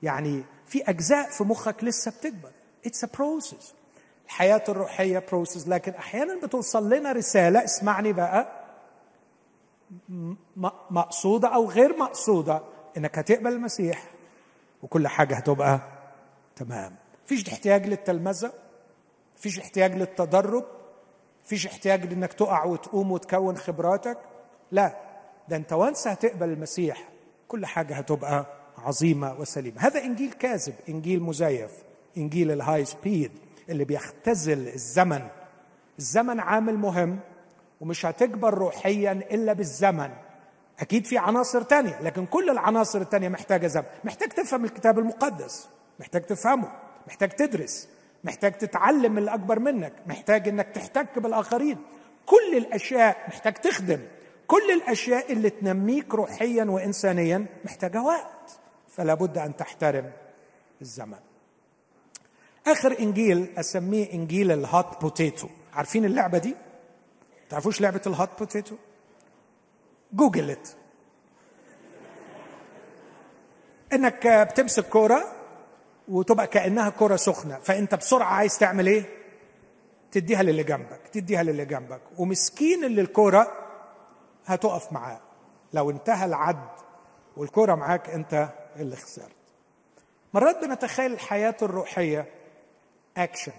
يعني 0.03 0.43
في 0.65 0.83
أجزاء 0.89 1.29
في 1.29 1.43
مخك 1.43 1.83
لسه 1.83 2.11
بتكبر. 2.11 2.51
It's 2.85 3.03
a 3.03 3.07
process 3.17 3.73
الحياة 4.33 4.63
الروحية 4.69 5.23
process 5.31 5.67
لكن 5.67 5.91
أحيانا 5.91 6.39
بتوصل 6.43 6.93
لنا 6.93 7.11
رسالة 7.11 7.63
اسمعني 7.63 8.13
بقى 8.13 8.47
مقصودة 10.91 11.47
أو 11.47 11.69
غير 11.69 11.97
مقصودة 11.97 12.61
إنك 12.97 13.17
هتقبل 13.17 13.51
المسيح 13.51 14.03
وكل 14.83 15.07
حاجة 15.07 15.35
هتبقى 15.35 15.79
تمام. 16.55 16.95
مفيش 17.25 17.49
احتياج 17.49 17.87
للتلمذة 17.87 18.51
مفيش 19.37 19.59
احتياج 19.59 19.95
للتدرب 19.95 20.65
مفيش 21.45 21.67
احتياج 21.67 22.05
لانك 22.05 22.33
تقع 22.33 22.63
وتقوم 22.65 23.11
وتكون 23.11 23.57
خبراتك. 23.57 24.17
لا 24.71 24.95
ده 25.49 25.55
أنت 25.55 25.73
once 25.73 26.07
هتقبل 26.07 26.49
المسيح 26.49 27.09
كل 27.47 27.65
حاجة 27.65 27.95
هتبقى 27.95 28.45
عظيمة 28.77 29.39
وسليمة. 29.39 29.81
هذا 29.81 30.03
إنجيل 30.03 30.31
كاذب 30.33 30.73
إنجيل 30.89 31.23
مزيف 31.23 31.71
إنجيل 32.17 32.51
الهاي 32.51 32.85
سبيد. 32.85 33.31
اللي 33.69 33.85
بيختزل 33.85 34.67
الزمن. 34.67 35.21
الزمن 35.99 36.39
عامل 36.39 36.77
مهم 36.77 37.19
ومش 37.81 38.05
هتكبر 38.05 38.53
روحيا 38.53 39.11
إلا 39.11 39.53
بالزمن. 39.53 40.09
أكيد 40.79 41.05
في 41.05 41.17
عناصر 41.17 41.61
تانية 41.61 42.01
لكن 42.01 42.25
كل 42.25 42.49
العناصر 42.49 43.01
التانية 43.01 43.29
محتاجة 43.29 43.67
زمن. 43.67 43.85
محتاج 44.03 44.29
تفهم 44.29 44.65
الكتاب 44.65 44.99
المقدس 44.99 45.69
محتاج 45.99 46.21
تفهمه 46.21 46.71
محتاج 47.07 47.29
تدرس 47.29 47.87
محتاج 48.23 48.51
تتعلم 48.51 49.11
من 49.11 49.23
الأكبر 49.23 49.59
منك 49.59 49.93
محتاج 50.07 50.47
إنك 50.47 50.67
تحتك 50.67 51.19
بالآخرين. 51.19 51.77
كل 52.25 52.57
الأشياء 52.57 53.17
محتاج 53.27 53.53
تخدم. 53.53 53.99
كل 54.47 54.71
الأشياء 54.73 55.31
اللي 55.33 55.49
تنميك 55.49 56.13
روحيا 56.15 56.63
وانسانيا 56.63 57.45
محتاجة 57.65 58.01
وقت. 58.01 58.59
فلا 58.89 59.13
بد 59.13 59.37
أن 59.37 59.55
تحترم 59.55 60.11
الزمن. 60.81 61.19
آخر 62.67 62.99
إنجيل 62.99 63.53
أسميه 63.57 64.13
إنجيل 64.13 64.51
ال 64.51 64.64
hot 64.64 65.01
potato. 65.01 65.47
عارفين 65.73 66.05
اللعبة 66.05 66.37
دي؟ 66.37 66.55
تعرفوش 67.49 67.81
لعبة 67.81 68.01
ال 68.07 68.13
hot 68.13 68.29
potato؟ 68.39 68.75
Google 70.13 70.51
it 70.51 70.69
إنك 73.93 74.27
بتمسك 74.27 74.89
كورة 74.89 75.23
وتبقى 76.07 76.47
كأنها 76.47 76.89
كورة 76.89 77.15
سخنة. 77.15 77.59
فأنت 77.59 77.95
بسرعة 77.95 78.33
عايز 78.33 78.57
تعمل 78.57 78.87
إيه؟ 78.87 79.05
تديها 80.11 80.43
للي 80.43 80.63
جنبك 80.63 81.01
تديها 81.11 81.43
للي 81.43 81.65
جنبك. 81.65 82.01
ومسكين 82.17 82.83
اللي 82.83 83.01
الكورة 83.01 83.51
هتقف 84.45 84.91
معاه. 84.91 85.19
لو 85.73 85.89
انتهى 85.89 86.25
العد 86.25 86.67
والكورة 87.37 87.75
معاك 87.75 88.09
أنت 88.09 88.49
اللي 88.75 88.95
خسرت. 88.95 89.31
مرات 90.33 90.65
بنتخيل 90.65 91.13
الحياة 91.13 91.55
الروحية 91.61 92.25
action 93.17 93.51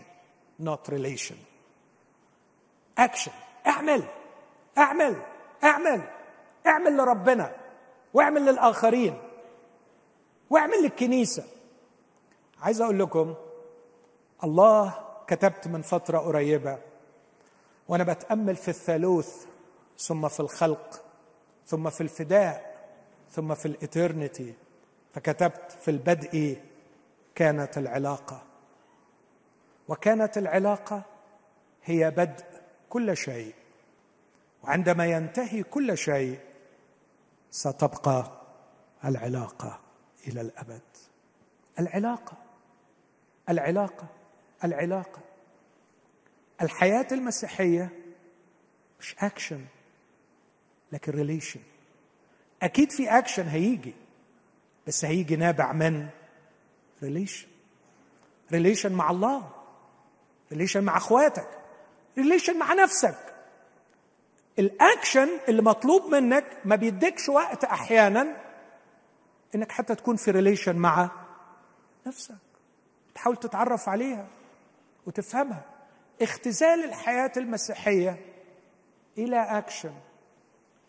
not 0.61 0.90
relation 0.90 1.36
action 2.99 3.32
اعمل. 3.66 4.02
اعمل. 4.78 5.22
اعمل. 5.64 6.02
اعمل 6.66 6.96
لربنا. 6.96 7.57
واعمل 8.14 8.46
للآخرين. 8.46 9.18
واعمل 10.50 10.82
للكنيسة. 10.82 11.44
عايز 12.61 12.80
أقول 12.80 12.98
لكم 12.98 13.34
الله 14.44 14.94
كتبت 15.26 15.68
من 15.68 15.82
فترة 15.82 16.18
قريبة 16.18 16.78
وأنا 17.88 18.05
بتأمل 18.05 18.57
في 18.57 18.68
الثالوث 18.68 19.46
ثم 19.98 20.28
في 20.28 20.40
الخلق 20.40 21.02
ثم 21.66 21.90
في 21.90 22.00
الفداء 22.00 22.74
ثم 23.30 23.55
في 23.55 23.66
الإترنتي. 23.66 24.55
فكتبت 25.14 25.72
في 25.80 25.90
البدء 25.90 26.59
كانت 27.34 27.78
العلاقة. 27.78 28.42
وكانت 29.89 30.39
العلاقة 30.39 31.03
هي 31.85 32.11
بدء 32.11 32.45
كل 32.89 33.16
شيء. 33.16 33.55
وعندما 34.62 35.07
ينتهي 35.07 35.62
كل 35.62 35.99
شيء 35.99 36.41
ستبقى 37.51 38.41
العلاقة 39.05 39.80
إلى 40.28 40.41
الأبد. 40.41 40.82
العلاقة 41.80 42.37
العلاقة 43.49 44.07
العلاقة. 44.64 45.20
الحياة 46.62 47.07
المسيحية 47.12 47.91
مش 49.01 49.16
اكشن 49.18 49.64
لكن 50.93 51.12
relation 51.12 51.61
أكيد 52.62 52.93
في 52.93 53.18
اكشن 53.18 53.47
هيجي 53.49 53.95
بس 54.87 55.05
هيجي 55.05 55.37
نابع 55.37 55.72
من 55.72 56.09
relation 57.03 57.49
relation 58.53 58.92
مع 58.93 59.11
الله. 59.11 59.53
relation 60.53 60.84
مع 60.84 60.97
اخواتك. 60.97 61.49
relation 62.18 62.59
مع 62.59 62.74
نفسك. 62.74 63.34
الاكشن 64.59 65.28
اللي 65.49 65.62
مطلوب 65.62 66.14
منك 66.14 66.45
ما 66.64 66.76
بيديكش 66.76 67.28
وقت 67.28 67.64
أحيانا 67.64 68.36
انك 69.55 69.72
حتى 69.72 69.95
تكون 69.95 70.16
في 70.16 70.30
relation 70.30 70.76
مع 70.76 71.11
نفسك. 72.07 72.34
تحاول 73.14 73.36
تتعرف 73.36 73.88
عليها 73.88 74.26
وتفهمها. 75.07 75.64
اختزال 76.22 76.84
الحياة 76.84 77.32
المسيحية 77.36 78.26
إلى 79.18 79.59
اكشن 79.59 79.95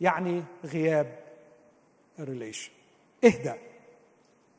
يعني 0.01 0.43
غياب 0.65 1.19
ال 2.19 2.25
relation 2.25 2.71
اهدأ 3.23 3.57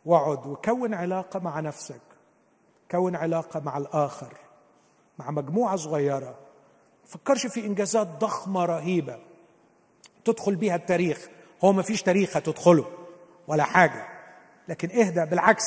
واقعد 0.05 0.47
وكون 0.47 0.95
علاقة 0.95 1.41
مع 1.41 1.61
نفسك. 1.61 2.01
كون 2.91 3.17
علاقة 3.17 3.61
مع 3.61 3.79
الآخر. 3.79 4.46
مع 5.19 5.31
مجموعة 5.31 5.77
صغيرة. 5.77 6.35
فكرش 7.07 7.47
في 7.47 7.67
إنجازات 7.67 8.07
ضخمة 8.07 8.65
رهيبة. 8.65 9.19
تدخل 10.25 10.57
بيها 10.57 10.77
التاريخ. 10.77 11.29
هو 11.65 11.73
ما 11.73 11.83
فيش 11.83 12.03
تاريخ 12.03 12.37
هتدخله 12.37 12.85
ولا 13.49 13.65
حاجة. 13.65 14.07
لكن 14.69 14.91
اهدأ 15.01 15.25
بالعكس 15.25 15.65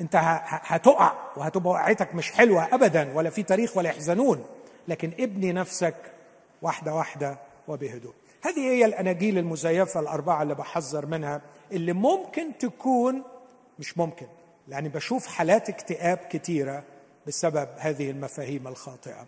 انت 0.00 0.16
هتقع 0.46 1.12
وهتبقى 1.36 1.70
وقعتك 1.70 2.14
مش 2.14 2.32
حلوة 2.32 2.74
أبدا 2.74 3.12
ولا 3.14 3.30
في 3.30 3.42
تاريخ 3.42 3.76
ولا 3.76 3.88
يحزنون. 3.88 4.44
لكن 4.88 5.12
ابني 5.20 5.52
نفسك 5.52 5.96
واحدة 6.62 6.94
واحدة 6.94 7.38
وبهدوء. 7.68 8.12
هذه 8.44 8.60
هي 8.60 8.84
الأناجيل 8.84 9.38
المزيفة 9.38 10.00
الأربعة 10.00 10.42
اللي 10.42 10.54
بحذر 10.54 11.06
منها 11.06 11.40
اللي 11.72 11.92
ممكن 11.92 12.58
تكون 12.58 13.22
مش 13.78 13.98
ممكن 13.98 14.26
لأني 14.68 14.88
بشوف 14.88 15.26
حالات 15.26 15.68
اكتئاب 15.68 16.18
كتيرة. 16.18 16.82
بسبب 17.26 17.68
هذه 17.78 18.10
المفاهيم 18.10 18.68
الخاطئة. 18.68 19.26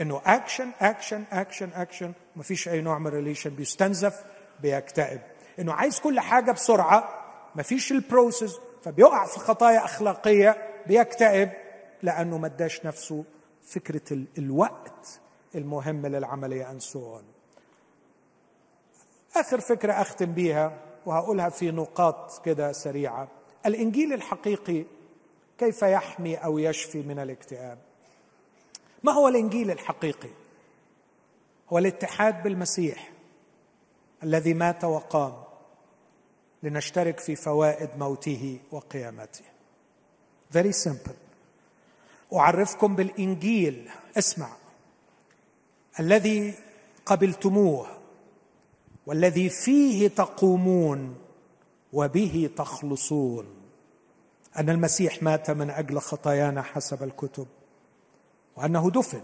إنه 0.00 0.20
action 0.26 0.70
action 0.80 1.24
action 1.32 1.70
action 1.74 2.12
مفيش 2.36 2.68
أي 2.68 2.80
نوع 2.80 2.98
من 2.98 3.06
ال 3.06 3.11
relation 3.11 3.50
بيستنزف 3.50 4.24
بيكتئب. 4.60 5.20
إنه 5.58 5.72
عايز 5.72 6.00
كل 6.00 6.20
حاجة 6.20 6.52
بسرعة 6.52 7.24
مفيش 7.56 7.92
ال 7.92 8.00
process 8.00 8.56
فبيقع 8.82 9.26
في 9.26 9.38
خطايا 9.38 9.84
أخلاقية 9.84 10.56
بيكتئب 10.86 11.50
لأنه 12.02 12.38
ما 12.38 12.46
اداش 12.46 12.86
نفسه 12.86 13.24
فكرة 13.62 14.26
الوقت 14.38 15.20
المهم 15.54 16.06
للعملية 16.06 16.70
ان 16.70 16.80
آخر 19.36 19.60
فكرة 19.60 19.92
أختم 19.92 20.32
بيها 20.32 20.78
وهقولها 21.06 21.48
في 21.48 21.70
نقاط 21.70 22.44
كده 22.44 22.72
سريعة. 22.72 23.28
الإنجيل 23.66 24.12
الحقيقي 24.12 24.84
كيف 25.58 25.82
يحمي 25.82 26.36
أو 26.36 26.58
يشفي 26.58 27.02
من 27.02 27.18
الاكتئاب؟ 27.18 27.78
ما 29.02 29.12
هو 29.12 29.28
الإنجيل 29.28 29.70
الحقيقي؟ 29.70 30.30
هو 31.72 31.78
الاتحاد 31.78 32.42
بالمسيح 32.42 33.12
الذي 34.22 34.54
مات 34.54 34.84
وقام 34.84 35.34
لنشترك 36.62 37.20
في 37.20 37.36
فوائد 37.36 37.90
موته 37.98 38.58
وقيامته. 38.70 39.44
Very 40.54 40.72
simple. 40.72 41.14
أعرفكم 42.32 42.96
بالإنجيل. 42.96 43.90
اسمع. 44.18 44.56
الذي 46.00 46.54
قبلتموه 47.06 47.98
والذي 49.06 49.48
فيه 49.48 50.08
تقومون 50.08 51.18
وبه 51.92 52.50
تخلصون. 52.56 53.63
أن 54.58 54.70
المسيح 54.70 55.22
مات 55.22 55.50
من 55.50 55.70
أجل 55.70 55.98
خطايانا 55.98 56.62
حسب 56.62 57.02
الكتب 57.02 57.46
وأنه 58.56 58.90
دفن 58.90 59.22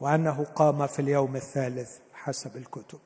وأنه 0.00 0.44
قام 0.44 0.86
في 0.86 0.98
اليوم 0.98 1.36
الثالث 1.36 1.98
حسب 2.14 2.56
الكتب. 2.56 2.98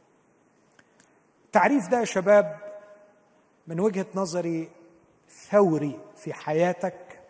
التعريف 1.46 1.88
ده 1.88 2.01
يا 2.01 2.05
شباب 2.05 2.57
من 3.66 3.80
وجهة 3.80 4.07
نظري 4.14 4.68
ثوري 5.51 6.01
في 6.16 6.32
حياتك 6.32 7.20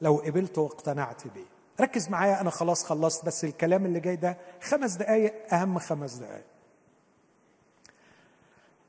لو 0.00 0.16
قبلته 0.16 0.62
واقتنعت 0.62 1.26
بيه. 1.26 1.44
ركز 1.80 2.08
معايا 2.08 2.40
أنا 2.40 2.50
خلاص 2.50 2.84
خلصت 2.84 3.24
بس 3.24 3.44
الكلام 3.44 3.86
اللي 3.86 4.00
جاي 4.00 4.16
ده 4.16 4.36
خمس 4.62 4.92
دقايق 4.94 5.54
أهم 5.54 5.78
خمس 5.78 6.14
دقايق. 6.14 6.44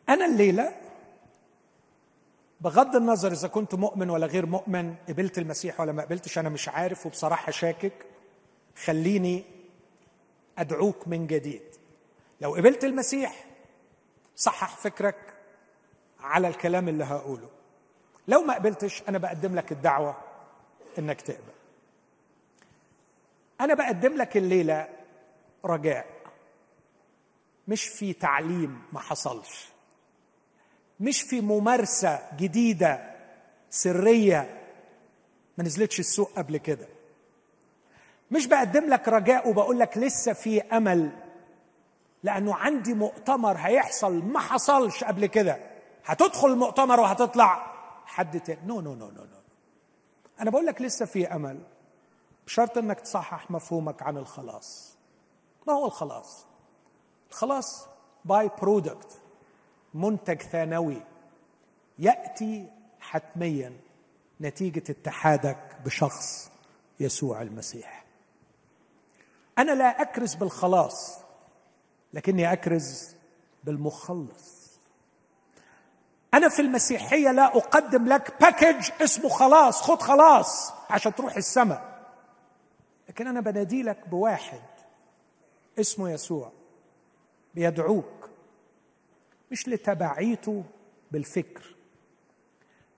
أنا 0.09 0.25
الليلة 0.25 0.71
بغض 2.61 2.95
النظر 2.95 3.31
إذا 3.31 3.47
كنت 3.47 3.75
مؤمن 3.75 4.09
ولا 4.09 4.27
غير 4.27 4.45
مؤمن 4.45 4.95
قبلت 5.09 5.37
المسيح 5.37 5.79
ولا 5.79 5.91
ما 5.91 6.03
قبلتش 6.03 6.37
أنا 6.37 6.49
مش 6.49 6.69
عارف 6.69 7.05
وبصراحة 7.05 7.51
شاكك 7.51 8.05
خليني 8.85 9.43
أدعوك 10.57 11.07
من 11.07 11.27
جديد. 11.27 11.61
لو 12.41 12.55
قبلت 12.55 12.83
المسيح 12.83 13.45
صحح 14.35 14.77
فكرك 14.77 15.33
على 16.19 16.47
الكلام 16.47 16.89
اللي 16.89 17.03
هقوله. 17.03 17.49
لو 18.27 18.41
ما 18.41 18.53
قبلتش 18.53 19.03
أنا 19.09 19.17
بقدم 19.17 19.55
لك 19.55 19.71
الدعوة 19.71 20.17
إنك 20.99 21.21
تقبل. 21.21 21.53
أنا 23.61 23.73
بقدم 23.73 24.17
لك 24.17 24.37
الليلة 24.37 24.87
رجاء 25.65 26.05
مش 27.67 27.83
في 27.83 28.13
تعليم 28.13 28.81
ما 28.93 28.99
حصلش. 28.99 29.69
مش 30.99 31.21
في 31.21 31.41
ممارسة 31.41 32.19
جديدة 32.37 33.15
سرية 33.69 34.61
ما 35.57 35.63
نزلتش 35.63 35.99
السوق 35.99 36.31
قبل 36.37 36.57
كده. 36.57 36.87
مش 38.31 38.47
بقدم 38.47 38.85
لك 38.85 39.07
رجاء 39.07 39.49
وبقول 39.49 39.79
لك 39.79 39.97
لسه 39.97 40.33
في 40.33 40.61
أمل 40.61 41.11
لأنه 42.23 42.55
عندي 42.55 42.93
مؤتمر 42.93 43.57
هيحصل 43.57 44.13
ما 44.25 44.39
حصلش 44.39 45.03
قبل 45.03 45.25
كده. 45.25 45.57
هتدخل 46.05 46.47
المؤتمر 46.47 46.99
وهتطلع 46.99 47.73
حد 48.05 48.39
تاني. 48.39 48.59
no 48.65 48.81
no 48.81 48.95
no 48.95 49.05
no 49.05 49.23
no 49.23 49.39
أنا 50.39 50.51
بقول 50.51 50.65
لك 50.65 50.81
لسه 50.81 51.05
في 51.05 51.27
أمل. 51.27 51.59
بشرط 52.45 52.77
إنك 52.77 52.99
تصحح 52.99 53.51
مفهومك 53.51 54.03
عن 54.03 54.17
الخلاص. 54.17 54.97
ما 55.67 55.73
هو 55.73 55.85
الخلاص؟ 55.85 56.45
الخلاص 57.29 57.87
by-product 58.25 59.21
منتج 59.93 60.41
ثانوي 60.41 61.01
يأتي 61.99 62.67
حتميا 62.99 63.73
نتيجة 64.41 64.83
اتحادك 64.91 65.77
بشخص 65.85 66.51
يسوع 66.99 67.41
المسيح. 67.41 68.05
أنا 69.57 69.71
لا 69.71 70.01
أكرز 70.01 70.35
بالخلاص 70.35 71.19
لكني 72.13 72.53
أكرز 72.53 73.15
بالمخلص. 73.63 74.59
أنا 76.33 76.49
في 76.49 76.61
المسيحية 76.61 77.31
لا 77.31 77.57
أقدم 77.57 78.07
لك 78.07 78.41
باكج 78.41 78.89
اسمه 79.01 79.29
خلاص 79.29 79.81
خد 79.81 80.01
خلاص 80.01 80.73
عشان 80.89 81.15
تروح 81.15 81.35
السماء. 81.35 81.99
لكن 83.09 83.27
أنا 83.27 83.41
بنادي 83.41 83.83
لك 83.83 84.09
بواحد 84.09 84.61
اسمه 85.79 86.09
يسوع 86.09 86.51
بيدعوك. 87.55 88.18
مش 89.51 89.67
لتبعيته 89.67 90.63
بالفكر 91.11 91.75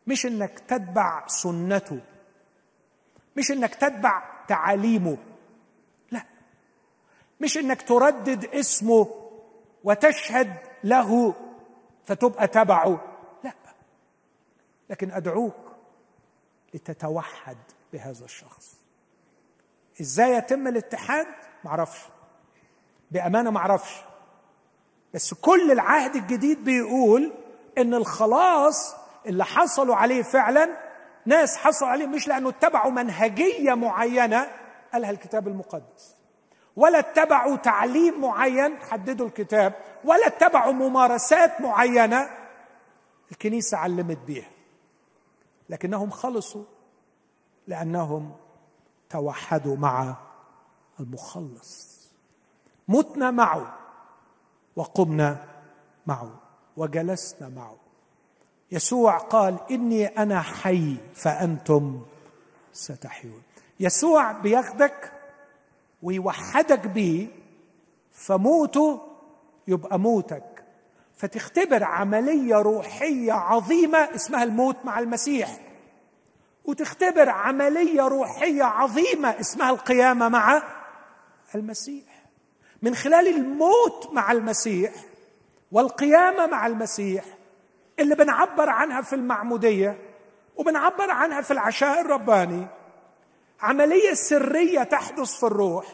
مش 0.07 0.25
إنك 0.25 0.59
تتبع 0.59 1.27
سنته 1.27 1.99
مش 3.37 3.51
إنك 3.51 3.75
تتبع 3.75 4.23
تعاليمه 4.47 5.17
لا 6.11 6.23
مش 7.41 7.57
إنك 7.57 7.81
تردد 7.81 8.45
اسمه 8.45 9.07
وتشهد 9.83 10.57
له 10.83 11.35
فتبقى 12.03 12.47
تبعه 12.47 13.17
لا 13.43 13.53
لكن 14.89 15.11
أدعوك 15.11 15.71
لتتوحد 16.73 17.57
بهذا 17.93 18.25
الشخص. 18.25 18.77
إزاي 20.01 20.31
يتم 20.31 20.67
الاتحاد؟ 20.67 21.27
معرفش. 21.63 21.99
بأمانة 23.11 23.49
معرفش. 23.49 24.01
بس 25.13 25.33
كل 25.33 25.71
العهد 25.71 26.15
الجديد 26.15 26.63
بيقول 26.63 27.31
إن 27.77 27.93
الخلاص 27.93 28.95
اللي 29.25 29.45
حصلوا 29.45 29.95
عليه 29.95 30.21
فعلا 30.23 30.69
ناس 31.25 31.57
حصلوا 31.57 31.91
عليه 31.91 32.05
مش 32.07 32.27
لأنه 32.27 32.49
اتبعوا 32.49 32.91
منهجية 32.91 33.73
معينة 33.73 34.47
قالها 34.93 35.11
الكتاب 35.11 35.47
المقدس. 35.47 36.15
ولا 36.75 36.99
اتبعوا 36.99 37.55
تعليم 37.55 38.21
معين 38.21 38.77
حددوا 38.77 39.27
الكتاب 39.27 39.73
ولا 40.03 40.27
اتبعوا 40.27 40.71
ممارسات 40.73 41.61
معينة 41.61 42.29
الكنيسة 43.31 43.77
علمت 43.77 44.17
بيها. 44.17 44.49
لكنهم 45.69 46.09
خلصوا 46.09 46.63
لأنهم 47.67 48.31
توحدوا 49.09 49.77
مع 49.77 50.15
المخلص. 50.99 52.01
متنا 52.87 53.31
معه. 53.31 53.77
وقمنا 54.75 55.45
معه 56.07 56.39
وجلسنا 56.77 57.49
معه. 57.49 57.77
يسوع 58.71 59.17
قال 59.17 59.59
إني 59.71 60.05
أنا 60.07 60.41
حي 60.41 60.95
فأنتم 61.13 62.01
ستحيون. 62.73 63.41
يسوع 63.79 64.31
بياخدك 64.31 65.11
ويوحدك 66.03 66.87
بيه 66.87 67.27
فموته 68.11 69.01
يبقى 69.67 69.99
موتك. 69.99 70.63
فتختبر 71.15 71.83
عملية 71.83 72.55
روحية 72.55 73.33
عظيمة 73.33 73.97
اسمها 73.97 74.43
الموت 74.43 74.77
مع 74.83 74.99
المسيح. 74.99 75.59
وتختبر 76.65 77.29
عملية 77.29 78.01
روحية 78.01 78.63
عظيمة 78.63 79.39
اسمها 79.39 79.69
القيامة 79.69 80.29
مع 80.29 80.63
المسيح. 81.55 82.10
من 82.81 82.95
خلال 82.95 83.27
الموت 83.27 84.09
مع 84.13 84.31
المسيح 84.31 84.91
والقيامة 85.71 86.45
مع 86.45 86.67
المسيح 86.67 87.23
اللي 87.99 88.15
بنعبر 88.15 88.69
عنها 88.69 89.01
في 89.01 89.15
المعمودية 89.15 89.97
وبنعبر 90.55 91.11
عنها 91.11 91.41
في 91.41 91.51
العشاء 91.51 92.01
الرباني 92.01 92.67
عملية 93.61 94.13
سرية 94.13 94.83
تحدث 94.83 95.39
في 95.39 95.43
الروح 95.43 95.85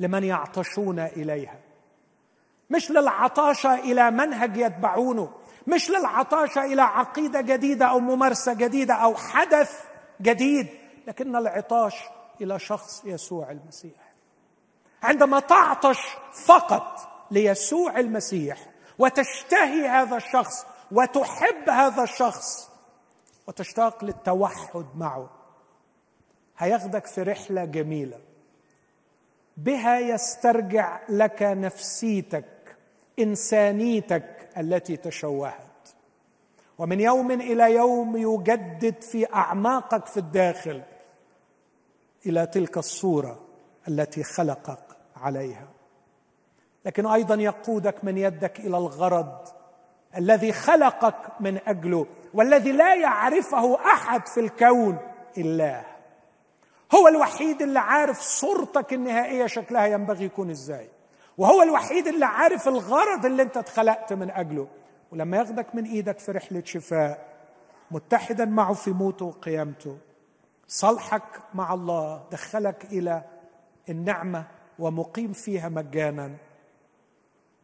لمن 0.00 0.24
يعطشون 0.24 0.98
إليها. 0.98 1.58
مش 2.70 2.90
للعطاشة 2.90 3.74
إلى 3.74 4.10
منهج 4.10 4.56
يتبعونه 4.56 5.30
مش 5.66 5.90
للعطاشة 5.90 6.64
إلى 6.64 6.82
عقيدة 6.82 7.40
جديدة 7.40 7.86
أو 7.86 8.00
ممارسة 8.00 8.54
جديدة 8.54 8.94
أو 8.94 9.14
حدث 9.14 9.84
جديد 10.22 10.66
لكن 11.06 11.36
العطاش 11.36 11.94
إلى 12.40 12.58
شخص 12.58 13.02
يسوع 13.04 13.50
المسيح. 13.50 14.07
عندما 15.02 15.40
تعطش 15.40 15.98
فقط 16.32 17.08
ليسوع 17.30 17.98
المسيح 17.98 18.58
وتشتهي 18.98 19.88
هذا 19.88 20.16
الشخص 20.16 20.66
وتحب 20.92 21.70
هذا 21.70 22.02
الشخص 22.02 22.70
وتشتاق 23.46 24.04
للتوحد 24.04 24.86
معه 24.96 25.30
هياخدك 26.58 27.06
في 27.06 27.22
رحلة 27.22 27.64
جميلة. 27.64 28.20
بها 29.56 29.98
يسترجع 29.98 31.00
لك 31.08 31.42
نفسيتك 31.42 32.76
إنسانيتك 33.18 34.48
التي 34.58 34.96
تشوهت. 34.96 35.62
ومن 36.78 37.00
يوم 37.00 37.30
إلى 37.30 37.74
يوم 37.74 38.16
يجدد 38.16 39.02
في 39.02 39.34
أعماقك 39.34 40.06
في 40.06 40.16
الداخل 40.16 40.82
إلى 42.26 42.46
تلك 42.46 42.78
الصورة 42.78 43.40
التي 43.88 44.22
خلقك. 44.22 44.87
عليها. 45.22 45.68
لكن 46.84 47.06
أيضا 47.06 47.34
يقودك 47.34 48.04
من 48.04 48.18
يدك 48.18 48.60
إلى 48.60 48.76
الغرض 48.76 49.48
الذي 50.16 50.52
خلقك 50.52 51.40
من 51.40 51.58
أجله 51.66 52.06
والذي 52.34 52.72
لا 52.72 52.94
يعرفه 52.94 53.76
أحد 53.92 54.26
في 54.26 54.40
الكون 54.40 54.98
إلا 55.38 55.82
هو 56.94 57.08
الوحيد 57.08 57.62
اللي 57.62 57.78
عارف 57.78 58.20
صورتك 58.20 58.92
النهائية 58.92 59.46
شكلها 59.46 59.86
ينبغي 59.86 60.24
يكون 60.24 60.50
إزاي. 60.50 60.88
وهو 61.38 61.62
الوحيد 61.62 62.06
اللي 62.06 62.26
عارف 62.26 62.68
الغرض 62.68 63.26
اللي 63.26 63.42
انت 63.42 63.56
اتخلقت 63.56 64.12
من 64.12 64.30
أجله. 64.30 64.68
ولما 65.12 65.36
ياخدك 65.36 65.74
من 65.74 65.84
إيدك 65.84 66.18
في 66.18 66.32
رحلة 66.32 66.62
شفاء 66.64 67.26
متحدا 67.90 68.44
معه 68.44 68.72
في 68.72 68.90
موته 68.90 69.24
وقيامته 69.24 69.98
صالحك 70.68 71.22
مع 71.54 71.74
الله 71.74 72.24
دخلك 72.30 72.84
إلى 72.84 73.22
النعمة 73.88 74.46
ومقيم 74.78 75.32
فيها 75.32 75.68
مجانا. 75.68 76.36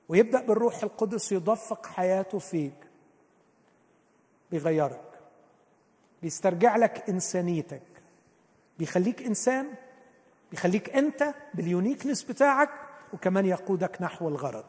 ويبدأ 0.08 0.40
بالروح 0.40 0.82
القدس 0.82 1.32
يدفق 1.32 1.86
حياته 1.86 2.38
فيك. 2.38 2.86
بيغيرك. 4.50 5.20
بيسترجع 6.22 6.76
لك 6.76 7.08
إنسانيتك. 7.08 7.82
بيخليك 8.78 9.22
إنسان. 9.22 9.66
بيخليك 10.50 10.90
أنت 10.90 11.34
باليونيكنس 11.54 12.22
بتاعك. 12.22 12.70
وكمان 13.12 13.46
يقودك 13.46 14.02
نحو 14.02 14.28
الغرض. 14.28 14.64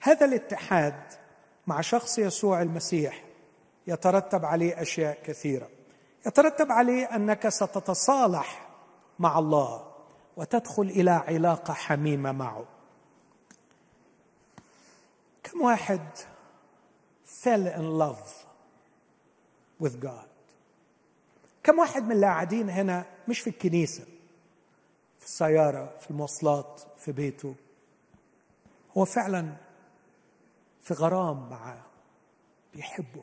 هذا 0.00 0.26
الاتحاد 0.26 1.00
مع 1.66 1.80
شخص 1.80 2.18
يسوع 2.18 2.62
المسيح 2.62 3.24
يترتب 3.86 4.44
عليه 4.44 4.82
أشياء 4.82 5.18
كثيرة. 5.24 5.68
يترتب 6.26 6.72
عليه 6.72 7.04
أنك 7.04 7.48
ستتصالح 7.48 8.68
مع 9.18 9.38
الله. 9.38 9.85
وتدخل 10.36 10.82
إلى 10.82 11.10
علاقة 11.10 11.74
حميمة 11.74 12.32
معه. 12.32 12.64
كم 15.42 15.60
واحد 15.62 16.00
fell 17.42 17.66
in 17.76 17.98
love 18.00 18.30
with 19.82 20.04
God 20.04 20.26
كم 21.62 21.78
واحد 21.78 22.02
من 22.02 22.12
اللي 22.12 22.26
قاعدين 22.26 22.70
هنا 22.70 23.06
مش 23.28 23.40
في 23.40 23.50
الكنيسة 23.50 24.04
في 25.18 25.24
السيارة 25.26 25.96
في 25.98 26.10
المواصلات 26.10 26.82
في 26.96 27.12
بيته؟ 27.12 27.54
هو 28.96 29.04
فعلا 29.04 29.56
في 30.82 30.94
غرام 30.94 31.50
معاه 31.50 31.82
بيحبه. 32.74 33.22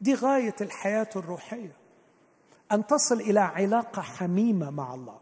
دي 0.00 0.14
غاية 0.14 0.54
الحياة 0.60 1.08
الروحية. 1.16 1.76
أن 2.72 2.86
تصل 2.86 3.20
إلى 3.20 3.40
علاقة 3.40 4.02
حميمة 4.02 4.70
مع 4.70 4.94
الله. 4.94 5.20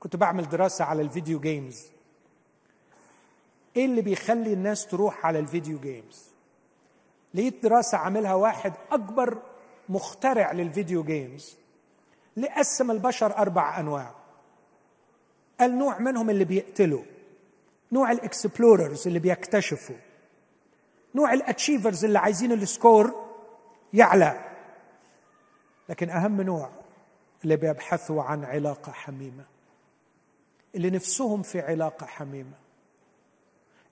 كنت 0.00 0.16
بعمل 0.16 0.48
دراسة 0.48 0.84
على 0.84 1.02
ال 1.02 1.08
video 1.08 1.40
games 1.40 1.86
إيه 3.76 3.84
اللي 3.84 4.02
بيخلي 4.02 4.52
الناس 4.52 4.86
تروح 4.86 5.26
على 5.26 5.38
ال 5.38 5.45
video 5.45 5.78
games 5.78 6.28
لقيت 7.34 7.62
دراسة 7.62 7.98
عاملها 7.98 8.34
واحد 8.34 8.72
أكبر 8.90 9.42
مخترع 9.88 10.52
لل 10.52 10.67
video 10.67 11.04
games 11.04 11.56
قسم 12.36 12.90
البشر 12.90 13.36
أربع 13.36 13.80
أنواع. 13.80 14.14
قال 15.60 15.78
نوع 15.78 15.98
منهم 15.98 16.30
اللي 16.30 16.44
بيقتلوا. 16.44 17.02
نوع 17.92 18.12
ال 18.12 18.21
explorers 18.21 19.06
اللي 19.06 19.18
بيكتشفوا. 19.18 19.96
نوع 21.14 21.32
ال 21.32 21.39
achievers 21.39 22.04
اللي 22.04 22.18
عايزين 22.18 22.52
ال 22.52 22.64
score 22.64 23.24
يعلى. 23.92 24.47
لكن 25.88 26.10
أهم 26.10 26.40
نوع 26.40 26.70
اللي 27.44 27.56
بيبحثوا 27.56 28.22
عن 28.22 28.44
علاقة 28.44 28.92
حميمة 28.92 29.44
اللي 30.74 30.90
نفسهم 30.90 31.42
في 31.42 31.60
علاقة 31.60 32.06
حميمة. 32.06 32.54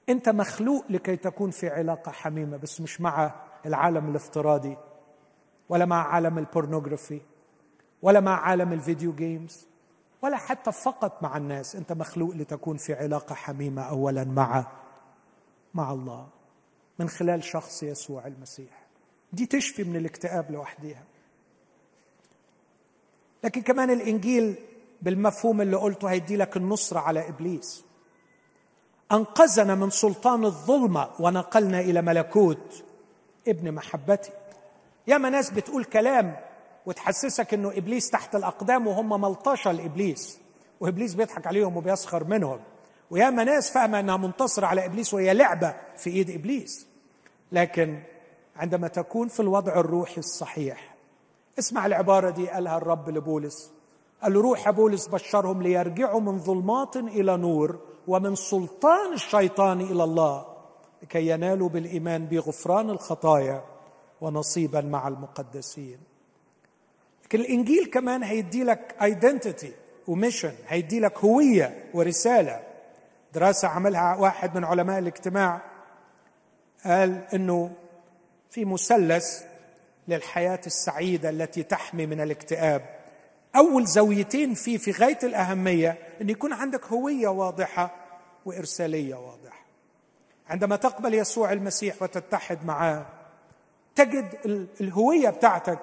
أنت 0.09 0.29
مخلوق 0.29 0.85
لكي 0.91 1.17
تكون 1.17 1.51
في 1.51 1.69
علاقة 1.69 2.13
حميمة 2.13 2.57
بس 2.57 2.81
مش 2.81 3.01
مع 3.01 3.35
العالم 3.67 4.11
الافتراضي 4.11 4.77
ولا 5.69 5.85
مع 5.85 6.09
عالم 6.09 6.39
ال 6.39 6.45
pornography 6.45 7.21
ولا 8.03 8.21
مع 8.21 8.41
عالم 8.41 8.73
ال 8.73 8.79
video 8.79 9.13
games 9.13 9.67
ولا 10.23 10.37
حتى 10.37 10.73
فقط 10.73 11.23
مع 11.23 11.37
الناس. 11.37 11.77
أنت 11.77 11.93
مخلوق 11.93 12.35
لتكون 12.35 12.77
في 12.77 12.95
علاقة 12.95 13.35
حميمة 13.35 13.83
اولا 13.83 14.25
مع 14.25 14.67
مع 15.75 15.93
الله 15.93 16.29
من 16.99 17.09
خلال 17.09 17.45
شخص 17.45 17.83
يسوع 17.83 18.27
المسيح. 18.27 18.87
دي 19.33 19.47
تشفي 19.47 19.85
من 19.85 19.97
الاكتئاب 19.97 20.51
لوحديها. 20.51 21.03
لكن 23.47 23.63
كمان 23.63 23.91
الإنجيل 23.91 24.55
بالمفهوم 25.03 25.61
اللي 25.61 25.77
قلته 25.77 26.09
هيدي 26.09 26.37
لك 26.37 26.57
النصره 26.57 27.01
على 27.01 27.29
إبليس. 27.29 27.85
أنقذنا 29.13 29.75
من 29.75 29.91
سلطان 29.91 30.45
الظلمة 30.45 31.11
ونقلنا 31.21 31.81
إلى 31.81 32.03
ملكوت 32.03 32.85
ابن 33.49 33.73
محبتي. 33.73 34.31
ياما 35.07 35.31
ناس 35.31 35.51
بتقول 35.51 35.85
كلام 35.85 36.37
وتحسسك 36.87 37.55
إنه 37.55 37.69
إبليس 37.77 38.11
تحت 38.11 38.37
الأقدام 38.37 38.87
وهم 38.87 39.21
ملطشة 39.21 39.73
لإبليس 39.73 40.39
وإبليس 40.81 41.15
بيضحك 41.15 41.47
عليهم 41.47 41.77
وبيسخر 41.77 42.25
منهم. 42.25 42.61
وياما 43.11 43.45
ناس 43.45 43.71
فاهمة 43.71 44.01
إنها 44.01 44.17
منتصرة 44.17 44.67
على 44.67 44.85
إبليس 44.85 45.15
وهي 45.15 45.35
لعبة 45.35 45.75
في 45.97 46.11
إيد 46.11 46.31
إبليس. 46.31 46.87
لكن 47.53 48.03
عندما 48.57 48.89
تكون 48.89 49.29
في 49.29 49.41
الوضع 49.41 49.81
الروحي 49.81 50.19
الصحيح 50.19 50.96
اسمع 51.59 51.87
العبارة 51.87 52.31
دي 52.31 52.49
قالها 52.49 52.77
الرب 52.77 53.11
لبولس. 53.11 53.73
قال 54.23 54.35
له 54.35 54.41
روح 54.43 54.71
بولس 54.71 55.07
بشرهم 55.07 55.63
ليرجعوا 55.63 56.21
من 56.21 56.39
ظلمات 56.39 56.97
إلى 56.97 57.37
نور 57.37 57.79
ومن 58.09 58.35
سلطان 58.35 59.13
الشيطان 59.13 59.81
إلى 59.81 60.05
الله 60.05 60.47
لكي 61.03 61.29
ينالوا 61.29 61.69
بالإيمان 61.69 62.27
بغفران 62.27 62.91
الخطايا 62.91 63.65
ونصيبا 64.21 64.81
مع 64.81 65.09
المقدسين. 65.09 65.99
لكن 67.25 67.41
الإنجيل 67.41 67.87
كمان 67.87 68.23
هيدي 68.23 68.65
لك 68.65 68.97
identity 69.03 69.73
و 70.07 70.12
mission 70.12 70.53
هيدي 70.67 71.01
لك 71.01 71.19
هوية 71.19 71.91
ورسالة. 71.95 72.61
دراسة 73.35 73.69
عملها 73.69 74.17
واحد 74.17 74.57
من 74.57 74.65
علماء 74.65 74.99
الاجتماع 74.99 75.63
قال 76.85 77.27
إنه 77.35 77.73
في 78.51 78.65
مثلث 78.65 79.43
للحياة 80.09 80.61
السعيدة 80.67 81.31
التي 81.31 81.63
تحمي 81.63 82.07
من 82.07 82.21
الاكتئاب. 82.21 82.97
أول 83.57 83.87
زاويتين 83.87 84.55
فيه 84.55 84.79
في 84.79 84.91
غاية 84.91 85.19
الأهمية 85.23 85.99
إن 86.21 86.31
يكون 86.31 86.53
عندك 86.53 86.85
هوية 86.87 87.29
واضحة 87.29 87.95
وإرسالية 88.45 89.15
واضحة. 89.15 89.67
عندما 90.49 90.77
تقبل 90.77 91.15
يسوع 91.15 91.53
المسيح 91.53 92.03
وتتحد 92.03 92.65
معاه 92.65 93.07
تجد 93.95 94.35
الهوية 94.81 95.31
بتاعتك 95.31 95.79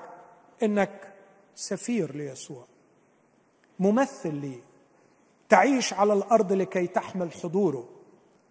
إنك 0.63 1.13
سفير 1.55 2.15
ليسوع 2.15 2.65
ممثل 3.79 4.35
لي 4.35 4.59
تعيش 5.49 5.93
على 5.93 6.13
الأرض 6.13 6.53
لكي 6.53 6.87
تحمل 6.87 7.31
حضوره. 7.31 7.89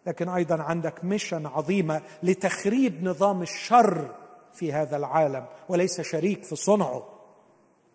لكن 0.07 0.29
أيضا 0.29 0.63
عندك 0.63 1.05
ميشن 1.05 1.47
عظيمة 1.47 2.03
لتخريب 2.23 3.05
نظام 3.05 3.43
الشر 3.43 4.15
في 4.55 4.73
هذا 4.73 4.97
العالم 4.97 5.47
وليس 5.69 6.01
شريك 6.01 6.45
في 6.45 6.57
صنعه 6.57 7.09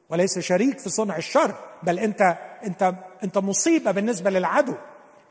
وليس 0.10 0.40
شريك 0.40 0.80
في 0.80 0.90
صنع 0.90 1.18
الشر 1.18 1.56
بل 1.84 2.00
أنت 2.00 2.22
أنت 2.64 2.94
أنت 3.24 3.38
مصيبة 3.38 3.92
بالنسبة 3.92 4.30
للعدو. 4.30 4.74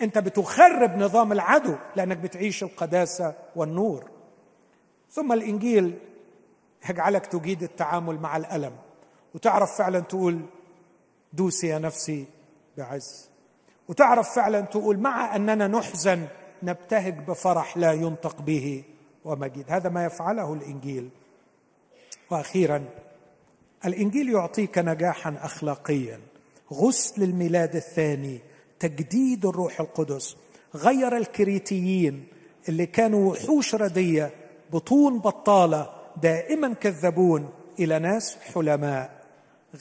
أنت 0.02 0.18
بتخرب 0.18 0.96
نظام 0.96 1.32
العدو 1.32 1.74
لأنك 1.96 2.16
بتعيش 2.16 2.62
القداسة 2.62 3.34
والنور. 3.56 4.10
ثم 5.10 5.32
الإنجيل 5.32 5.98
يجعلك 6.90 7.26
تجيد 7.26 7.62
التعامل 7.62 8.18
مع 8.18 8.36
الألم 8.36 8.72
وتعرف 9.34 9.78
فعلا 9.78 10.00
تقول 10.00 10.40
دوسي 11.32 11.66
يا 11.66 11.78
نفسي 11.78 12.26
بعز 12.78 13.30
وتعرف 13.88 14.34
فعلا 14.34 14.60
تقول 14.60 14.98
مع 14.98 15.36
أننا 15.36 15.66
نحزن 15.68 16.26
نبتهج 16.62 17.14
بفرح 17.28 17.76
لا 17.76 17.92
ينطق 17.92 18.42
به. 18.42 18.84
ومجيد. 19.26 19.64
هذا 19.68 19.88
ما 19.88 20.04
يفعله 20.04 20.54
الإنجيل. 20.54 21.08
وأخيرا 22.30 22.84
الإنجيل 23.84 24.30
يعطيك 24.30 24.78
نجاحا 24.78 25.36
اخلاقيا. 25.40 26.20
غسل 26.72 27.22
الميلاد 27.22 27.76
الثاني 27.76 28.40
تجديد 28.78 29.46
الروح 29.46 29.80
القدس 29.80 30.36
غير 30.74 31.16
الكريتيين 31.16 32.26
اللي 32.68 32.86
كانوا 32.86 33.32
وحوش 33.32 33.74
ردية 33.74 34.30
بطون 34.72 35.18
بطالة 35.18 35.90
دائما 36.22 36.74
كذبون 36.74 37.50
إلى 37.78 37.98
ناس 37.98 38.36
حلماء. 38.36 39.24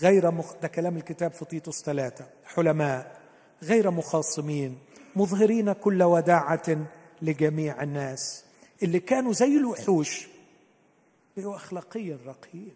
غير 0.02 0.32
مخ... 0.32 0.54
ده 0.62 0.68
كلام 0.68 0.98
الكتاب 0.98 1.32
في 1.32 1.46
تيتوس 1.46 1.84
ثلاثة. 1.84 2.26
حلماء 2.46 3.20
غير 3.64 3.92
مخاصمين 3.92 4.78
مظهرين 5.16 5.72
كل 5.74 6.04
وداعة 6.04 6.88
لجميع 7.22 7.84
الناس. 7.84 8.45
اللي 8.84 9.00
كانوا 9.00 9.34
زي 9.34 9.58
الوحوش. 9.58 10.28
بقوا 11.38 11.56
أخلاقيا 11.56 12.18
رقيين 12.26 12.76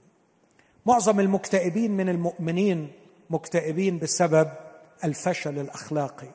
معظم 0.86 1.20
المكتئبين 1.20 1.92
من 1.92 2.10
المؤمنين 2.10 2.92
مكتئبين 3.30 4.00
بسبب 4.00 4.52
الفشل 5.04 5.60
الأخلاقي 5.60 6.28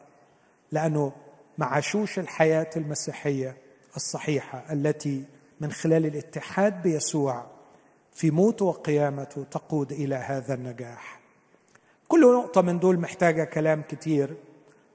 لأنه 0.73 1.13
ما 1.59 1.67
عاشوش 1.67 2.19
الحياة 2.19 2.71
المسيحية 2.77 3.57
الصحيحة 3.97 4.73
التي 4.73 5.25
من 5.61 5.73
خلال 5.73 6.07
الاتحاد 6.07 6.83
بيسوع 6.83 7.47
في 8.13 8.31
موته 8.31 8.65
وقيامته 8.65 9.45
تقود 9.51 9.93
إلى 9.93 10.15
هذا 10.15 10.55
النجاح. 10.55 11.21
كل 12.09 12.35
نقطة 12.35 12.61
من 12.61 12.79
دول 12.79 12.99
محتاجة 12.99 13.45
كلام 13.45 13.83
كتير 13.83 14.37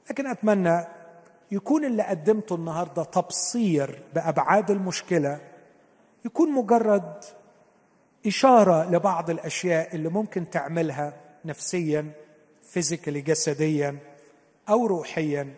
لكن 0.10 0.28
أتمنى 0.28 0.88
يكون 1.52 1.86
اللي 1.86 2.04
قدمته 2.04 2.56
النهارده 2.56 3.04
تبصير 3.04 4.04
بأبعاد 4.14 4.72
المشكلة 4.72 5.40
يكون 6.26 6.52
مجرد 6.52 7.24
إشارة 8.28 8.90
لبعض 8.92 9.30
الأشياء 9.30 9.96
اللي 9.96 10.10
ممكن 10.10 10.50
تعملها 10.50 11.14
نفسيا 11.46 12.12
فيزيكالي 12.64 13.22
جسديا 13.22 13.98
أو 14.70 14.86
روحيا. 14.86 15.56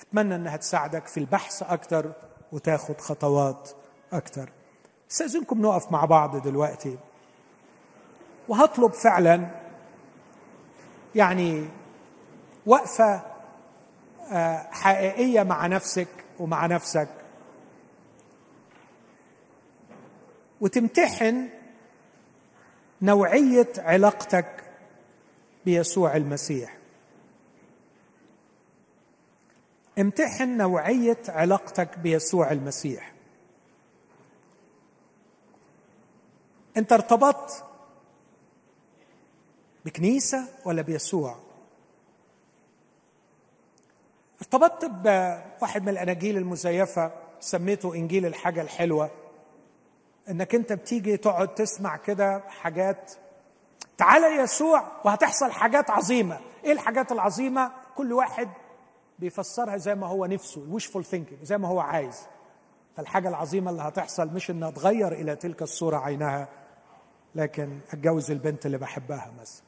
أتمنى 0.00 0.34
إنها 0.34 0.56
تساعدك 0.56 1.06
في 1.06 1.20
البحث 1.20 1.62
أكثر 1.62 2.12
وتاخد 2.52 3.00
خطوات 3.00 3.70
أكثر 4.12 4.50
استاذنكم 5.10 5.62
نقف 5.62 5.92
مع 5.92 6.04
بعض 6.04 6.42
دلوقتي. 6.42 6.98
وهطلب 8.48 8.92
فعلا 8.92 9.46
يعني 11.14 11.68
وقفة 12.66 13.29
حقيقية 14.70 15.42
مع 15.42 15.66
نفسك 15.66 16.08
ومع 16.38 16.66
نفسك. 16.66 17.08
وتمتحن 20.60 21.48
نوعية 23.02 23.72
علاقتك 23.78 24.64
بيسوع 25.64 26.16
المسيح. 26.16 26.76
امتحن 29.98 30.56
نوعية 30.56 31.18
علاقتك 31.28 31.98
بيسوع 31.98 32.52
المسيح. 32.52 33.12
انت 36.76 36.92
ارتبطت 36.92 37.64
بكنيسة 39.84 40.48
ولا 40.64 40.82
بيسوع؟ 40.82 41.49
ارتبطت 44.40 44.90
بواحد 44.90 45.82
من 45.82 45.88
الأناجيل 45.88 46.36
المزيفة 46.36 47.12
سميته 47.40 47.94
إنجيل 47.94 48.26
الحاجة 48.26 48.62
الحلوة. 48.62 49.10
إنك 50.30 50.54
أنت 50.54 50.72
بتيجي 50.72 51.16
تقعد 51.16 51.54
تسمع 51.54 51.96
كده 51.96 52.42
حاجات 52.48 53.12
تعالى 53.98 54.26
يسوع 54.26 54.84
وهتحصل 55.04 55.50
حاجات 55.52 55.90
عظيمة. 55.90 56.40
إيه 56.64 56.72
الحاجات 56.72 57.12
العظيمة؟ 57.12 57.72
كل 57.96 58.12
واحد 58.12 58.48
بيفسرها 59.18 59.76
زي 59.76 59.94
ما 59.94 60.06
هو 60.06 60.26
نفسه 60.26 60.60
الوشفول 60.64 61.04
ثينكينج 61.04 61.44
زي 61.44 61.58
ما 61.58 61.68
هو 61.68 61.80
عايز. 61.80 62.20
فالحاجة 62.96 63.28
العظيمة 63.28 63.70
اللي 63.70 63.82
هتحصل 63.82 64.28
مش 64.28 64.50
ان 64.50 64.62
اتغير 64.62 65.12
إلى 65.12 65.36
تلك 65.36 65.62
الصورة 65.62 65.96
عينها 65.98 66.48
لكن 67.34 67.78
أتجوز 67.92 68.30
البنت 68.30 68.66
اللي 68.66 68.78
بحبها 68.78 69.32
مثلا. 69.40 69.62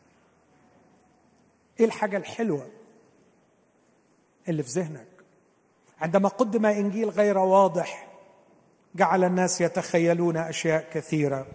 إيه 1.80 1.86
الحاجة 1.86 2.16
الحلوة؟ 2.16 2.66
اللي 4.48 4.62
في 4.62 4.70
ذهنك. 4.70 5.08
عندما 6.00 6.28
قدم 6.28 6.66
إنجيل 6.66 7.08
غير 7.08 7.38
واضح 7.38 8.08
جعل 8.94 9.24
الناس 9.24 9.60
يتخيلون 9.60 10.36
أشياء 10.36 10.90
كثيرة. 10.92 11.46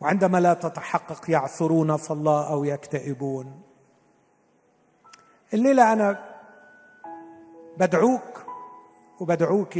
وعندما 0.00 0.40
لا 0.40 0.54
تتحقق 0.54 1.30
يعثرون 1.30 1.96
في 1.96 2.10
الله 2.10 2.52
أو 2.52 2.64
يكتئبون. 2.64 3.62
الليلة 5.54 5.92
أنا 5.92 6.38
بدعوك 7.78 8.46
وبدعوك 9.20 9.78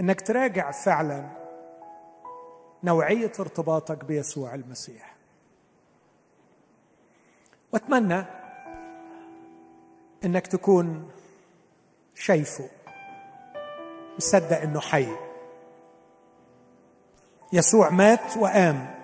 إنك 0.00 0.20
تراجع 0.20 0.70
فعلا 0.70 1.30
نوعية 2.84 3.32
ارتباطك 3.40 4.04
بيسوع 4.04 4.54
المسيح. 4.54 5.14
وأتمنى 7.72 8.43
إنك 10.24 10.46
تكون 10.46 11.10
شايفه 12.14 12.68
مصدق 14.16 14.60
إنه 14.60 14.80
حي. 14.80 15.08
يسوع 17.52 17.90
مات 17.90 18.36
وقام. 18.36 18.94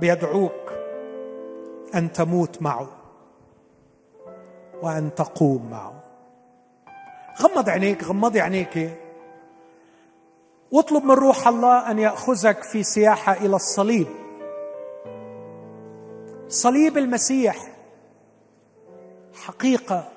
بيدعوك 0.00 0.72
أن 1.94 2.12
تموت 2.12 2.62
معه 2.62 2.88
وأن 4.82 5.14
تقوم 5.14 5.70
معه. 5.70 6.02
غمض 7.40 7.68
عينيك 7.68 8.04
غمضي 8.04 8.40
عينيك. 8.40 8.90
واطلب 10.70 11.04
من 11.04 11.14
روح 11.14 11.48
الله 11.48 11.90
أن 11.90 11.98
يأخذك 11.98 12.62
في 12.62 12.82
سياحة 12.82 13.32
إلى 13.32 13.56
الصليب. 13.56 14.06
صليب 16.48 16.98
المسيح. 16.98 17.79
حقيقة 19.34 20.12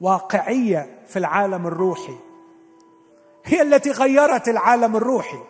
واقعية 0.00 1.02
في 1.06 1.18
العالم 1.18 1.66
الروحي. 1.66 2.16
هي 3.44 3.62
التي 3.62 3.90
غيرت 3.90 4.48
العالم 4.48 4.96
الروحي. 4.96 5.42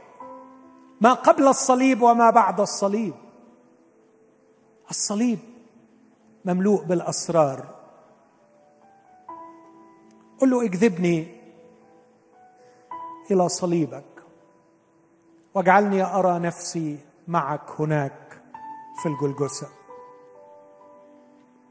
ما 1.01 1.13
قبل 1.13 1.49
الصليب 1.49 2.03
وما 2.03 2.31
بعد 2.31 2.61
الصليب. 2.61 3.15
الصليب 4.91 5.39
مملوء 6.45 6.85
بالأسرار. 6.85 7.67
قل 10.41 10.51
له 10.51 10.67
اكذبني 10.67 11.41
إلى 13.31 13.49
صليبك. 13.49 14.05
واجعلني 15.55 16.03
أرى 16.03 16.39
نفسي 16.39 16.99
معك 17.29 17.81
هناك 17.81 18.43
في 19.03 19.09
الجلجسه 19.09 19.84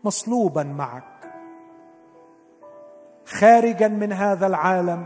مصلوبا 0.03 0.63
معك. 0.63 1.03
خارجا 3.25 3.87
من 3.87 4.13
هذا 4.13 4.47
العالم 4.47 5.05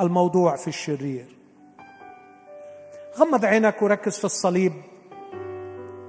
الموضوع 0.00 0.56
في 0.56 0.68
الشرير. 0.68 1.36
غمض 3.18 3.44
عينك 3.44 3.82
وركز 3.82 4.18
في 4.18 4.24
الصليب 4.24 4.72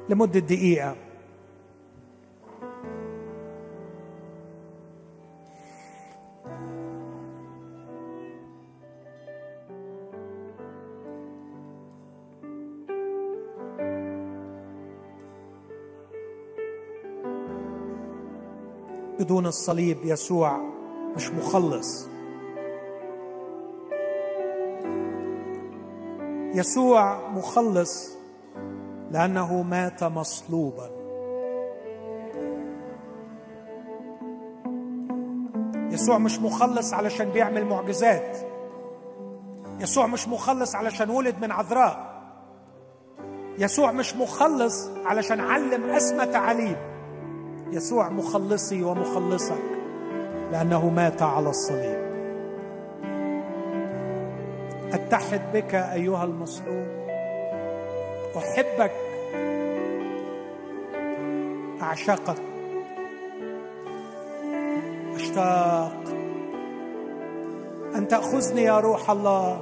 لمدة 0.10 0.40
دقيقة. 0.40 0.96
بدون 19.32 19.46
الصليب 19.46 19.98
يسوع 20.04 20.60
مش 21.16 21.30
مخلص. 21.30 22.08
يسوع 26.54 27.30
مخلص 27.30 28.18
لأنه 29.12 29.62
مات 29.62 30.04
مصلوبا. 30.04 30.90
يسوع 35.92 36.18
مش 36.18 36.40
مخلص 36.40 36.94
علشان 36.94 37.30
بيعمل 37.30 37.66
معجزات. 37.66 38.38
يسوع 39.80 40.08
مش 40.08 40.28
مخلص 40.28 40.76
علشان 40.76 41.10
ولد 41.10 41.36
من 41.42 41.52
عذراء. 41.52 42.22
يسوع 43.58 43.92
مش 43.92 44.16
مخلص 44.16 44.90
علشان 45.06 45.40
علم 45.40 45.90
اسمى 45.90 46.26
تعاليم 46.26 46.91
يسوع 47.72 48.10
مخلصي 48.10 48.84
ومخلصك 48.84 49.64
لأنه 50.52 50.90
مات 50.90 51.22
على 51.22 51.50
الصليب. 51.50 52.12
أتحد 54.94 55.42
بك 55.54 55.76
أيها 55.76 56.24
المصلوب 56.24 56.88
أحبك. 58.38 58.92
أعشقك. 61.82 62.42
أشتاق. 65.16 66.04
أن 67.96 68.08
تأخذني 68.08 68.64
يا 68.64 68.80
روح 68.80 69.10
الله 69.12 69.60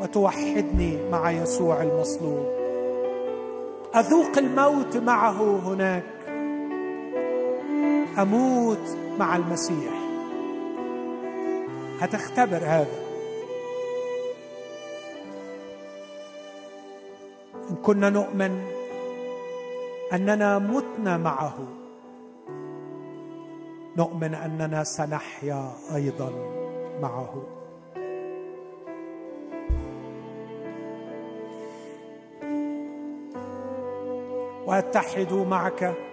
وتوحدني 0.00 1.10
مع 1.10 1.30
يسوع 1.30 1.82
المصلوب 1.82 2.46
أذوق 3.96 4.38
الموت 4.38 4.96
معه 4.96 5.60
هناك. 5.66 6.17
أموت 8.18 8.96
مع 9.18 9.36
المسيح. 9.36 9.92
هتختبر 12.00 12.56
هذا. 12.56 13.08
إن 17.70 17.76
كنا 17.82 18.10
نؤمن 18.10 18.64
أننا 20.12 20.58
متنا 20.58 21.16
معه 21.16 21.54
نؤمن 23.96 24.34
أننا 24.34 24.84
سنحيا 24.84 25.72
أيضا 25.94 26.30
معه. 27.02 27.42
وأتحد 34.66 35.32
معك 35.32 36.07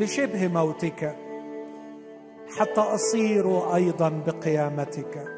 بشبه 0.00 0.48
موتك 0.48 1.16
حتى 2.58 2.80
أصير 2.80 3.74
أيضا 3.74 4.08
بقيامتك. 4.08 5.33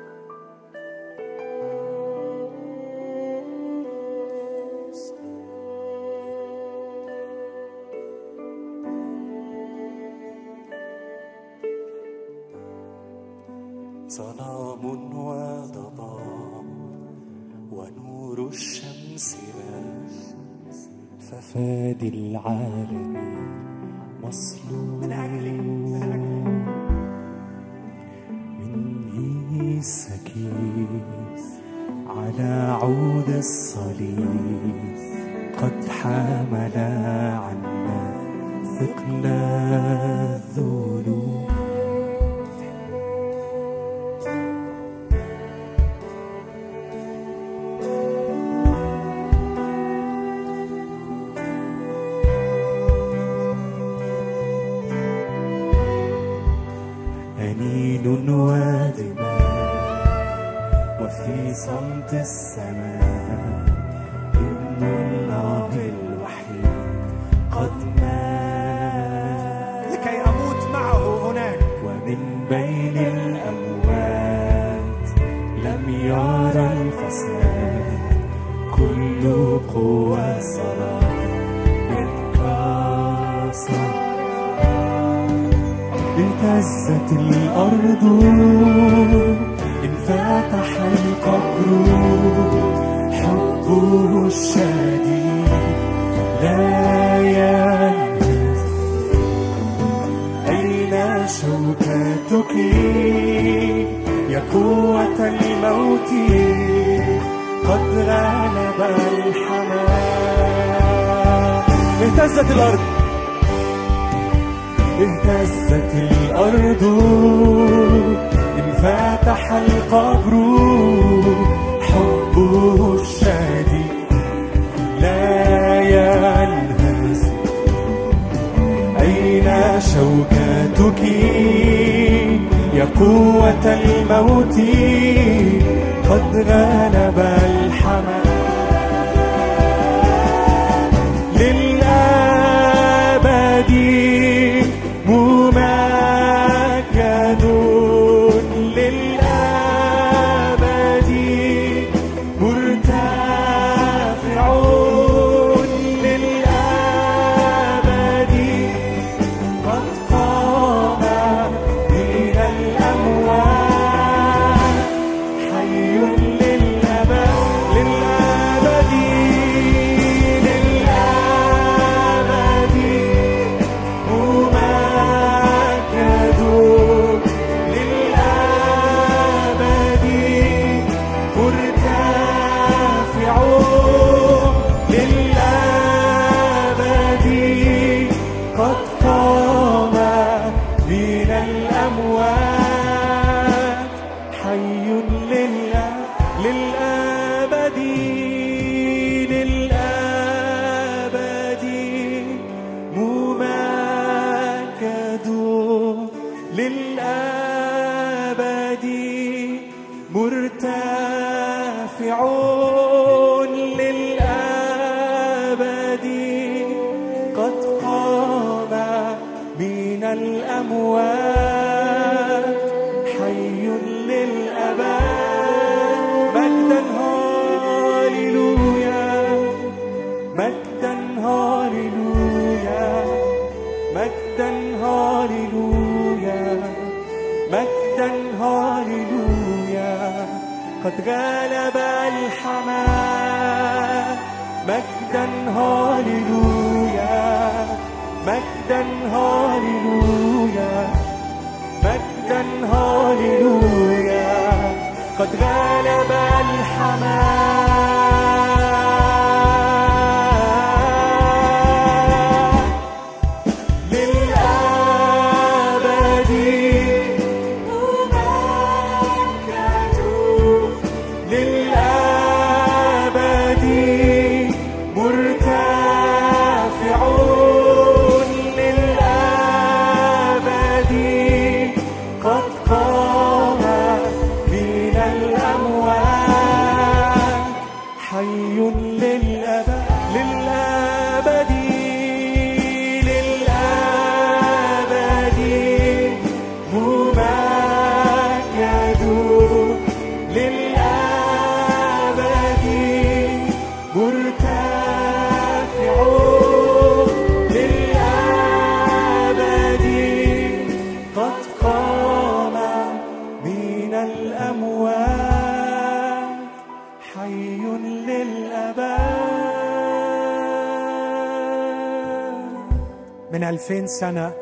من 323.37 323.45
ألفين 323.45 323.87
سنة. 323.87 324.33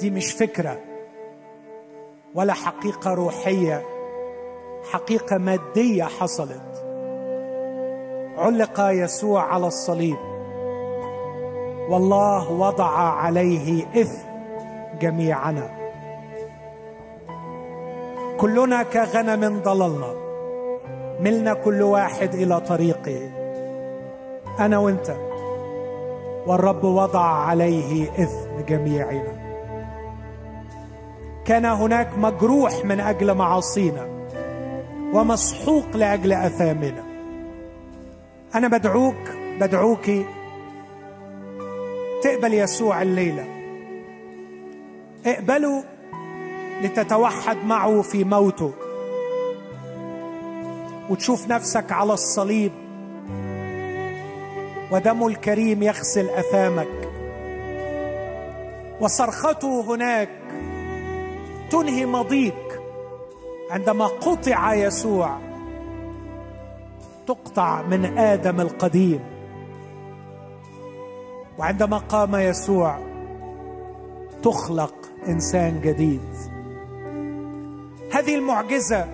دي 0.00 0.10
مش 0.10 0.32
فكرة 0.32 0.78
ولا 2.34 2.52
حقيقة 2.52 3.14
روحية 3.14 3.82
حقيقة 4.92 5.38
مادية 5.38 6.04
حصلت. 6.04 6.84
علق 8.38 8.80
يسوع 8.80 9.42
على 9.42 9.66
الصليب. 9.66 10.16
والله 11.88 12.52
وضع 12.52 12.90
عليه 12.94 13.86
إثم 14.00 14.28
جميعنا. 15.00 15.70
كلنا 18.38 18.82
كغنم 18.82 19.60
ضللنا. 19.60 20.14
ملنا 21.20 21.54
كل 21.54 21.82
واحد 21.82 22.34
إلى 22.34 22.60
طريقه. 22.60 23.30
أنا 24.60 24.78
وأنت. 24.78 25.29
والرب 26.46 26.84
وضع 26.84 27.24
عليه 27.24 28.10
إثم 28.10 28.64
جميعنا. 28.68 29.40
كان 31.44 31.64
هناك 31.64 32.18
مجروح 32.18 32.84
من 32.84 33.00
أجل 33.00 33.34
معاصينا 33.34 34.08
ومسحوق 35.14 35.96
لأجل 35.96 36.32
أثامنا. 36.32 37.04
أنا 38.54 38.68
بدعوك 38.68 39.30
بدعوك 39.60 40.10
تقبل 42.22 42.54
يسوع 42.54 43.02
الليلة. 43.02 43.46
اقبله 45.26 45.84
لتتوحد 46.82 47.56
معه 47.66 48.02
في 48.02 48.24
موته. 48.24 48.72
وتشوف 51.10 51.48
نفسك 51.48 51.92
على 51.92 52.12
الصليب. 52.12 52.72
ودمه 54.92 55.26
الكريم 55.26 55.82
يغسل 55.82 56.30
اثامك 56.30 57.08
وصرخته 59.00 59.94
هناك 59.94 60.28
تنهي 61.70 62.06
ماضيك 62.06 62.80
عندما 63.70 64.06
قطع 64.06 64.74
يسوع 64.74 65.38
تقطع 67.26 67.82
من 67.82 68.18
آدم 68.18 68.60
القديم. 68.60 69.20
وعندما 71.58 71.98
قام 71.98 72.36
يسوع 72.36 72.98
تخلق 74.42 74.94
إنسان 75.28 75.80
جديد. 75.80 76.30
هذه 78.12 78.34
المعجزة 78.34 79.04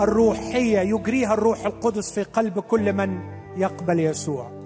الروحية 0.00 0.78
يجريها 0.78 1.34
الروح 1.34 1.66
القدس 1.66 2.12
في 2.12 2.22
قلب 2.22 2.60
كل 2.60 2.92
من 2.92 3.20
يقبل 3.56 4.00
يسوع. 4.00 4.61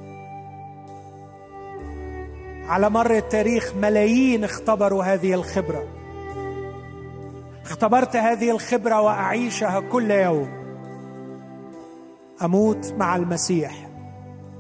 على 2.68 2.90
مر 2.90 3.10
التاريخ 3.10 3.74
ملايين 3.74 4.44
اختبروا 4.44 5.04
هذه 5.04 5.34
الخبرة. 5.34 5.84
اختبرت 7.64 8.16
هذه 8.16 8.50
الخبرة 8.50 9.00
وأعيشها 9.00 9.80
كل 9.80 10.10
يوم. 10.10 10.48
أموت 12.42 12.94
مع 12.98 13.16
المسيح 13.16 13.88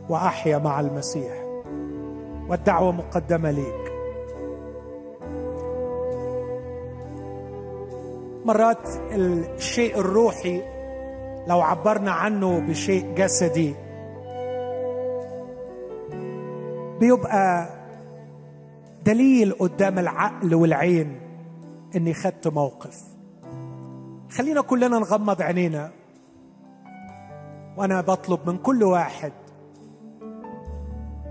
وأحيا 0.08 0.58
مع 0.58 0.80
المسيح. 0.80 1.32
والدعوة 2.48 2.92
مقدمة 2.92 3.50
ليك. 3.50 3.92
مرات 8.44 8.88
الشيء 9.12 9.98
الروحي 9.98 10.62
لو 11.48 11.60
عبرنا 11.60 12.10
عنه 12.10 12.60
بشيء 12.60 13.14
جسدي 13.14 13.74
بيبقى 17.00 17.75
دليل 19.06 19.52
قدام 19.52 19.98
العقل 19.98 20.54
والعين 20.54 21.20
إني 21.96 22.14
خدت 22.14 22.48
موقف. 22.48 23.02
خلينا 24.30 24.60
كلنا 24.60 24.98
نغمض 24.98 25.42
عينينا. 25.42 25.90
وأنا 27.76 28.00
بطلب 28.00 28.50
من 28.50 28.58
كل 28.58 28.82
واحد 28.82 29.32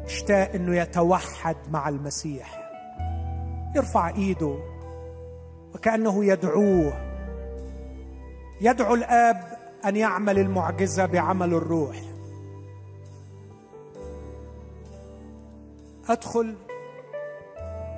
اشتاق 0.05 0.51
إنه 0.51 0.75
يتوحد 0.75 1.55
مع 1.71 1.89
المسيح. 1.89 2.71
يرفع 3.75 4.09
إيده 4.09 4.55
وكأنه 5.75 6.25
يدعوه. 6.25 6.93
يدعو 8.61 8.95
الآب 8.95 9.57
أن 9.85 9.95
يعمل 9.95 10.39
المعجزة 10.39 11.05
بعمل 11.05 11.53
الروح. 11.53 12.01
أدخل 16.09 16.55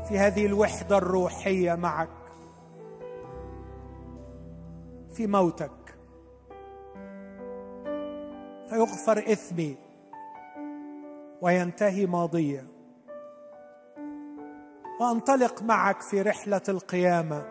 في 0.10 0.20
هذه 0.20 0.46
الوحدة 0.46 0.98
الروحية 0.98 1.76
معك. 1.76 2.10
في 5.14 5.28
موتك. 5.28 5.72
فيغفر 8.70 9.18
إثمي 9.32 9.78
وينتهي 11.42 12.06
ماضيه 12.06 12.68
وأنطلق 15.02 15.64
معك 15.64 16.02
في 16.02 16.22
رحلة 16.22 16.62
القيامة. 16.70 17.46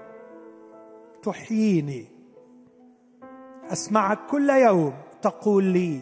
تحييني. 1.22 2.06
اسمعك 3.72 4.18
كل 4.30 4.50
يوم 4.50 4.94
تقول 5.22 5.64
لي 5.64 6.00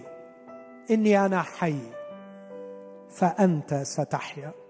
إني 0.90 1.26
أنا 1.26 1.42
حي 1.42 1.78
فأنت 3.10 3.74
ستحيا. 3.74 4.63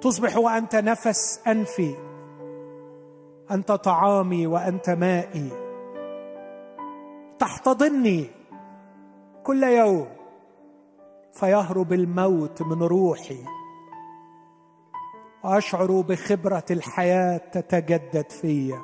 تصبح 0.00 0.36
وأنت 0.36 0.76
نفس 0.76 1.40
أنفي 1.46 1.94
أنت 3.50 3.72
طعامي 3.72 4.46
وأنت 4.46 4.90
مائي. 4.90 5.50
تحتضني 7.38 8.30
كل 9.44 9.62
يوم 9.62 10.08
فيهرب 11.32 11.92
الموت 11.92 12.62
من 12.62 12.82
روحي. 12.82 13.44
وأشعر 15.44 16.00
بخبرة 16.00 16.64
الحياة 16.70 17.36
تتجدد 17.36 18.30
فيا. 18.30 18.82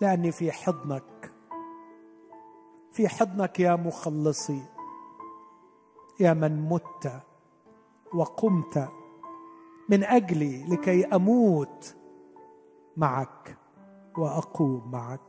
لأني 0.00 0.32
في 0.32 0.52
حضنك 0.52 1.32
في 2.92 3.08
حضنك 3.08 3.60
يا 3.60 3.76
مخلصي 3.76 4.62
يا 6.20 6.32
من 6.32 6.68
مت 6.68 7.22
وقمت. 8.14 8.88
من 9.88 10.04
اجلي 10.04 10.64
لكي 10.68 11.04
أموت 11.04 11.94
معك 12.96 13.58
وأقوم 14.18 14.90
معك. 14.92 15.20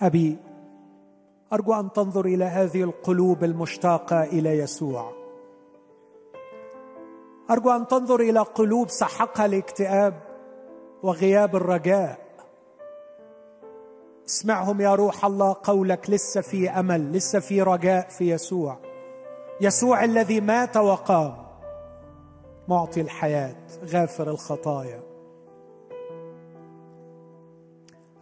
أبي 0.00 0.38
أرجو 1.52 1.74
أن 1.74 1.92
تنظر 1.92 2.24
إلى 2.24 2.44
هذه 2.44 2.82
القلوب 2.82 3.44
المشتاقة 3.44 4.22
إلى 4.24 4.58
يسوع. 4.58 5.12
أرجو 7.50 7.70
أن 7.70 7.86
تنظر 7.86 8.20
إلى 8.20 8.40
قلوب 8.40 8.88
سحقها 8.88 9.46
الاكتئاب 9.46 10.22
وغياب 11.02 11.56
الرجاء. 11.56 12.24
اسمعهم 14.26 14.80
يا 14.80 14.94
روح 14.94 15.24
الله 15.24 15.56
قولك 15.62 16.10
لسه 16.10 16.40
في 16.40 16.70
أمل 16.70 17.12
لسه 17.12 17.40
في 17.40 17.62
رجاء 17.62 18.08
في 18.08 18.30
يسوع. 18.30 18.78
يسوع 19.60 20.04
الذي 20.04 20.40
مات 20.40 20.76
وقام. 20.76 21.43
معطي 22.68 23.00
الحياة 23.00 23.56
غافر 23.84 24.30
الخطايا. 24.30 25.00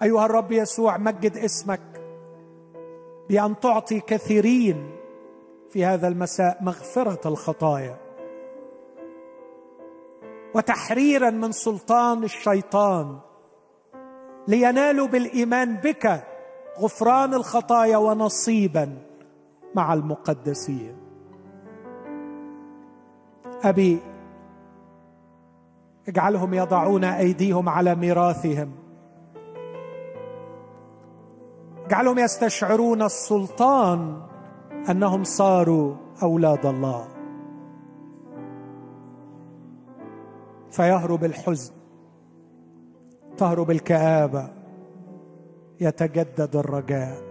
أيها 0.02 0.27
الرب 0.27 0.52
يسوع 0.52 0.98
مجد 0.98 1.36
اسمك 1.36 1.81
بأن 3.28 3.60
تعطي 3.60 4.01
كثيرين 4.01 4.97
في 5.70 5.85
هذا 5.85 6.09
المساء 6.09 6.59
مغفرة 6.60 7.28
الخطايا. 7.28 7.97
وتحريرا 10.55 11.31
من 11.31 11.52
سلطان 11.52 12.24
الشيطان 12.24 13.19
لينالوا 14.48 15.06
بالإيمان 15.06 15.77
بك 15.77 16.24
غفران 16.78 17.35
الخطايا 17.35 17.97
ونصيبا 17.97 18.98
مع 19.74 19.94
المقدسين. 19.94 20.97
أبي 23.64 24.12
اجعلهم 26.09 26.55
يضعون 26.55 27.05
أيديهم 27.05 27.69
على 27.69 27.95
ميراثهم. 27.95 28.70
اجعلهم 31.87 32.19
يستشعرون 32.19 33.03
السلطان 33.03 34.23
أنهم 34.91 35.24
صاروا 35.24 35.95
أولاد 36.23 36.66
الله. 36.66 37.09
فيهرب 40.70 41.24
الحزن 41.24 41.73
تهرب 43.37 43.70
الكآبة 43.70 44.51
يتجدد 45.81 46.57
الرجاء 46.57 47.23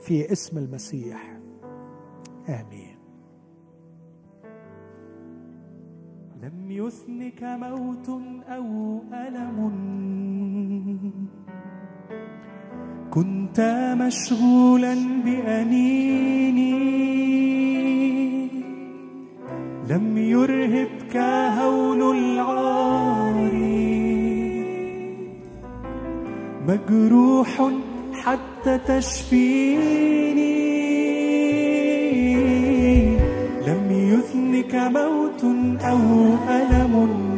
في 0.00 0.32
اسم 0.32 0.58
المسيح. 0.58 1.38
آمين. 2.48 2.83
يثنك 6.76 7.42
موت 7.42 8.08
أو 8.48 8.98
ألم. 9.12 9.58
كنت 13.10 13.58
مشغولا 14.00 14.94
بأنيني 15.24 16.74
لم 19.90 20.18
يرهبك 20.18 21.16
هول 21.58 22.16
العار. 22.16 23.54
مجروح 26.68 27.70
حتى 28.12 28.78
تشفيني. 28.78 30.53
يثنك 34.24 34.74
موت 34.74 35.44
أو 35.84 35.98
ألم 36.48 37.33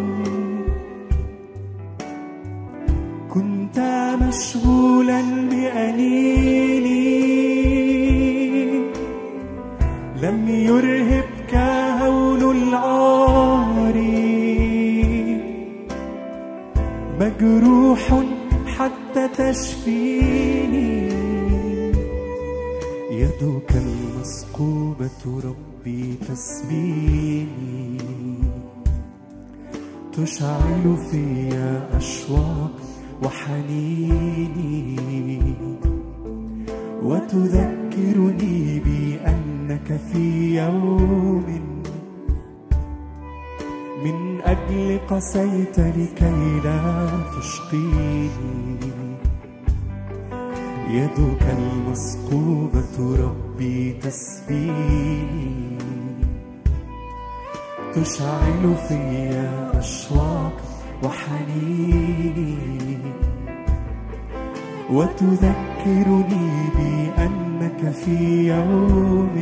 وتذكرني 65.17 66.51
بأنك 66.77 67.81
في 67.93 68.49
يوم 68.49 69.37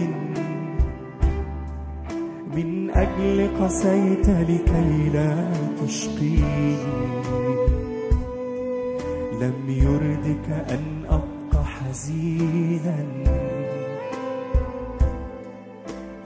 من 2.56 2.90
أجل 2.90 3.48
قسيت 3.60 4.28
لكي 4.28 5.10
لا 5.14 5.52
تشقيني. 5.82 6.76
لم 9.40 9.54
يردك 9.68 10.46
أن 10.70 10.84
أبقى 11.10 11.64
حزينا. 11.64 13.06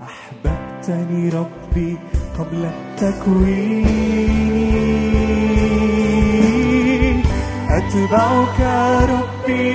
أحببتني 0.03 1.29
ربي 1.29 1.97
قبل 2.39 2.65
التكوين. 2.65 3.89
أتبعك 7.69 8.61
ربي 9.11 9.28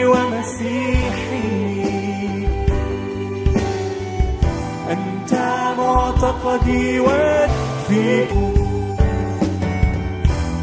ومسيحي. 0.06 1.64
أنت 4.90 5.34
معتقدي 5.78 7.00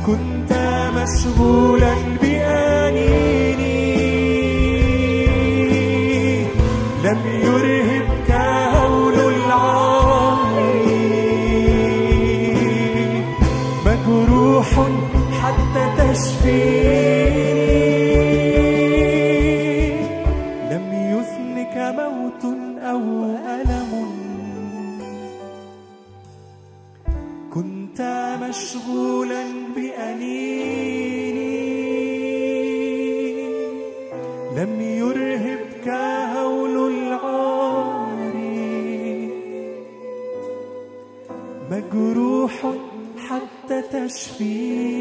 كنت 0.06 0.52
مشغولا 0.96 1.94
بأنيني. 2.22 3.80
لم 7.04 7.20
يرهبك 7.44 8.30
هول 8.76 9.18
العار 9.34 10.40
مجروح 13.86 14.70
حتى 15.42 15.84
تشفيني 15.98 17.39
مجروح 44.00 44.08
حتى 44.08 44.08
تشفيني 44.08 44.99